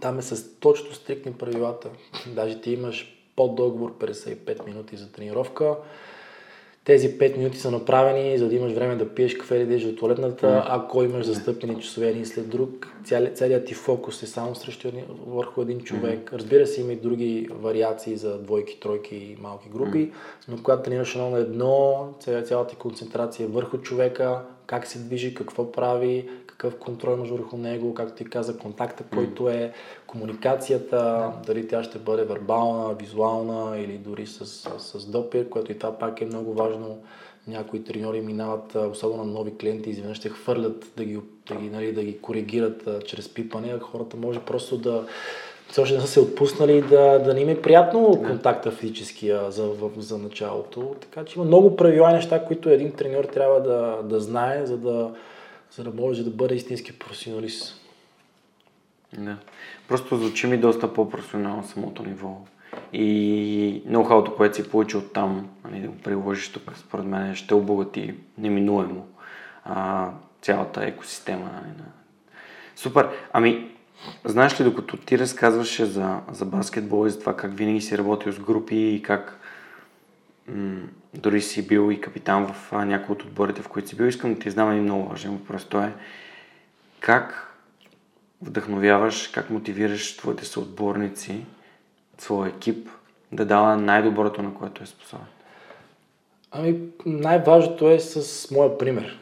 там 0.00 0.18
е 0.18 0.22
с 0.22 0.58
точно 0.60 0.94
стрикни 0.94 1.32
правилата. 1.32 1.88
Даже 2.26 2.60
ти 2.60 2.72
имаш 2.72 3.18
поддоговор 3.36 3.98
55 3.98 4.66
минути 4.66 4.96
за 4.96 5.12
тренировка. 5.12 5.76
Тези 6.88 7.18
5 7.18 7.36
минути 7.36 7.58
са 7.58 7.70
направени, 7.70 8.38
за 8.38 8.48
да 8.48 8.54
имаш 8.54 8.72
време 8.72 8.96
да 8.96 9.08
пиеш 9.08 9.34
кафе 9.34 9.56
или 9.56 9.66
да 9.66 9.90
до 9.90 9.96
туалетната. 9.96 10.64
Ако 10.68 11.02
имаш 11.02 11.26
застъпени 11.26 11.80
часове 11.80 12.08
един 12.08 12.26
след 12.26 12.48
друг, 12.48 12.86
целият 13.34 13.66
ти 13.66 13.74
фокус 13.74 14.22
е 14.22 14.26
само 14.26 14.54
срещу 14.54 14.88
един, 14.88 15.04
върху 15.26 15.62
един 15.62 15.80
човек. 15.80 16.32
Разбира 16.32 16.66
се, 16.66 16.80
има 16.80 16.92
и 16.92 16.96
други 16.96 17.48
вариации 17.50 18.16
за 18.16 18.38
двойки, 18.38 18.80
тройки 18.80 19.16
и 19.16 19.36
малки 19.40 19.68
групи, 19.68 20.10
но 20.48 20.56
когато 20.56 20.82
тренираш 20.82 21.14
едно 21.14 21.30
на 21.30 21.38
едно, 21.38 22.08
цялата 22.44 22.70
ти 22.70 22.76
концентрация 22.76 23.44
е 23.44 23.48
върху 23.48 23.78
човека, 23.78 24.42
как 24.66 24.86
се 24.86 24.98
движи, 24.98 25.34
какво 25.34 25.72
прави, 25.72 26.28
какъв 26.58 26.78
контрол 26.78 27.12
имаш 27.12 27.28
върху 27.28 27.56
него, 27.56 27.94
както 27.94 28.14
ти 28.14 28.24
каза, 28.24 28.58
контакта, 28.58 29.04
който 29.14 29.48
е, 29.48 29.72
комуникацията, 30.06 31.32
дали 31.46 31.68
тя 31.68 31.82
ще 31.82 31.98
бъде 31.98 32.24
вербална, 32.24 32.94
визуална 32.94 33.78
или 33.78 33.98
дори 33.98 34.26
с, 34.26 34.46
с, 34.46 35.00
с 35.00 35.06
допир, 35.06 35.48
което 35.48 35.72
и 35.72 35.78
това 35.78 35.98
пак 35.98 36.20
е 36.20 36.26
много 36.26 36.54
важно. 36.54 36.98
Някои 37.48 37.84
треньори 37.84 38.20
минават, 38.20 38.74
особено 38.74 39.24
нови 39.24 39.58
клиенти, 39.58 39.90
изведнъж 39.90 40.18
ще 40.18 40.28
хвърлят 40.28 40.92
да 40.96 41.04
ги, 41.04 41.20
да 41.48 41.54
ги, 41.54 41.70
нали, 41.70 41.92
да 41.92 42.02
ги 42.02 42.18
коригират 42.18 42.86
а, 42.86 43.02
чрез 43.02 43.28
пипане, 43.34 43.72
а 43.76 43.78
хората 43.78 44.16
може 44.16 44.40
просто 44.40 44.78
да 44.78 45.06
все 45.68 45.80
още 45.80 45.94
не 45.94 46.00
са 46.00 46.06
се 46.06 46.20
отпуснали 46.20 46.82
да, 46.82 47.18
да 47.18 47.34
не 47.34 47.40
им 47.40 47.48
е 47.48 47.62
приятно 47.62 48.22
контакта 48.26 48.70
физическия 48.70 49.50
за, 49.50 49.70
за 49.98 50.18
началото. 50.18 50.94
Така 51.00 51.24
че 51.24 51.38
има 51.38 51.44
много 51.44 51.76
правила 51.76 52.10
и 52.10 52.14
неща, 52.14 52.44
които 52.44 52.68
един 52.68 52.92
треньор 52.92 53.24
трябва 53.24 53.62
да, 53.62 54.02
да 54.02 54.20
знае, 54.20 54.66
за 54.66 54.76
да, 54.76 55.10
за 55.70 55.84
да 55.84 55.90
може 56.02 56.24
да 56.24 56.30
бъде 56.30 56.54
истински 56.54 56.98
професионалист. 56.98 57.80
Да. 59.18 59.36
Просто 59.88 60.16
звучи 60.16 60.46
ми 60.46 60.56
доста 60.56 60.94
по-професионално 60.94 61.64
самото 61.64 62.02
ниво. 62.02 62.38
И 62.92 63.82
ноу-хауто, 63.86 64.36
което 64.36 64.56
си 64.56 64.70
получил 64.70 65.00
там, 65.00 65.48
нали, 65.64 65.80
да 65.80 65.88
го 65.88 65.96
приложиш 65.96 66.52
тук, 66.52 66.72
според 66.76 67.06
мен 67.06 67.34
ще 67.34 67.54
обогати 67.54 68.14
неминуемо 68.38 69.06
а, 69.64 70.10
цялата 70.42 70.84
екосистема. 70.84 71.44
Нали, 71.44 71.76
на... 71.78 71.84
Супер. 72.76 73.08
Ами, 73.32 73.70
знаеш 74.24 74.60
ли, 74.60 74.64
докато 74.64 74.96
ти 74.96 75.18
разказваше 75.18 75.84
за, 75.84 76.20
за 76.32 76.44
баскетбол 76.44 77.06
и 77.06 77.10
за 77.10 77.20
това 77.20 77.36
как 77.36 77.56
винаги 77.56 77.80
си 77.80 77.98
работил 77.98 78.32
с 78.32 78.38
групи 78.38 78.76
и 78.76 79.02
как 79.02 79.40
дори 81.14 81.40
си 81.40 81.66
бил 81.66 81.92
и 81.92 82.00
капитан 82.00 82.46
в 82.46 82.72
някои 82.72 83.12
от 83.12 83.22
отборите, 83.22 83.62
в 83.62 83.68
които 83.68 83.88
си 83.88 83.96
бил, 83.96 84.04
искам 84.04 84.34
да 84.34 84.40
ти 84.40 84.50
знам 84.50 84.70
един 84.70 84.82
много 84.82 85.08
важен 85.08 85.30
въпрос. 85.30 85.64
То 85.64 85.82
е 85.82 85.92
как 87.00 87.54
вдъхновяваш, 88.42 89.28
как 89.28 89.50
мотивираш 89.50 90.16
твоите 90.16 90.44
съотборници, 90.44 91.44
своя 92.18 92.48
екип 92.48 92.88
да 93.32 93.44
дава 93.44 93.76
най-доброто, 93.76 94.42
на 94.42 94.54
което 94.54 94.82
е 94.82 94.86
способен? 94.86 95.26
Ами, 96.50 96.78
най-важното 97.06 97.90
е 97.90 97.98
с 97.98 98.50
моя 98.50 98.78
пример. 98.78 99.18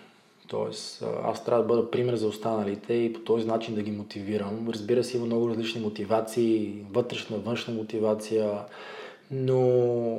Тоест, 0.48 1.04
аз 1.24 1.44
трябва 1.44 1.62
да 1.62 1.68
бъда 1.68 1.90
пример 1.90 2.14
за 2.14 2.26
останалите 2.26 2.94
и 2.94 3.12
по 3.12 3.20
този 3.20 3.46
начин 3.46 3.74
да 3.74 3.82
ги 3.82 3.90
мотивирам. 3.90 4.68
Разбира 4.68 5.04
се, 5.04 5.16
има 5.16 5.26
много 5.26 5.48
различни 5.48 5.80
мотивации, 5.80 6.74
вътрешна, 6.92 7.38
външна 7.38 7.74
мотивация, 7.74 8.50
но 9.30 10.16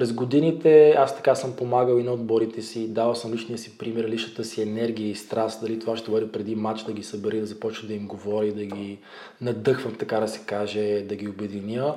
през 0.00 0.12
годините 0.12 0.90
аз 0.90 1.16
така 1.16 1.34
съм 1.34 1.56
помагал 1.56 1.98
и 1.98 2.02
на 2.02 2.12
отборите 2.12 2.62
си, 2.62 2.88
давал 2.88 3.14
съм 3.14 3.32
личния 3.32 3.58
си 3.58 3.78
пример, 3.78 4.08
личната 4.08 4.44
си 4.44 4.62
енергия 4.62 5.10
и 5.10 5.14
страст, 5.14 5.60
дали 5.60 5.78
това 5.78 5.96
ще 5.96 6.10
бъде 6.10 6.32
преди 6.32 6.54
матч 6.54 6.82
да 6.82 6.92
ги 6.92 7.02
събери, 7.02 7.40
да 7.40 7.46
започна 7.46 7.88
да 7.88 7.94
им 7.94 8.06
говори, 8.06 8.52
да 8.52 8.64
ги 8.64 8.98
надъхвам, 9.40 9.94
така 9.94 10.20
да 10.20 10.28
се 10.28 10.40
каже, 10.46 11.02
да 11.02 11.16
ги 11.16 11.28
обединя 11.28 11.94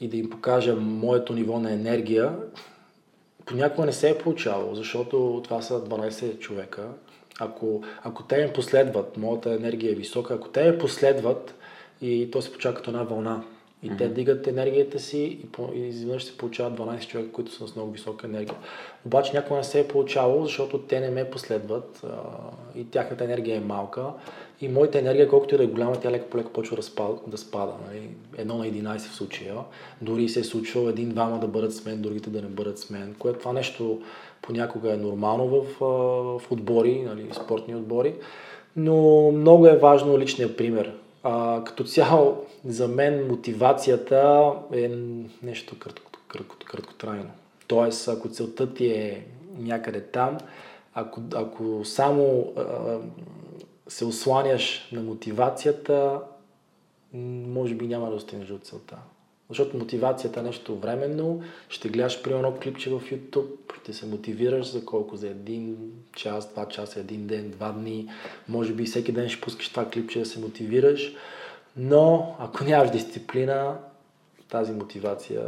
и 0.00 0.08
да 0.08 0.16
им 0.16 0.30
покажа 0.30 0.76
моето 0.76 1.32
ниво 1.32 1.58
на 1.58 1.72
енергия. 1.72 2.36
Понякога 3.46 3.86
не 3.86 3.92
се 3.92 4.10
е 4.10 4.18
получавало, 4.18 4.74
защото 4.74 5.40
това 5.44 5.62
са 5.62 5.84
12 5.84 6.38
човека. 6.38 6.88
Ако, 7.40 7.82
ако 8.02 8.22
те 8.22 8.36
ме 8.36 8.52
последват, 8.52 9.16
моята 9.16 9.54
енергия 9.54 9.92
е 9.92 9.94
висока, 9.94 10.34
ако 10.34 10.48
те 10.48 10.70
ме 10.70 10.78
последват 10.78 11.54
и 12.02 12.28
то 12.32 12.42
се 12.42 12.50
получава 12.50 12.74
като 12.74 12.90
една 12.90 13.02
вълна, 13.02 13.42
и 13.86 13.90
mm-hmm. 13.90 13.98
те 13.98 14.08
дигат 14.08 14.46
енергията 14.46 14.98
си 14.98 15.38
и, 15.42 15.46
по, 15.46 15.70
и 15.74 15.80
изведнъж 15.80 16.24
се 16.24 16.36
получават 16.36 16.78
12 16.78 17.06
човека, 17.06 17.32
които 17.32 17.52
са 17.52 17.68
с 17.68 17.76
много 17.76 17.92
висока 17.92 18.26
енергия. 18.26 18.56
Обаче 19.06 19.32
някога 19.34 19.56
не 19.56 19.64
се 19.64 19.80
е 19.80 19.88
получавало, 19.88 20.44
защото 20.44 20.78
те 20.78 21.00
не 21.00 21.10
ме 21.10 21.30
последват 21.30 22.00
а, 22.04 22.08
и 22.78 22.84
тяхната 22.84 23.24
енергия 23.24 23.56
е 23.56 23.60
малка. 23.60 24.04
И 24.60 24.68
моята 24.68 24.98
енергия, 24.98 25.28
колкото 25.28 25.54
и 25.54 25.58
да 25.58 25.64
е 25.64 25.66
голяма, 25.66 26.00
тя 26.00 26.10
леко 26.10 26.30
по 26.30 26.38
леко 26.38 26.52
почва 26.52 26.76
да, 26.76 26.82
спада. 26.82 27.14
Да 27.26 27.38
спада 27.38 27.72
нали? 27.88 28.08
Едно 28.36 28.58
на 28.58 28.66
11 28.66 28.98
в 28.98 29.14
случая. 29.14 29.54
Дори 30.02 30.28
се 30.28 30.40
е 30.40 30.44
случвало 30.44 30.88
един-двама 30.88 31.38
да 31.38 31.48
бъдат 31.48 31.74
с 31.74 31.84
мен, 31.84 32.02
другите 32.02 32.30
да 32.30 32.42
не 32.42 32.48
бъдат 32.48 32.78
с 32.78 32.90
мен. 32.90 33.14
Което 33.18 33.38
това 33.38 33.52
нещо 33.52 34.00
понякога 34.42 34.92
е 34.92 34.96
нормално 34.96 35.48
в, 35.48 35.64
в 36.40 36.52
отбори, 36.52 37.02
нали? 37.02 37.28
спортни 37.32 37.74
отбори. 37.74 38.14
Но 38.76 39.30
много 39.32 39.66
е 39.66 39.76
важно 39.76 40.18
личният 40.18 40.56
пример 40.56 40.92
а, 41.28 41.64
като 41.64 41.84
цяло, 41.84 42.44
за 42.64 42.88
мен 42.88 43.26
мотивацията 43.26 44.52
е 44.72 44.88
нещо 45.42 45.78
кратко, 45.78 46.10
кратко, 46.28 46.56
краткотрайно. 46.64 47.30
Тоест, 47.66 48.08
ако 48.08 48.28
целта 48.28 48.74
ти 48.74 48.86
е 48.86 49.26
някъде 49.58 50.00
там, 50.00 50.38
ако, 50.94 51.20
ако 51.34 51.84
само 51.84 52.52
а, 52.56 52.62
се 53.88 54.04
осланяш 54.04 54.88
на 54.92 55.02
мотивацията, 55.02 56.20
може 57.12 57.74
би 57.74 57.86
няма 57.86 58.06
да 58.06 58.12
достигнеш 58.12 58.50
от 58.50 58.64
целта. 58.64 58.96
Защото 59.48 59.78
мотивацията 59.78 60.40
е 60.40 60.42
нещо 60.42 60.76
временно. 60.76 61.42
Ще 61.68 61.88
гледаш 61.88 62.22
примерно 62.22 62.56
клипче 62.62 62.90
в 62.90 63.00
YouTube, 63.00 63.80
ще 63.82 63.92
се 63.92 64.06
мотивираш 64.06 64.66
за 64.66 64.84
колко? 64.84 65.16
За 65.16 65.28
един 65.28 65.76
час, 66.16 66.52
два 66.52 66.68
часа, 66.68 67.00
един 67.00 67.26
ден, 67.26 67.50
два 67.50 67.72
дни. 67.72 68.08
Може 68.48 68.72
би 68.72 68.84
всеки 68.84 69.12
ден 69.12 69.28
ще 69.28 69.40
пускаш 69.40 69.68
това 69.68 69.90
клипче 69.90 70.18
да 70.18 70.26
се 70.26 70.40
мотивираш. 70.40 71.12
Но 71.76 72.36
ако 72.38 72.64
нямаш 72.64 72.90
дисциплина, 72.90 73.78
тази 74.48 74.72
мотивация 74.72 75.42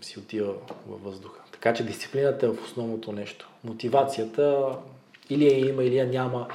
си 0.00 0.18
отива 0.18 0.54
във 0.88 1.04
въздуха. 1.04 1.40
Така 1.52 1.74
че 1.74 1.86
дисциплината 1.86 2.46
е 2.46 2.48
в 2.48 2.64
основното 2.64 3.12
нещо. 3.12 3.48
Мотивацията 3.64 4.66
или 5.30 5.44
я 5.44 5.68
има, 5.68 5.84
или 5.84 5.96
я 5.96 6.06
няма. 6.06 6.48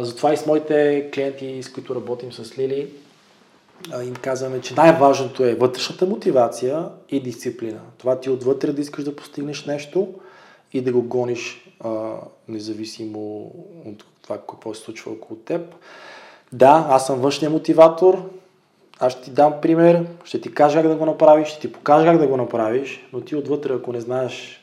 Затова 0.00 0.32
и 0.32 0.36
с 0.36 0.46
моите 0.46 1.10
клиенти, 1.14 1.62
с 1.62 1.72
които 1.72 1.94
работим 1.94 2.32
с 2.32 2.58
Лили, 2.58 2.88
им 4.04 4.14
казваме, 4.14 4.60
че 4.60 4.74
най-важното 4.74 5.44
е 5.44 5.54
вътрешната 5.54 6.06
мотивация 6.06 6.88
и 7.08 7.20
дисциплина. 7.20 7.80
Това 7.98 8.20
ти 8.20 8.30
отвътре 8.30 8.72
да 8.72 8.80
искаш 8.80 9.04
да 9.04 9.16
постигнеш 9.16 9.64
нещо 9.64 10.08
и 10.72 10.80
да 10.80 10.92
го 10.92 11.02
гониш 11.02 11.70
а, 11.80 12.12
независимо 12.48 13.52
от 13.84 14.04
това 14.22 14.38
какво 14.48 14.74
се 14.74 14.82
случва 14.82 15.12
около 15.12 15.40
теб. 15.40 15.74
Да, 16.52 16.86
аз 16.90 17.06
съм 17.06 17.20
външния 17.20 17.50
мотиватор, 17.50 18.30
аз 18.98 19.12
ще 19.12 19.22
ти 19.22 19.30
дам 19.30 19.54
пример, 19.62 20.06
ще 20.24 20.40
ти 20.40 20.54
кажа 20.54 20.82
как 20.82 20.88
да 20.88 20.96
го 20.96 21.06
направиш, 21.06 21.48
ще 21.48 21.60
ти 21.60 21.72
покажа 21.72 22.06
как 22.06 22.18
да 22.18 22.26
го 22.26 22.36
направиш, 22.36 23.06
но 23.12 23.20
ти 23.20 23.36
отвътре, 23.36 23.72
ако 23.72 23.92
не 23.92 24.00
знаеш 24.00 24.62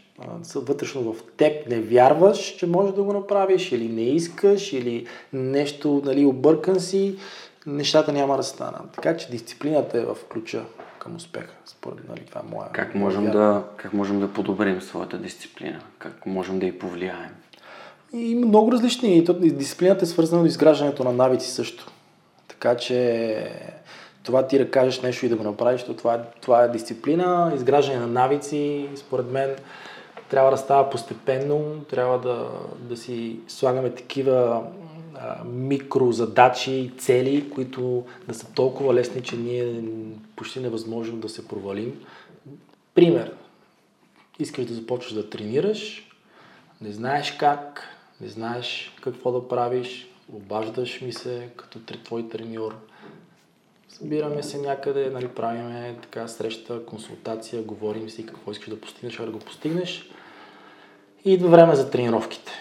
вътрешно 0.55 1.13
в 1.13 1.23
теб 1.37 1.69
не 1.69 1.79
вярваш, 1.79 2.55
че 2.55 2.67
можеш 2.67 2.95
да 2.95 3.03
го 3.03 3.13
направиш 3.13 3.71
или 3.71 3.89
не 3.89 4.01
искаш, 4.01 4.73
или 4.73 5.05
нещо, 5.33 6.01
нали, 6.05 6.25
объркан 6.25 6.79
си, 6.79 7.15
нещата 7.67 8.13
няма 8.13 8.37
да 8.37 8.43
станат. 8.43 8.91
Така 8.95 9.17
че 9.17 9.31
дисциплината 9.31 9.97
е 9.97 10.05
в 10.05 10.17
ключа 10.31 10.63
към 10.99 11.15
успеха, 11.15 11.53
според 11.65 12.09
нали, 12.09 12.25
това 12.25 12.41
е 12.41 12.51
моя. 12.55 12.69
Как 12.71 12.95
можем, 12.95 13.31
да, 13.31 13.63
как 13.77 13.93
можем 13.93 14.19
да 14.19 14.33
подобрим 14.33 14.81
своята 14.81 15.17
дисциплина? 15.17 15.79
Как 15.97 16.25
можем 16.25 16.59
да 16.59 16.65
й 16.65 16.79
повлияем? 16.79 17.35
И 18.13 18.35
много 18.35 18.71
различни. 18.71 19.17
И 19.17 19.51
дисциплината 19.51 20.05
е 20.05 20.07
свързана 20.07 20.41
до 20.41 20.47
изграждането 20.47 21.03
на 21.03 21.11
навици 21.11 21.51
също. 21.51 21.91
Така 22.47 22.77
че 22.77 23.51
това 24.23 24.47
ти 24.47 24.57
да 24.57 24.71
кажеш 24.71 25.01
нещо 25.01 25.25
и 25.25 25.29
да 25.29 25.35
го 25.35 25.43
направиш, 25.43 25.83
то 25.83 25.93
това, 25.93 26.13
е, 26.13 26.19
това 26.41 26.63
е 26.63 26.69
дисциплина, 26.69 27.51
изграждане 27.55 27.99
на 27.99 28.07
навици, 28.07 28.89
според 28.95 29.31
мен 29.31 29.55
трябва 30.29 30.51
да 30.51 30.57
става 30.57 30.89
постепенно, 30.89 31.83
трябва 31.89 32.19
да, 32.19 32.49
да 32.79 32.97
си 32.97 33.39
слагаме 33.47 33.89
такива 33.89 34.63
микрозадачи 35.45 36.71
и 36.71 36.91
цели, 36.97 37.49
които 37.49 38.05
да 38.27 38.33
са 38.33 38.53
толкова 38.53 38.93
лесни, 38.93 39.21
че 39.21 39.37
ние 39.37 39.83
почти 40.35 40.59
невъзможно 40.59 41.17
да 41.17 41.29
се 41.29 41.47
провалим. 41.47 42.01
Пример. 42.95 43.33
Искаш 44.39 44.65
да 44.65 44.73
започнеш 44.73 45.13
да 45.13 45.29
тренираш, 45.29 46.09
не 46.81 46.91
знаеш 46.91 47.31
как, 47.31 47.89
не 48.21 48.27
знаеш 48.27 48.95
какво 49.01 49.31
да 49.31 49.47
правиш, 49.47 50.07
обаждаш 50.33 51.01
ми 51.01 51.13
се 51.13 51.49
като 51.55 51.79
твой 52.03 52.29
треньор, 52.29 52.75
събираме 53.89 54.43
се 54.43 54.57
някъде, 54.57 55.09
нали, 55.09 55.27
правиме 55.27 55.95
така 56.01 56.27
среща, 56.27 56.85
консултация, 56.85 57.61
говорим 57.61 58.09
си 58.09 58.25
какво 58.25 58.51
искаш 58.51 58.69
да 58.69 58.81
постигнеш, 58.81 59.17
как 59.17 59.25
да 59.25 59.31
го 59.31 59.39
постигнеш. 59.39 60.09
И 61.25 61.33
идва 61.33 61.49
време 61.49 61.75
за 61.75 61.89
тренировките. 61.89 62.51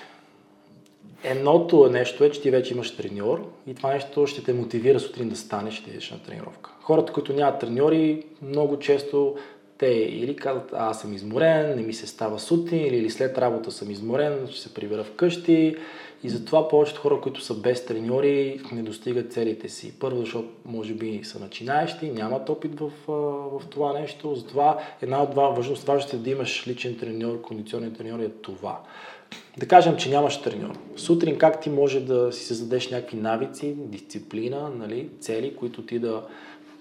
Едното 1.24 1.88
нещо 1.88 2.24
е, 2.24 2.30
че 2.30 2.42
ти 2.42 2.50
вече 2.50 2.74
имаш 2.74 2.96
треньор 2.96 3.50
и 3.66 3.74
това 3.74 3.92
нещо 3.92 4.26
ще 4.26 4.44
те 4.44 4.52
мотивира 4.52 5.00
сутрин 5.00 5.28
да 5.28 5.36
станеш 5.36 5.78
и 5.78 5.82
да 5.82 5.90
идеш 5.90 6.10
на 6.10 6.22
тренировка. 6.22 6.70
Хората, 6.80 7.12
които 7.12 7.32
нямат 7.32 7.60
треньори, 7.60 8.22
много 8.42 8.78
често 8.78 9.36
те 9.78 9.86
или 9.86 10.36
казват, 10.36 10.70
аз 10.72 11.00
съм 11.00 11.12
изморен, 11.12 11.76
не 11.76 11.82
ми 11.82 11.94
се 11.94 12.06
става 12.06 12.38
сутрин, 12.38 12.94
или 12.94 13.10
след 13.10 13.38
работа 13.38 13.70
съм 13.70 13.90
изморен, 13.90 14.48
ще 14.50 14.60
се 14.60 14.74
прибера 14.74 15.04
вкъщи. 15.04 15.76
И 16.24 16.28
затова 16.28 16.68
повечето 16.68 17.00
хора, 17.00 17.20
които 17.20 17.40
са 17.40 17.54
без 17.54 17.86
треньори, 17.86 18.60
не 18.72 18.82
достигат 18.82 19.32
целите 19.32 19.68
си. 19.68 19.98
Първо, 19.98 20.20
защото 20.20 20.48
може 20.64 20.94
би 20.94 21.20
са 21.24 21.38
начинаещи, 21.40 22.10
нямат 22.10 22.48
опит 22.48 22.80
в, 22.80 22.90
в 23.58 23.66
това 23.70 24.00
нещо. 24.00 24.34
Затова 24.34 24.78
една 25.02 25.22
от 25.22 25.30
два 25.30 25.48
важност, 25.48 25.84
важното 25.84 26.16
е 26.16 26.18
да 26.18 26.30
имаш 26.30 26.66
личен 26.68 26.98
треньор, 26.98 27.40
кондиционен 27.40 27.94
треньор 27.94 28.18
е 28.18 28.28
това. 28.28 28.80
Да 29.58 29.68
кажем, 29.68 29.96
че 29.96 30.10
нямаш 30.10 30.42
треньор. 30.42 30.78
Сутрин 30.96 31.38
как 31.38 31.60
ти 31.60 31.70
може 31.70 32.00
да 32.00 32.32
си 32.32 32.44
създадеш 32.44 32.90
някакви 32.90 33.16
навици, 33.16 33.74
дисциплина, 33.76 34.70
нали, 34.78 35.08
цели, 35.20 35.56
които 35.56 35.82
ти 35.82 35.98
да, 35.98 36.22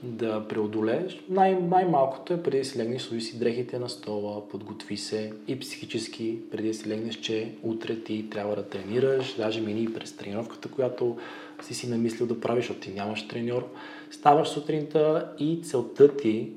да 0.04 0.48
преодолееш, 0.48 1.20
най- 1.30 1.62
най-малкото 1.62 2.34
е 2.34 2.44
преди 2.44 2.58
да 2.58 2.66
си 2.66 2.80
легнеш, 2.80 3.02
сложи 3.02 3.22
си 3.22 3.40
дрехите 3.40 3.80
на 3.80 3.90
стола, 3.90 4.50
подготви 4.50 4.98
се 4.98 5.34
и 5.48 5.60
психически, 5.60 6.38
преди 6.52 6.68
да 6.68 6.74
си 6.74 6.90
легнеш, 6.90 7.16
че 7.16 7.52
утре 7.64 8.00
ти 8.00 8.30
трябва 8.30 8.56
да 8.56 8.64
тренираш, 8.64 9.36
даже 9.38 9.62
мини 9.62 9.94
през 9.94 10.18
тренировката, 10.18 10.70
която 10.70 11.18
си 11.62 11.74
си 11.74 11.90
намислил 11.90 12.28
да 12.28 12.40
правиш, 12.40 12.64
защото 12.64 12.80
ти 12.80 12.92
нямаш 12.92 13.28
треньор. 13.28 13.68
Ставаш 14.12 14.48
сутринта 14.48 15.32
и 15.40 15.62
целта 15.64 16.18
ти 16.18 16.50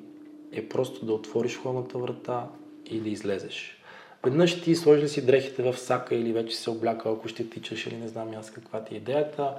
е 0.52 0.68
просто 0.68 1.06
да 1.06 1.12
отвориш 1.12 1.58
хладната 1.58 1.98
врата 1.98 2.46
и 2.90 3.00
да 3.00 3.08
излезеш. 3.08 3.83
Веднъж 4.24 4.62
ти 4.62 4.74
сложи 4.74 5.08
си 5.08 5.26
дрехите 5.26 5.62
в 5.62 5.78
сака 5.78 6.14
или 6.14 6.32
вече 6.32 6.56
се 6.56 6.70
облякал, 6.70 7.12
ако 7.12 7.28
ще 7.28 7.50
тичаш 7.50 7.86
или 7.86 7.96
не 7.96 8.08
знам 8.08 8.28
аз 8.38 8.50
каква 8.50 8.80
ти 8.80 8.94
е 8.94 8.96
идеята. 8.96 9.54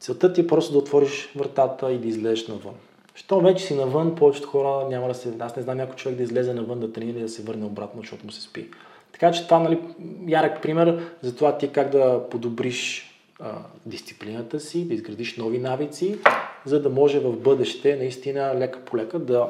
Целта 0.00 0.32
ти 0.32 0.40
е 0.40 0.46
просто 0.46 0.72
да 0.72 0.78
отвориш 0.78 1.32
вратата 1.36 1.92
и 1.92 1.98
да 1.98 2.08
излезеш 2.08 2.46
навън. 2.46 2.74
Що 3.14 3.40
вече 3.40 3.64
си 3.64 3.74
навън, 3.74 4.14
повечето 4.14 4.48
хора 4.48 4.88
няма 4.88 5.08
да 5.08 5.14
се... 5.14 5.32
Аз 5.38 5.56
не 5.56 5.62
знам 5.62 5.76
някой 5.76 5.96
човек 5.96 6.16
да 6.16 6.22
излезе 6.22 6.54
навън 6.54 6.80
да 6.80 6.92
тренира 6.92 7.18
и 7.18 7.22
да 7.22 7.28
се 7.28 7.42
върне 7.42 7.64
обратно, 7.64 8.00
защото 8.00 8.26
му 8.26 8.32
се 8.32 8.42
спи. 8.42 8.68
Така 9.12 9.32
че 9.32 9.44
това, 9.44 9.58
нали, 9.58 9.80
ярък 10.26 10.62
пример 10.62 11.02
за 11.22 11.36
това 11.36 11.58
ти 11.58 11.68
как 11.68 11.90
да 11.90 12.28
подобриш 12.30 13.10
а, 13.40 13.52
дисциплината 13.86 14.60
си, 14.60 14.88
да 14.88 14.94
изградиш 14.94 15.36
нови 15.36 15.58
навици, 15.58 16.18
за 16.64 16.82
да 16.82 16.88
може 16.88 17.20
в 17.20 17.36
бъдеще 17.36 17.96
наистина 17.96 18.54
лека 18.58 18.80
по 18.80 18.96
лека 18.96 19.18
да 19.18 19.48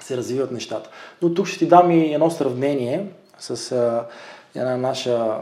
се 0.00 0.16
развиват 0.16 0.52
нещата. 0.52 0.90
Но 1.22 1.34
тук 1.34 1.46
ще 1.46 1.58
ти 1.58 1.66
дам 1.66 1.90
и 1.90 2.14
едно 2.14 2.30
сравнение 2.30 3.06
с 3.38 3.72
а, 3.72 4.06
една 4.54 4.76
наша 4.76 5.36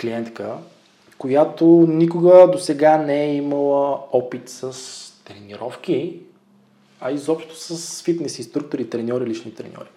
клиентка, 0.00 0.52
която 1.18 1.66
никога 1.88 2.48
до 2.52 2.58
сега 2.58 2.98
не 2.98 3.24
е 3.24 3.34
имала 3.34 3.98
опит 4.12 4.48
с 4.48 4.72
тренировки, 5.24 6.20
а 7.00 7.10
изобщо 7.10 7.56
с 7.56 8.02
фитнес 8.02 8.38
инструктори, 8.38 8.90
треньори, 8.90 9.26
лични 9.26 9.54
треньори. 9.54 9.88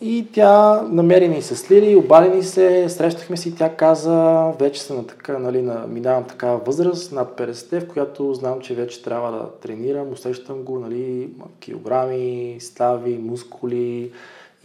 И 0.00 0.26
тя 0.32 0.82
намери 0.82 1.28
ни 1.28 1.42
се 1.42 1.56
с 1.56 1.70
Лили, 1.70 1.96
обади 1.96 2.36
ни 2.36 2.42
се, 2.42 2.88
срещахме 2.88 3.36
си, 3.36 3.54
тя 3.56 3.76
каза, 3.76 4.52
вече 4.60 4.82
съм 4.82 4.96
на 4.96 5.06
така, 5.06 5.38
нали, 5.38 5.62
на, 5.62 5.86
минавам 5.86 6.24
такава 6.24 6.58
възраст, 6.58 7.12
над 7.12 7.38
50, 7.38 7.80
в 7.80 7.88
която 7.88 8.34
знам, 8.34 8.60
че 8.60 8.74
вече 8.74 9.02
трябва 9.02 9.32
да 9.32 9.50
тренирам, 9.50 10.12
усещам 10.12 10.62
го, 10.62 10.78
нали, 10.78 11.28
килограми, 11.60 12.56
стави, 12.60 13.18
мускули 13.18 14.10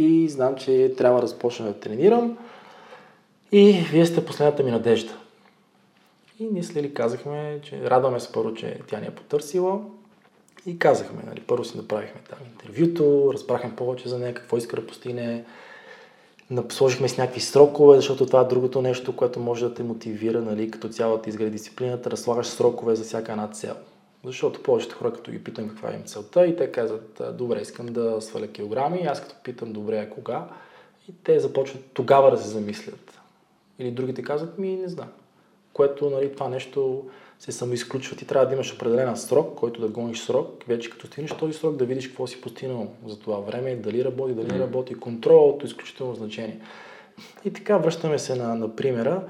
и 0.01 0.29
знам, 0.29 0.55
че 0.55 0.93
трябва 0.97 1.21
да 1.21 1.27
започна 1.27 1.65
да 1.65 1.79
тренирам. 1.79 2.37
И 3.51 3.71
вие 3.91 4.05
сте 4.05 4.25
последната 4.25 4.63
ми 4.63 4.71
надежда. 4.71 5.13
И 6.39 6.47
ние 6.51 6.63
с 6.63 6.75
Лили 6.75 6.93
казахме, 6.93 7.59
че 7.63 7.89
радваме 7.89 8.19
се 8.19 8.31
първо, 8.31 8.53
че 8.53 8.79
тя 8.87 8.99
ни 8.99 9.07
е 9.07 9.11
потърсила. 9.11 9.79
И 10.65 10.79
казахме, 10.79 11.23
нали, 11.27 11.39
първо 11.39 11.63
си 11.63 11.77
направихме 11.77 12.21
там 12.29 12.39
интервюто, 12.51 13.31
разбрахме 13.33 13.75
повече 13.75 14.09
за 14.09 14.19
нея, 14.19 14.33
какво 14.33 14.57
иска 14.57 14.75
да 14.75 14.87
постигне. 14.87 15.43
Сложихме 16.69 17.09
с 17.09 17.17
някакви 17.17 17.41
срокове, 17.41 17.95
защото 17.95 18.25
това 18.25 18.41
е 18.41 18.45
другото 18.45 18.81
нещо, 18.81 19.15
което 19.15 19.39
може 19.39 19.65
да 19.65 19.73
те 19.73 19.83
мотивира, 19.83 20.41
нали, 20.41 20.71
като 20.71 20.89
цяло 20.89 21.17
да 21.17 21.29
изгради 21.29 21.51
дисциплината, 21.51 22.09
да 22.09 22.17
срокове 22.43 22.95
за 22.95 23.03
всяка 23.03 23.31
една 23.31 23.47
цел. 23.47 23.75
Защото 24.23 24.63
повечето 24.63 24.95
хора, 24.95 25.13
като 25.13 25.31
ги 25.31 25.43
питам 25.43 25.69
каква 25.69 25.93
им 25.93 26.03
целта, 26.03 26.45
и 26.45 26.55
те 26.55 26.71
казват, 26.71 27.21
добре, 27.33 27.61
искам 27.61 27.85
да 27.85 28.21
сваля 28.21 28.47
килограми, 28.47 29.05
аз 29.05 29.21
като 29.21 29.35
питам, 29.43 29.73
добре, 29.73 29.97
а 29.97 30.09
кога? 30.09 30.47
И 31.09 31.13
те 31.23 31.39
започват 31.39 31.85
тогава 31.93 32.31
да 32.31 32.37
се 32.37 32.47
замислят. 32.47 33.19
Или 33.79 33.91
другите 33.91 34.23
казват, 34.23 34.57
ми 34.57 34.75
не 34.75 34.87
знам. 34.87 35.09
Което, 35.73 36.09
нали, 36.09 36.33
това 36.33 36.49
нещо 36.49 37.05
се 37.39 37.51
самоизключва. 37.51 38.17
Ти 38.17 38.27
трябва 38.27 38.47
да 38.47 38.53
имаш 38.53 38.73
определен 38.73 39.17
срок, 39.17 39.55
който 39.55 39.81
да 39.81 39.87
гониш 39.87 40.19
срок. 40.19 40.63
Вече 40.67 40.89
като 40.89 41.07
стигнеш 41.07 41.31
този 41.31 41.53
срок, 41.53 41.75
да 41.75 41.85
видиш 41.85 42.07
какво 42.07 42.27
си 42.27 42.41
постигнал 42.41 42.87
за 43.07 43.19
това 43.19 43.39
време, 43.39 43.75
дали 43.75 44.05
работи, 44.05 44.33
дали 44.33 44.47
не 44.47 44.59
работи. 44.59 44.95
Контролът 44.95 45.63
е 45.63 45.65
изключително 45.65 46.15
значение. 46.15 46.59
И 47.45 47.53
така 47.53 47.77
връщаме 47.77 48.19
се 48.19 48.35
на, 48.35 48.55
на 48.55 48.75
примера. 48.75 49.23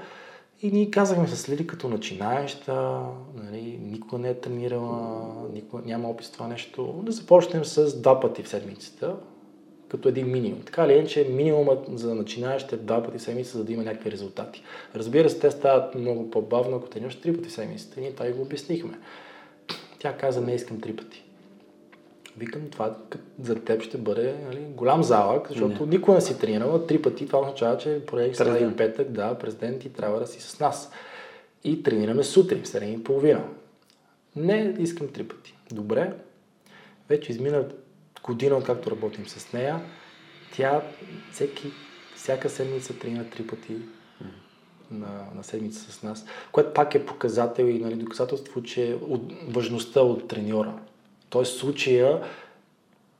И 0.62 0.70
ние 0.72 0.90
казахме 0.90 1.28
с 1.28 1.48
Лили 1.48 1.66
като 1.66 1.88
начинаеща, 1.88 3.00
нали, 3.36 3.80
никога 3.82 4.18
не 4.18 4.30
е 4.30 4.34
тренирала, 4.34 5.32
никога 5.52 5.82
няма 5.86 6.10
опис 6.10 6.30
това 6.30 6.48
нещо, 6.48 7.02
да 7.02 7.12
започнем 7.12 7.64
с 7.64 8.00
два 8.00 8.20
пъти 8.20 8.42
в 8.42 8.48
седмицата, 8.48 9.16
като 9.88 10.08
един 10.08 10.30
минимум. 10.30 10.62
Така 10.62 10.88
ли 10.88 10.92
е, 10.92 11.06
че 11.06 11.28
минимумът 11.30 11.98
за 11.98 12.14
начинаещите 12.14 12.76
два 12.76 13.02
пъти 13.02 13.18
в 13.18 13.22
седмица, 13.22 13.58
за 13.58 13.64
да 13.64 13.72
има 13.72 13.82
някакви 13.82 14.10
резултати. 14.10 14.62
Разбира 14.94 15.30
се, 15.30 15.38
те 15.38 15.50
стават 15.50 15.94
много 15.94 16.30
по-бавно, 16.30 16.76
ако 16.76 16.88
тренираш 16.88 17.20
три 17.20 17.36
пъти 17.36 17.48
в 17.48 17.52
седмицата. 17.52 18.00
Ние 18.00 18.12
това 18.12 18.26
и 18.26 18.32
го 18.32 18.42
обяснихме. 18.42 18.98
Тя 19.98 20.16
каза, 20.16 20.40
не 20.40 20.54
искам 20.54 20.80
три 20.80 20.96
пъти. 20.96 21.24
Викам, 22.36 22.70
това 22.70 22.96
за 23.42 23.54
теб 23.54 23.82
ще 23.82 23.98
бъде 23.98 24.36
нали, 24.46 24.60
голям 24.60 25.02
залък, 25.02 25.48
защото 25.48 25.86
не. 25.86 25.90
никога 25.90 26.14
не 26.14 26.20
си 26.20 26.38
тренирала. 26.38 26.86
Три 26.86 27.02
пъти 27.02 27.26
това 27.26 27.38
означава, 27.38 27.78
че 27.78 28.02
поне 28.06 28.34
среда 28.34 28.58
и 28.58 28.76
петък, 28.76 29.10
да, 29.10 29.38
през 29.38 29.54
ден 29.54 29.78
ти 29.78 29.88
трябва 29.88 30.20
да 30.20 30.26
си 30.26 30.40
с 30.40 30.60
нас. 30.60 30.92
И 31.64 31.82
тренираме 31.82 32.22
сутрин, 32.22 32.62
в 32.62 32.66
7.30. 32.66 33.40
Не, 34.36 34.74
искам 34.78 35.08
три 35.08 35.28
пъти. 35.28 35.56
Добре. 35.72 36.12
Вече 37.08 37.32
измина 37.32 37.64
година, 38.22 38.56
откакто 38.56 38.90
работим 38.90 39.28
с 39.28 39.52
нея, 39.52 39.80
тя 40.56 40.82
всеки, 41.32 41.70
всяка 42.16 42.50
седмица 42.50 42.98
тренира 42.98 43.24
три 43.24 43.46
пъти 43.46 43.76
на, 44.90 45.26
на 45.34 45.44
седмица 45.44 45.92
с 45.92 46.02
нас, 46.02 46.26
което 46.52 46.72
пак 46.74 46.94
е 46.94 47.06
показател 47.06 47.64
и 47.64 47.78
нали, 47.78 47.94
доказателство, 47.94 48.62
че 48.62 48.98
от, 49.08 49.32
важността 49.48 50.00
от 50.00 50.28
треньора. 50.28 50.74
Тоест 51.32 51.58
случая, 51.58 52.20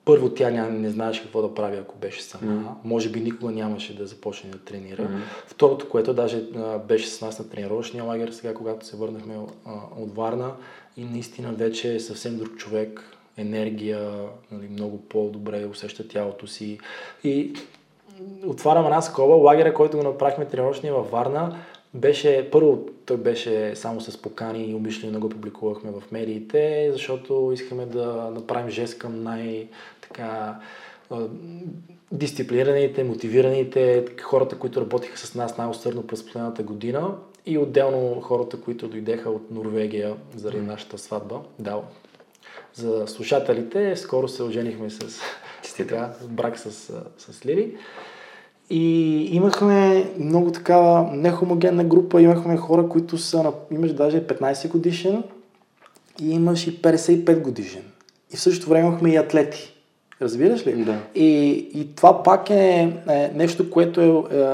първо 0.05 0.31
тя 0.31 0.51
ня, 0.51 0.69
не 0.71 0.91
знаеше 0.91 1.23
какво 1.23 1.43
да 1.43 1.55
прави, 1.55 1.77
ако 1.77 1.99
беше 1.99 2.23
сама. 2.23 2.53
Mm-hmm. 2.53 2.89
Може 2.89 3.09
би 3.09 3.21
никога 3.21 3.53
нямаше 3.53 3.97
да 3.97 4.07
започне 4.07 4.51
да 4.51 4.59
тренира. 4.59 5.03
Mm-hmm. 5.03 5.21
Второто, 5.47 5.89
което 5.89 6.15
даже 6.15 6.43
а, 6.57 6.79
беше 6.79 7.07
с 7.07 7.21
нас 7.21 7.39
на 7.39 7.49
тренировъчния 7.49 8.05
лагер, 8.05 8.31
сега 8.31 8.55
когато 8.55 8.87
се 8.87 8.97
върнахме 8.97 9.35
а, 9.67 9.73
от 9.99 10.17
Варна 10.17 10.53
и 10.97 11.05
наистина 11.05 11.53
вече 11.53 11.95
е 11.95 12.01
съвсем 12.01 12.39
друг 12.39 12.57
човек, 12.57 13.17
енергия, 13.37 14.13
нали, 14.51 14.69
много 14.69 14.99
по-добре 14.99 15.67
усеща 15.67 16.09
тялото 16.09 16.47
си. 16.47 16.79
И 17.25 17.53
отварям 18.47 18.85
една 18.85 19.03
скоба, 19.03 19.35
лагера, 19.35 19.75
който 19.75 19.97
го 19.97 20.03
направихме 20.03 20.45
тренировъчния 20.45 20.95
във 20.95 21.11
Варна, 21.11 21.57
беше, 21.95 22.49
първо 22.53 22.87
той 23.07 23.17
беше 23.17 23.77
само 23.77 24.01
с 24.01 24.23
покани 24.23 24.65
и 24.65 24.75
умишлено 24.75 25.21
го 25.21 25.29
публикувахме 25.29 25.91
в 25.91 26.13
медиите, 26.13 26.91
защото 26.93 27.51
искаме 27.55 27.87
да 27.87 28.31
направим 28.35 28.71
жест 28.71 28.99
към 28.99 29.23
най- 29.23 29.69
така 30.01 30.57
дисциплинираните, 32.13 33.05
мотивираните, 33.05 34.05
хората, 34.23 34.59
които 34.59 34.81
работиха 34.81 35.19
с 35.19 35.35
нас 35.35 35.59
най-усърдно 35.59 36.07
през 36.07 36.25
последната 36.25 36.63
година 36.63 37.15
и 37.47 37.59
отделно 37.59 38.21
хората, 38.21 38.61
които 38.61 38.89
дойдеха 38.89 39.31
от 39.31 39.51
Норвегия 39.51 40.17
заради 40.37 40.63
нашата 40.63 40.99
сватба. 40.99 41.41
Да, 41.59 41.81
за 42.75 43.07
слушателите. 43.07 43.97
Скоро 43.97 44.29
се 44.29 44.43
оженихме 44.43 44.91
с, 44.91 45.21
така, 45.77 46.15
брак 46.29 46.59
с, 46.59 46.71
с 47.19 47.47
Лили. 47.47 47.77
И 48.75 49.29
имахме 49.37 50.05
много 50.19 50.53
такава 50.53 51.11
нехомогенна 51.13 51.85
група, 51.85 52.23
имахме 52.23 52.57
хора, 52.57 52.89
които 52.89 53.19
са, 53.19 53.53
имаш 53.71 53.93
даже 53.93 54.27
15 54.27 54.69
годишен 54.69 55.23
и 56.21 56.31
имаш 56.31 56.67
и 56.67 56.83
55 56.83 57.41
годишен. 57.41 57.83
И 58.33 58.37
в 58.37 58.41
същото 58.41 58.71
време 58.71 58.89
имахме 58.89 59.11
и 59.11 59.17
атлети. 59.17 59.75
Разбираш 60.23 60.67
ли? 60.67 60.85
Да. 60.85 60.99
И, 61.15 61.49
и 61.75 61.95
това 61.97 62.23
пак 62.23 62.51
е, 62.51 62.93
е 63.09 63.31
нещо, 63.35 63.71
което 63.71 64.01
е, 64.01 64.37
е 64.37 64.49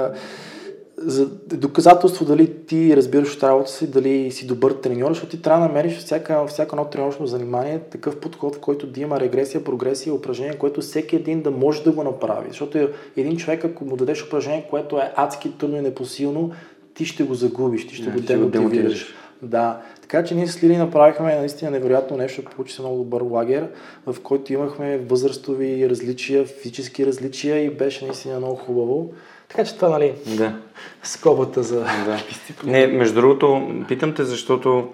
за 1.01 1.27
доказателство 1.47 2.25
дали 2.25 2.55
ти 2.67 2.97
разбираш 2.97 3.37
от 3.37 3.43
работа 3.43 3.71
си, 3.71 3.91
дали 3.91 4.31
си 4.31 4.47
добър 4.47 4.73
треньор, 4.73 5.09
защото 5.09 5.37
ти 5.37 5.43
трябва 5.43 5.63
да 5.63 5.69
намериш 5.69 5.99
всяка, 5.99 6.47
всяко 6.47 6.77
едно 6.77 6.85
тренировъчно 6.85 7.27
занимание 7.27 7.79
такъв 7.79 8.21
подход, 8.21 8.57
в 8.57 8.61
който 8.61 8.87
да 8.87 9.01
има 9.01 9.21
регресия, 9.21 9.65
прогресия, 9.65 10.15
упражнение, 10.15 10.59
което 10.59 10.81
всеки 10.81 11.17
един 11.17 11.43
да 11.43 11.51
може 11.51 11.83
да 11.83 11.93
го 11.93 12.05
направи. 12.05 12.49
Защото 12.49 12.89
един 13.17 13.37
човек, 13.37 13.65
ако 13.65 13.85
му 13.85 13.97
дадеш 13.97 14.27
упражнение, 14.27 14.67
което 14.71 14.99
е 14.99 15.13
адски 15.17 15.59
трудно 15.59 15.77
и 15.77 15.81
непосилно, 15.81 16.51
ти 16.95 17.05
ще 17.05 17.25
го 17.25 17.35
загубиш, 17.35 17.87
ти 17.87 17.95
ще 17.95 18.11
Не, 18.11 18.37
го 18.37 18.47
демотивираш. 18.47 19.15
Да, 19.43 19.81
така 20.01 20.25
че 20.25 20.35
ние 20.35 20.47
с 20.47 20.63
Лили 20.63 20.77
направихме 20.77 21.39
наистина 21.39 21.71
невероятно 21.71 22.17
нещо, 22.17 22.43
получи 22.45 22.75
се 22.75 22.83
много 22.83 22.99
добър 22.99 23.23
лагер, 23.23 23.69
в 24.07 24.17
който 24.23 24.53
имахме 24.53 24.99
възрастови 24.99 25.91
различия, 25.91 26.45
физически 26.45 27.07
различия 27.07 27.65
и 27.65 27.71
беше 27.71 28.05
наистина 28.05 28.39
много 28.39 28.57
хубаво. 28.57 29.13
Така 29.49 29.65
че 29.65 29.77
това, 29.77 29.89
нали, 29.89 30.15
да. 30.37 30.61
скобата 31.03 31.63
за 31.63 31.81
да. 31.81 32.19
Не, 32.65 32.87
между 32.87 33.15
другото, 33.15 33.71
питам 33.89 34.15
те, 34.15 34.25
защото 34.25 34.93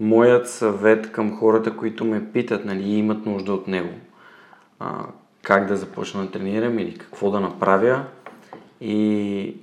моят 0.00 0.50
съвет 0.50 1.12
към 1.12 1.38
хората, 1.38 1.76
които 1.76 2.04
ме 2.04 2.32
питат, 2.32 2.64
нали, 2.64 2.90
имат 2.90 3.26
нужда 3.26 3.52
от 3.52 3.68
него, 3.68 3.90
а, 4.78 5.06
как 5.42 5.66
да 5.66 5.76
започна 5.76 6.22
да 6.22 6.30
тренирам 6.30 6.78
или 6.78 6.98
какво 6.98 7.30
да 7.30 7.40
направя. 7.40 8.04
И 8.80 9.56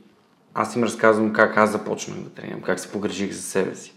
аз 0.53 0.75
им 0.75 0.84
разказвам 0.84 1.34
как 1.34 1.57
аз 1.57 1.71
започнах 1.71 2.17
да 2.17 2.30
тренирам, 2.30 2.61
как 2.61 2.80
се 2.80 2.91
погрежих 2.91 3.32
за 3.32 3.41
себе 3.41 3.75
си. 3.75 3.93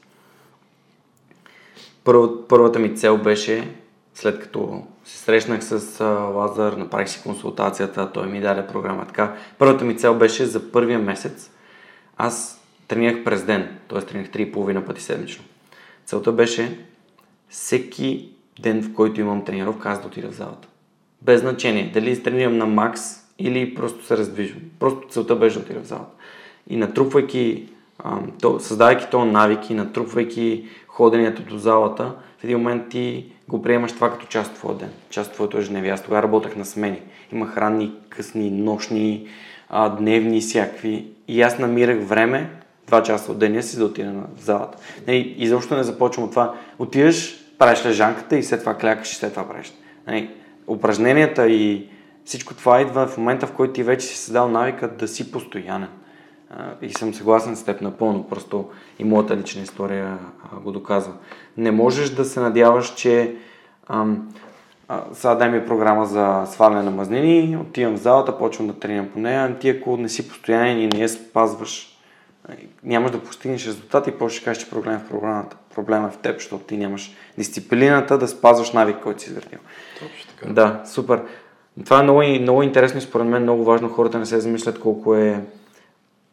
Първ, 2.05 2.29
първата 2.49 2.79
ми 2.79 2.97
цел 2.97 3.19
беше, 3.19 3.75
след 4.15 4.41
като 4.41 4.83
се 5.05 5.19
срещнах 5.19 5.65
с 5.65 6.05
Лазар, 6.35 6.73
направих 6.73 7.09
си 7.09 7.23
консултацията, 7.23 8.13
той 8.13 8.27
ми 8.27 8.41
даде 8.41 8.67
програма. 8.67 9.07
Така, 9.07 9.35
първата 9.59 9.85
ми 9.85 9.97
цел 9.97 10.15
беше 10.15 10.47
за 10.47 10.73
първия 10.73 10.99
месец. 10.99 11.51
Аз 12.17 12.63
тренирах 12.89 13.25
през 13.25 13.45
ден, 13.45 13.79
т.е. 13.89 14.01
тренирах 14.01 14.31
3,5 14.31 14.87
пъти 14.87 15.03
седмично. 15.03 15.45
Целта 16.07 16.33
беше 16.33 16.79
всеки 17.49 18.29
ден, 18.61 18.83
в 18.83 18.95
който 18.95 19.21
имам 19.21 19.45
тренировка, 19.45 19.89
аз 19.89 20.01
да 20.01 20.07
отида 20.07 20.31
в 20.31 20.35
залата. 20.35 20.69
Без 21.23 21.41
значение, 21.41 21.91
дали 21.95 22.23
тренирам 22.23 22.57
на 22.57 22.67
макс 22.67 23.03
или 23.39 23.75
просто 23.75 24.05
се 24.05 24.17
раздвижвам. 24.17 24.63
Просто 24.79 25.09
целта 25.09 25.37
беше 25.37 25.59
да 25.59 25.65
отида 25.65 25.81
в 25.81 25.87
залата. 25.87 26.13
И 26.69 26.77
натрупвайки, 26.77 27.69
създавайки 28.59 29.07
този 29.11 29.31
навик 29.31 29.71
и 29.71 29.75
натрупвайки 29.75 30.69
ходенето 30.89 31.43
до 31.43 31.59
залата, 31.59 32.15
в 32.41 32.45
един 32.45 32.59
момент 32.59 32.89
ти 32.89 33.33
го 33.49 33.63
приемаш 33.63 33.93
това 33.93 34.13
като 34.13 34.27
част 34.27 34.51
от 34.51 34.57
твоя 34.57 34.77
ден, 34.77 34.89
част 35.11 35.29
от 35.29 35.35
твоето 35.35 35.59
ежедневие. 35.59 35.91
Аз 35.91 36.03
тогава 36.03 36.23
работех 36.23 36.57
на 36.57 36.65
смени. 36.65 37.03
Имах 37.33 37.57
ранни, 37.57 37.93
късни, 38.09 38.51
нощни, 38.51 39.29
а, 39.69 39.89
дневни, 39.89 40.41
всякакви. 40.41 41.07
И 41.29 41.43
аз 41.43 41.59
намирах 41.59 42.05
време, 42.05 42.51
два 42.87 43.03
часа 43.03 43.33
от 43.33 43.39
деня 43.39 43.63
си 43.63 43.79
да 43.79 43.85
отида 43.85 44.13
на 44.13 44.27
залата. 44.39 44.79
Нали, 45.07 45.35
и 45.39 45.49
защо 45.49 45.77
не 45.77 45.83
започвам 45.83 46.25
от 46.25 46.31
това. 46.31 46.55
Отиваш, 46.79 47.45
правиш 47.59 47.85
лежанката 47.85 48.37
и 48.37 48.43
след 48.43 48.61
това 48.61 48.75
клякаш 48.75 49.13
и 49.13 49.17
след 49.17 49.33
това 49.33 49.49
правиш. 49.49 49.73
Нали, 50.07 50.31
упражненията 50.67 51.49
и 51.49 51.89
всичко 52.25 52.55
това 52.55 52.81
идва 52.81 53.07
в 53.07 53.19
момента, 53.19 53.47
в 53.47 53.53
който 53.53 53.73
ти 53.73 53.83
вече 53.83 54.07
си 54.07 54.17
създал 54.17 54.49
навика 54.49 54.89
да 54.89 55.09
си 55.09 55.33
постоянен. 55.33 55.89
И 56.83 56.93
съм 56.93 57.15
съгласен 57.15 57.57
с 57.57 57.65
теб 57.65 57.81
напълно, 57.81 58.29
просто 58.29 58.69
и 58.99 59.05
моята 59.05 59.37
лична 59.37 59.63
история 59.63 60.19
го 60.63 60.73
доказва. 60.73 61.13
Не 61.57 61.71
можеш 61.71 62.11
да 62.11 62.25
се 62.25 62.41
надяваш, 62.41 62.95
че 62.95 63.37
ам, 63.89 64.29
а, 64.89 65.03
сега 65.13 65.35
дай 65.35 65.51
ми 65.51 65.67
програма 65.67 66.07
за 66.07 66.45
сваляне 66.47 66.83
на 66.83 66.91
мазнини, 66.91 67.57
отивам 67.57 67.95
в 67.95 68.01
залата, 68.01 68.39
почвам 68.39 68.67
да 68.67 68.79
тренирам 68.79 69.09
по 69.09 69.19
нея. 69.19 69.59
Ти 69.59 69.69
ако 69.69 69.97
не 69.97 70.09
си 70.09 70.29
постоянен 70.29 70.81
и 70.81 70.87
не 70.89 70.99
я 70.99 71.09
спазваш, 71.09 71.99
нямаш 72.85 73.11
да 73.11 73.21
постигнеш 73.21 73.67
резултат 73.67 74.07
и 74.07 74.13
после 74.13 74.37
ще 74.37 74.45
кажеш, 74.45 74.63
че 74.63 74.71
проблем 74.71 74.95
е 74.95 74.99
в 74.99 75.09
програмата. 75.09 75.57
Проблема 75.75 76.07
е 76.07 76.11
в 76.11 76.19
теб, 76.19 76.35
защото 76.35 76.65
ти 76.65 76.77
нямаш 76.77 77.15
дисциплината 77.39 78.19
да 78.19 78.29
спазваш 78.29 78.73
навик, 78.73 78.97
който 79.03 79.23
си 79.23 79.31
изградил. 79.31 79.59
Точно 80.01 80.31
така. 80.37 80.53
Да, 80.53 80.83
супер. 80.87 81.23
Това 81.85 82.01
е 82.01 82.03
много, 82.03 82.23
много 82.41 82.63
интересно 82.63 82.99
и 82.99 83.03
според 83.03 83.27
мен 83.27 83.43
много 83.43 83.65
важно 83.65 83.89
хората 83.89 84.19
не 84.19 84.27
се 84.27 84.41
замислят 84.41 84.81
колко 84.81 85.15
е 85.15 85.45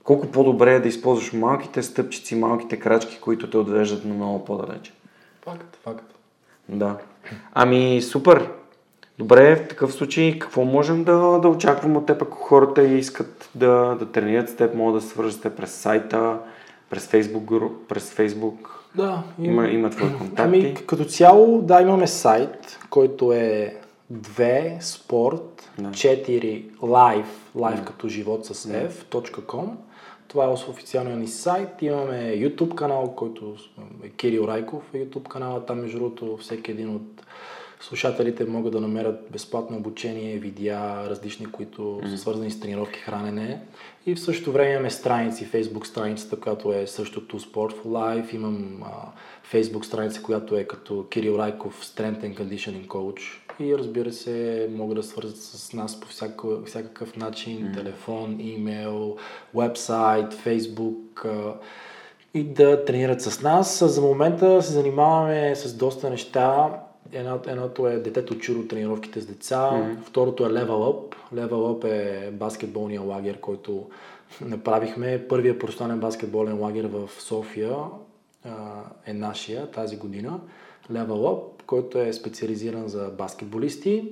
колко 0.08 0.28
по-добре 0.28 0.76
е 0.76 0.80
да 0.80 0.88
използваш 0.88 1.34
малките 1.34 1.84
стъпчици, 1.84 2.36
малките 2.36 2.80
крачки, 2.80 3.20
които 3.22 3.50
те 3.50 3.58
отвеждат 3.58 4.06
на 4.06 4.14
много 4.14 4.46
по-далече. 4.46 4.94
Факт, 5.42 5.78
факт. 5.84 6.14
Да. 6.70 6.98
Ами, 7.54 8.02
супер. 8.02 8.50
Добре, 9.18 9.56
в 9.56 9.68
такъв 9.68 9.94
случай 9.94 10.40
какво 10.40 10.66
можем 10.66 11.04
да, 11.04 11.40
да 11.40 11.48
очакваме 11.48 11.98
от 11.98 12.06
теб, 12.06 12.22
ако 12.22 12.38
хората 12.38 12.84
искат 12.84 13.50
да, 13.56 13.96
да 14.00 14.12
тренират 14.12 14.50
с 14.50 14.56
теб, 14.56 14.76
могат 14.76 15.02
да 15.02 15.08
свържат 15.08 15.34
с 15.34 15.42
теб 15.42 15.58
през 15.58 15.72
сайта, 15.72 16.38
през 16.90 17.08
Facebook, 17.08 17.70
през 17.88 18.14
Facebook. 18.14 18.58
Да, 18.96 19.24
Има, 19.42 19.68
има 19.68 19.90
твои 19.90 20.18
контакти. 20.18 20.42
Ами, 20.42 20.76
като 20.88 21.06
цяло, 21.06 21.62
да, 21.62 21.82
имаме 21.82 22.08
сайт, 22.08 22.80
който 22.90 23.34
е 23.34 23.76
2 24.14 24.80
спорт, 24.80 25.72
Да. 25.80 25.90
4 25.90 26.72
live, 26.72 27.26
live 27.56 27.84
като 27.84 28.08
живот 28.08 28.46
с 28.46 28.70
f.com. 28.70 29.68
Това 30.28 30.46
е 30.46 30.48
официалният 30.48 31.20
ни 31.20 31.28
сайт. 31.28 31.82
Имаме 31.82 32.34
YouTube 32.36 32.76
канал, 32.76 33.14
който 33.16 33.56
е 34.04 34.10
Кирил 34.10 34.48
Райков 34.48 34.94
е 34.94 34.98
YouTube 34.98 35.28
канала. 35.28 35.66
Там, 35.66 35.80
между 35.80 35.98
другото, 35.98 36.38
всеки 36.38 36.72
един 36.72 36.96
от 36.96 37.26
слушателите 37.80 38.46
могат 38.46 38.72
да 38.72 38.82
намерят 38.82 39.28
безплатно 39.32 39.78
обучение, 39.78 40.38
видеа, 40.38 41.10
различни, 41.10 41.46
които 41.46 42.02
са 42.10 42.18
свързани 42.18 42.52
с 42.52 42.60
тренировки, 42.60 43.00
хранене. 43.00 43.62
И 44.06 44.16
в 44.16 44.20
същото 44.20 44.52
време 44.52 44.72
имаме 44.72 44.90
страници, 44.90 45.48
Facebook 45.48 45.84
страницата, 45.84 46.40
която 46.40 46.74
е 46.74 46.88
същото 46.88 47.40
Sport 47.40 47.74
for 47.74 47.86
Life. 47.86 48.36
Имам 48.36 48.84
а, 48.84 48.90
Facebook 49.54 49.84
страница, 49.84 50.22
която 50.22 50.58
е 50.58 50.64
като 50.64 51.08
Кирил 51.10 51.38
Райков 51.38 51.86
Strength 51.86 52.22
and 52.22 52.38
Conditioning 52.38 52.88
Coach. 52.88 53.47
И 53.60 53.78
разбира 53.78 54.12
се, 54.12 54.70
могат 54.72 54.96
да 54.96 55.04
свързват 55.04 55.38
с 55.38 55.74
нас 55.74 56.00
по 56.00 56.08
всяко, 56.08 56.62
всякакъв 56.66 57.16
начин, 57.16 57.58
mm. 57.58 57.74
телефон, 57.74 58.38
имейл, 58.40 59.18
вебсайт, 59.56 60.34
а, 61.26 61.54
и 62.34 62.44
да 62.44 62.86
тренират 62.86 63.22
с 63.22 63.42
нас. 63.42 63.84
За 63.94 64.02
момента 64.02 64.62
се 64.62 64.74
занимаваме 64.74 65.56
с 65.56 65.74
доста 65.74 66.10
неща. 66.10 66.70
Една, 67.12 67.40
едното 67.48 67.88
е 67.88 67.98
детето 67.98 68.38
чудо 68.38 68.68
тренировките 68.68 69.22
с 69.22 69.26
деца, 69.26 69.72
mm-hmm. 69.74 70.04
второто 70.04 70.46
е 70.46 70.50
Level 70.50 70.68
Up. 70.68 71.16
Level 71.34 71.50
Up 71.50 71.86
е 71.86 72.32
баскетболния 72.32 73.02
лагер, 73.02 73.40
който 73.40 73.90
направихме. 74.42 75.28
Първия 75.30 75.60
професионален 75.60 76.00
баскетболен 76.00 76.60
лагер 76.60 76.86
в 76.86 77.10
София 77.20 77.76
а, 78.46 78.52
е 79.06 79.14
нашия 79.14 79.72
тази 79.72 79.98
година. 79.98 80.40
Level 80.92 81.08
Up, 81.08 81.57
който 81.68 82.00
е 82.00 82.14
специализиран 82.14 82.88
за 82.88 83.12
баскетболисти. 83.18 84.04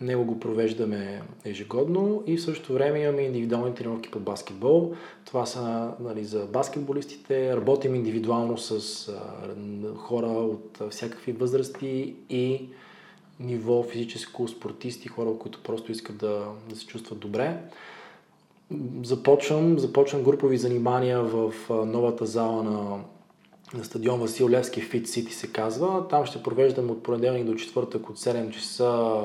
Него 0.00 0.24
го 0.24 0.40
провеждаме 0.40 1.22
ежегодно 1.44 2.22
и 2.26 2.36
в 2.36 2.42
същото 2.42 2.72
време 2.72 2.98
имаме 2.98 3.22
индивидуални 3.22 3.74
тренировки 3.74 4.10
по 4.10 4.20
баскетбол. 4.20 4.94
Това 5.24 5.46
са 5.46 5.90
нали, 6.00 6.24
за 6.24 6.46
баскетболистите. 6.46 7.56
Работим 7.56 7.94
индивидуално 7.94 8.58
с 8.58 9.08
а, 9.08 9.94
хора 9.96 10.26
от 10.26 10.78
всякакви 10.90 11.32
възрасти 11.32 12.14
и 12.30 12.68
ниво 13.40 13.82
физическо, 13.82 14.48
спортисти, 14.48 15.08
хора, 15.08 15.30
които 15.38 15.62
просто 15.62 15.92
искат 15.92 16.16
да, 16.16 16.44
да 16.68 16.76
се 16.76 16.86
чувстват 16.86 17.18
добре. 17.18 17.56
Започвам, 19.02 19.78
започвам 19.78 20.22
групови 20.22 20.58
занимания 20.58 21.22
в 21.22 21.54
новата 21.70 22.26
зала 22.26 22.62
на 22.62 23.00
на 23.74 23.84
стадион 23.84 24.20
Васил 24.20 24.48
Левски 24.48 24.82
Fit 24.82 25.02
City 25.02 25.30
се 25.30 25.46
казва. 25.46 26.08
Там 26.08 26.26
ще 26.26 26.42
провеждам 26.42 26.90
от 26.90 27.02
понеделник 27.02 27.44
до 27.44 27.54
четвъртък 27.54 28.10
от 28.10 28.18
7 28.18 28.50
часа 28.50 29.20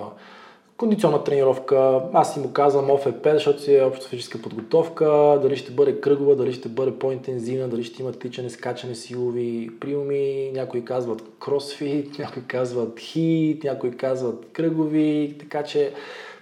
кондиционна 0.78 1.24
тренировка. 1.24 2.02
Аз 2.14 2.34
си 2.34 2.40
му 2.40 2.54
казвам 2.54 2.92
ОФП, 2.92 3.28
защото 3.34 3.62
си 3.62 3.76
е 3.76 3.84
общо 3.84 4.08
физическа 4.08 4.42
подготовка. 4.42 5.40
Дали 5.42 5.58
ще 5.58 5.72
бъде 5.72 6.02
кръгова, 6.02 6.36
дали 6.36 6.54
ще 6.54 6.70
бъде 6.70 6.92
по-интензивна, 7.00 7.70
дали 7.70 7.84
ще 7.84 8.02
има 8.02 8.12
тичане, 8.12 8.50
скачане, 8.50 8.96
силови 8.96 9.70
приеми. 9.80 10.52
Някои 10.54 10.86
казват 10.86 11.24
кросфит, 11.40 12.16
някои 12.20 12.44
казват 12.48 13.00
хит, 13.00 13.64
някои 13.64 13.98
казват 13.98 14.46
кръгови. 14.54 15.36
Така 15.40 15.64
че 15.64 15.94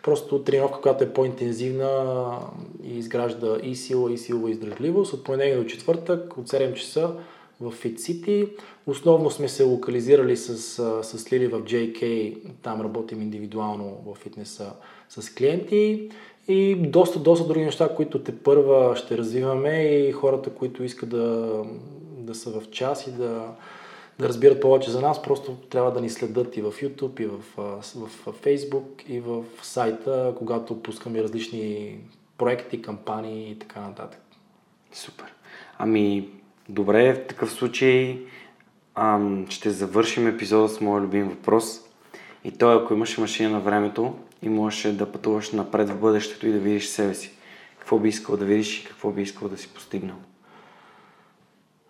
просто 0.04 0.43
тренировка, 0.43 0.82
която 0.82 1.04
е 1.04 1.14
по-интензивна 1.14 2.24
и 2.84 2.97
изгражда 2.97 3.58
и 3.64 3.76
сила, 3.76 4.12
и 4.14 4.18
силова 4.18 4.52
издръжливост. 4.52 5.14
От 5.14 5.24
понеделник 5.24 5.64
до 5.64 5.70
четвъртък, 5.70 6.38
от 6.38 6.47
7 6.47 6.74
часа 6.74 7.10
в 7.62 7.72
Fit 7.72 7.95
City. 7.95 8.49
Основно 8.88 9.32
сме 9.32 9.49
се 9.49 9.64
локализирали 9.64 10.38
с, 10.38 10.57
с 11.03 11.34
Лили 11.34 11.47
в 11.47 11.62
JK, 11.62 12.36
там 12.62 12.82
работим 12.82 13.22
индивидуално 13.22 13.97
в 14.05 14.16
фитнеса 14.16 14.74
с 15.09 15.34
клиенти 15.36 16.09
и 16.47 16.76
доста, 16.76 17.20
доста 17.20 17.47
други 17.47 17.66
неща, 17.66 17.95
които 17.95 18.24
те 18.24 18.38
първа 18.38 18.95
ще 18.95 19.18
развиваме 19.18 19.84
и 19.84 20.12
хората, 20.12 20.49
които 20.49 20.84
искат 20.84 21.09
да, 21.09 21.64
да 22.18 22.36
са 22.36 22.59
в 22.59 22.70
час 22.70 23.07
и 23.07 23.12
да, 23.12 23.45
да 24.20 24.28
разбират 24.28 24.62
повече 24.62 24.91
за 24.91 25.01
нас, 25.01 25.22
просто 25.22 25.55
трябва 25.70 25.91
да 25.91 26.01
ни 26.01 26.09
следят 26.09 26.57
и 26.57 26.62
в 26.62 26.72
YouTube, 26.72 27.22
и 27.22 27.26
в, 27.26 27.39
в, 27.57 28.07
в 28.26 28.43
Facebook, 28.43 29.05
и 29.07 29.20
в 29.20 29.43
сайта, 29.62 30.34
когато 30.38 30.84
пускаме 30.84 31.24
различни 31.24 31.97
проекти, 32.38 32.82
кампании 32.82 33.51
и 33.51 33.59
така 33.59 33.82
нататък. 33.82 34.22
Супер. 34.93 35.34
Ами, 35.78 36.30
Добре, 36.72 37.13
в 37.13 37.28
такъв 37.28 37.51
случай 37.51 38.19
ам, 38.95 39.45
ще 39.49 39.69
завършим 39.69 40.28
епизода 40.28 40.69
с 40.69 40.82
моя 40.82 41.01
любим 41.01 41.30
въпрос. 41.30 41.82
И 42.43 42.51
то 42.51 42.72
е, 42.72 42.76
ако 42.76 42.93
имаш 42.93 43.17
машина 43.17 43.49
на 43.49 43.59
времето 43.59 44.15
и 44.41 44.49
можеш 44.49 44.93
да 44.93 45.11
пътуваш 45.11 45.51
напред 45.51 45.89
в 45.89 45.99
бъдещето 45.99 46.47
и 46.47 46.51
да 46.51 46.59
видиш 46.59 46.86
себе 46.88 47.13
си, 47.13 47.32
какво 47.80 47.99
би 47.99 48.09
искал 48.09 48.38
да 48.38 48.45
видиш 48.45 48.80
и 48.80 48.86
какво 48.86 49.11
би 49.11 49.22
искал 49.22 49.49
да 49.49 49.57
си 49.57 49.74
постигнал? 49.74 50.15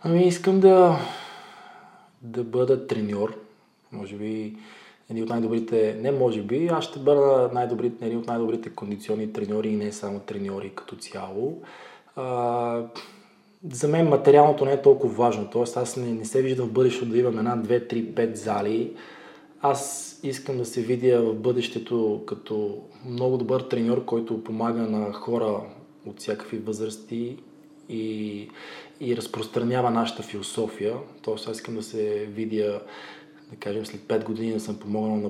Ами 0.03 0.27
искам 0.27 0.59
да, 0.59 0.99
да 2.21 2.43
бъда 2.43 2.87
треньор. 2.87 3.35
Може 3.91 4.15
би 4.15 4.55
един 5.09 5.23
от 5.23 5.29
най-добрите, 5.29 5.97
не 6.01 6.11
може 6.11 6.41
би, 6.41 6.67
аз 6.67 6.85
ще 6.85 6.99
бъда 6.99 7.49
най-добрите, 7.53 8.05
един 8.05 8.17
от 8.17 8.27
най-добрите 8.27 8.69
кондиционни 8.69 9.33
треньори 9.33 9.69
и 9.69 9.75
не 9.75 9.91
само 9.91 10.19
треньори 10.19 10.71
като 10.75 10.95
цяло. 10.95 11.61
А, 12.15 12.83
за 13.69 13.87
мен 13.87 14.07
материалното 14.07 14.65
не 14.65 14.73
е 14.73 14.81
толкова 14.81 15.13
важно. 15.13 15.49
Тоест 15.51 15.77
аз 15.77 15.97
не, 15.97 16.11
не 16.13 16.25
се 16.25 16.41
виждам 16.41 16.67
в 16.67 16.71
бъдещето 16.71 17.05
да 17.05 17.17
имам 17.17 17.37
една, 17.37 17.55
две, 17.55 17.87
три, 17.87 18.05
пет 18.05 18.37
зали. 18.37 18.93
Аз 19.61 20.19
искам 20.23 20.57
да 20.57 20.65
се 20.65 20.81
видя 20.81 21.21
в 21.21 21.35
бъдещето 21.35 22.23
като 22.27 22.81
много 23.05 23.37
добър 23.37 23.61
треньор, 23.61 24.05
който 24.05 24.43
помага 24.43 24.81
на 24.81 25.13
хора 25.13 25.61
от 26.05 26.19
всякакви 26.19 26.57
възрасти 26.57 27.37
и, 27.89 28.47
и 28.99 29.17
разпространява 29.17 29.89
нашата 29.89 30.23
философия. 30.23 30.95
Тоест 31.21 31.47
аз 31.47 31.57
искам 31.57 31.75
да 31.75 31.83
се 31.83 32.25
видя, 32.25 32.81
да 33.51 33.55
кажем, 33.55 33.85
след 33.85 34.01
5 34.01 34.23
години 34.23 34.53
да 34.53 34.59
съм 34.59 34.79
помогнал 34.79 35.15
на 35.15 35.29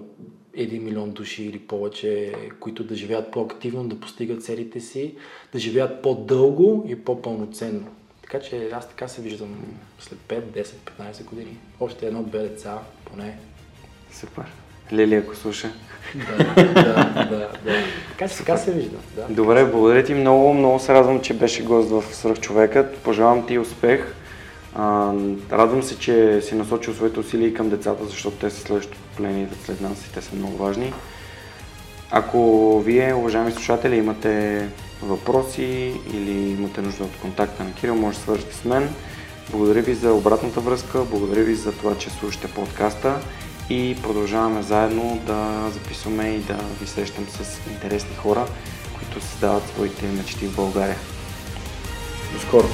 1 0.58 0.80
милион 0.80 1.12
души 1.12 1.44
или 1.44 1.60
повече, 1.60 2.34
които 2.60 2.84
да 2.84 2.96
живеят 2.96 3.32
по-активно, 3.32 3.88
да 3.88 4.00
постигат 4.00 4.44
целите 4.44 4.80
си, 4.80 5.16
да 5.54 5.60
живеят 5.60 6.02
по-дълго 6.02 6.86
и 6.88 6.96
по-пълноценно. 6.96 7.88
Така 8.32 8.44
че 8.44 8.70
аз 8.74 8.90
така 8.90 9.08
се 9.08 9.22
виждам 9.22 9.56
след 10.00 10.20
5, 10.20 10.42
10, 10.42 10.66
15 11.00 11.26
години. 11.26 11.58
Още 11.80 12.08
едно-две 12.08 12.40
деца, 12.40 12.78
поне. 13.06 13.38
Супер. 14.14 14.44
Лили, 14.94 15.16
ако 15.16 15.36
слуша. 15.36 15.72
Да, 16.16 16.44
да, 16.54 16.74
да, 17.14 17.26
да. 17.26 17.84
Така 18.10 18.28
че 18.28 18.38
така 18.38 18.58
се 18.58 18.72
виждам. 18.72 19.02
Да. 19.16 19.26
Добре, 19.30 19.66
благодаря 19.66 20.04
ти 20.04 20.14
много. 20.14 20.54
Много 20.54 20.80
се 20.80 20.94
радвам, 20.94 21.22
че 21.22 21.34
беше 21.34 21.64
гост 21.64 21.90
в 21.90 22.16
Свръхчовекът. 22.16 22.98
Пожелавам 22.98 23.48
ти 23.48 23.60
успех. 23.60 24.16
А, 24.76 25.14
радвам 25.52 25.84
се, 25.84 26.00
че 26.00 26.42
си 26.42 26.56
насочил 26.56 26.94
своите 26.94 27.20
усилия 27.20 27.48
и 27.48 27.54
към 27.54 27.70
децата, 27.70 28.06
защото 28.06 28.38
те 28.38 28.50
са 28.50 28.62
следващото 28.62 28.98
поколение 28.98 29.48
след 29.66 29.82
нас 29.82 30.06
и 30.06 30.14
те 30.14 30.22
са 30.22 30.36
много 30.36 30.58
важни. 30.58 30.94
Ако 32.12 32.80
вие, 32.80 33.14
уважаеми 33.14 33.52
слушатели, 33.52 33.96
имате 33.96 34.68
въпроси 35.02 35.94
или 36.14 36.52
имате 36.52 36.82
нужда 36.82 37.04
от 37.04 37.18
контакта 37.22 37.64
на 37.64 37.74
Кирил, 37.74 37.96
може 37.96 38.18
да 38.18 38.24
свържете 38.24 38.56
с 38.56 38.66
мен. 38.66 38.90
Благодаря 39.52 39.82
ви 39.82 39.94
за 39.94 40.14
обратната 40.14 40.60
връзка, 40.60 41.04
благодаря 41.04 41.44
ви 41.44 41.56
за 41.56 41.72
това, 41.72 41.98
че 41.98 42.10
слушате 42.10 42.48
подкаста 42.48 43.22
и 43.70 43.98
продължаваме 44.04 44.62
заедно 44.62 45.22
да 45.26 45.70
записваме 45.74 46.30
и 46.30 46.40
да 46.40 46.60
ви 46.82 46.88
срещам 46.88 47.28
с 47.30 47.60
интересни 47.72 48.16
хора, 48.16 48.48
които 48.98 49.26
създават 49.28 49.68
своите 49.68 50.06
мечти 50.06 50.46
в 50.46 50.56
България. 50.56 50.98
До 52.34 52.40
скоро! 52.40 52.68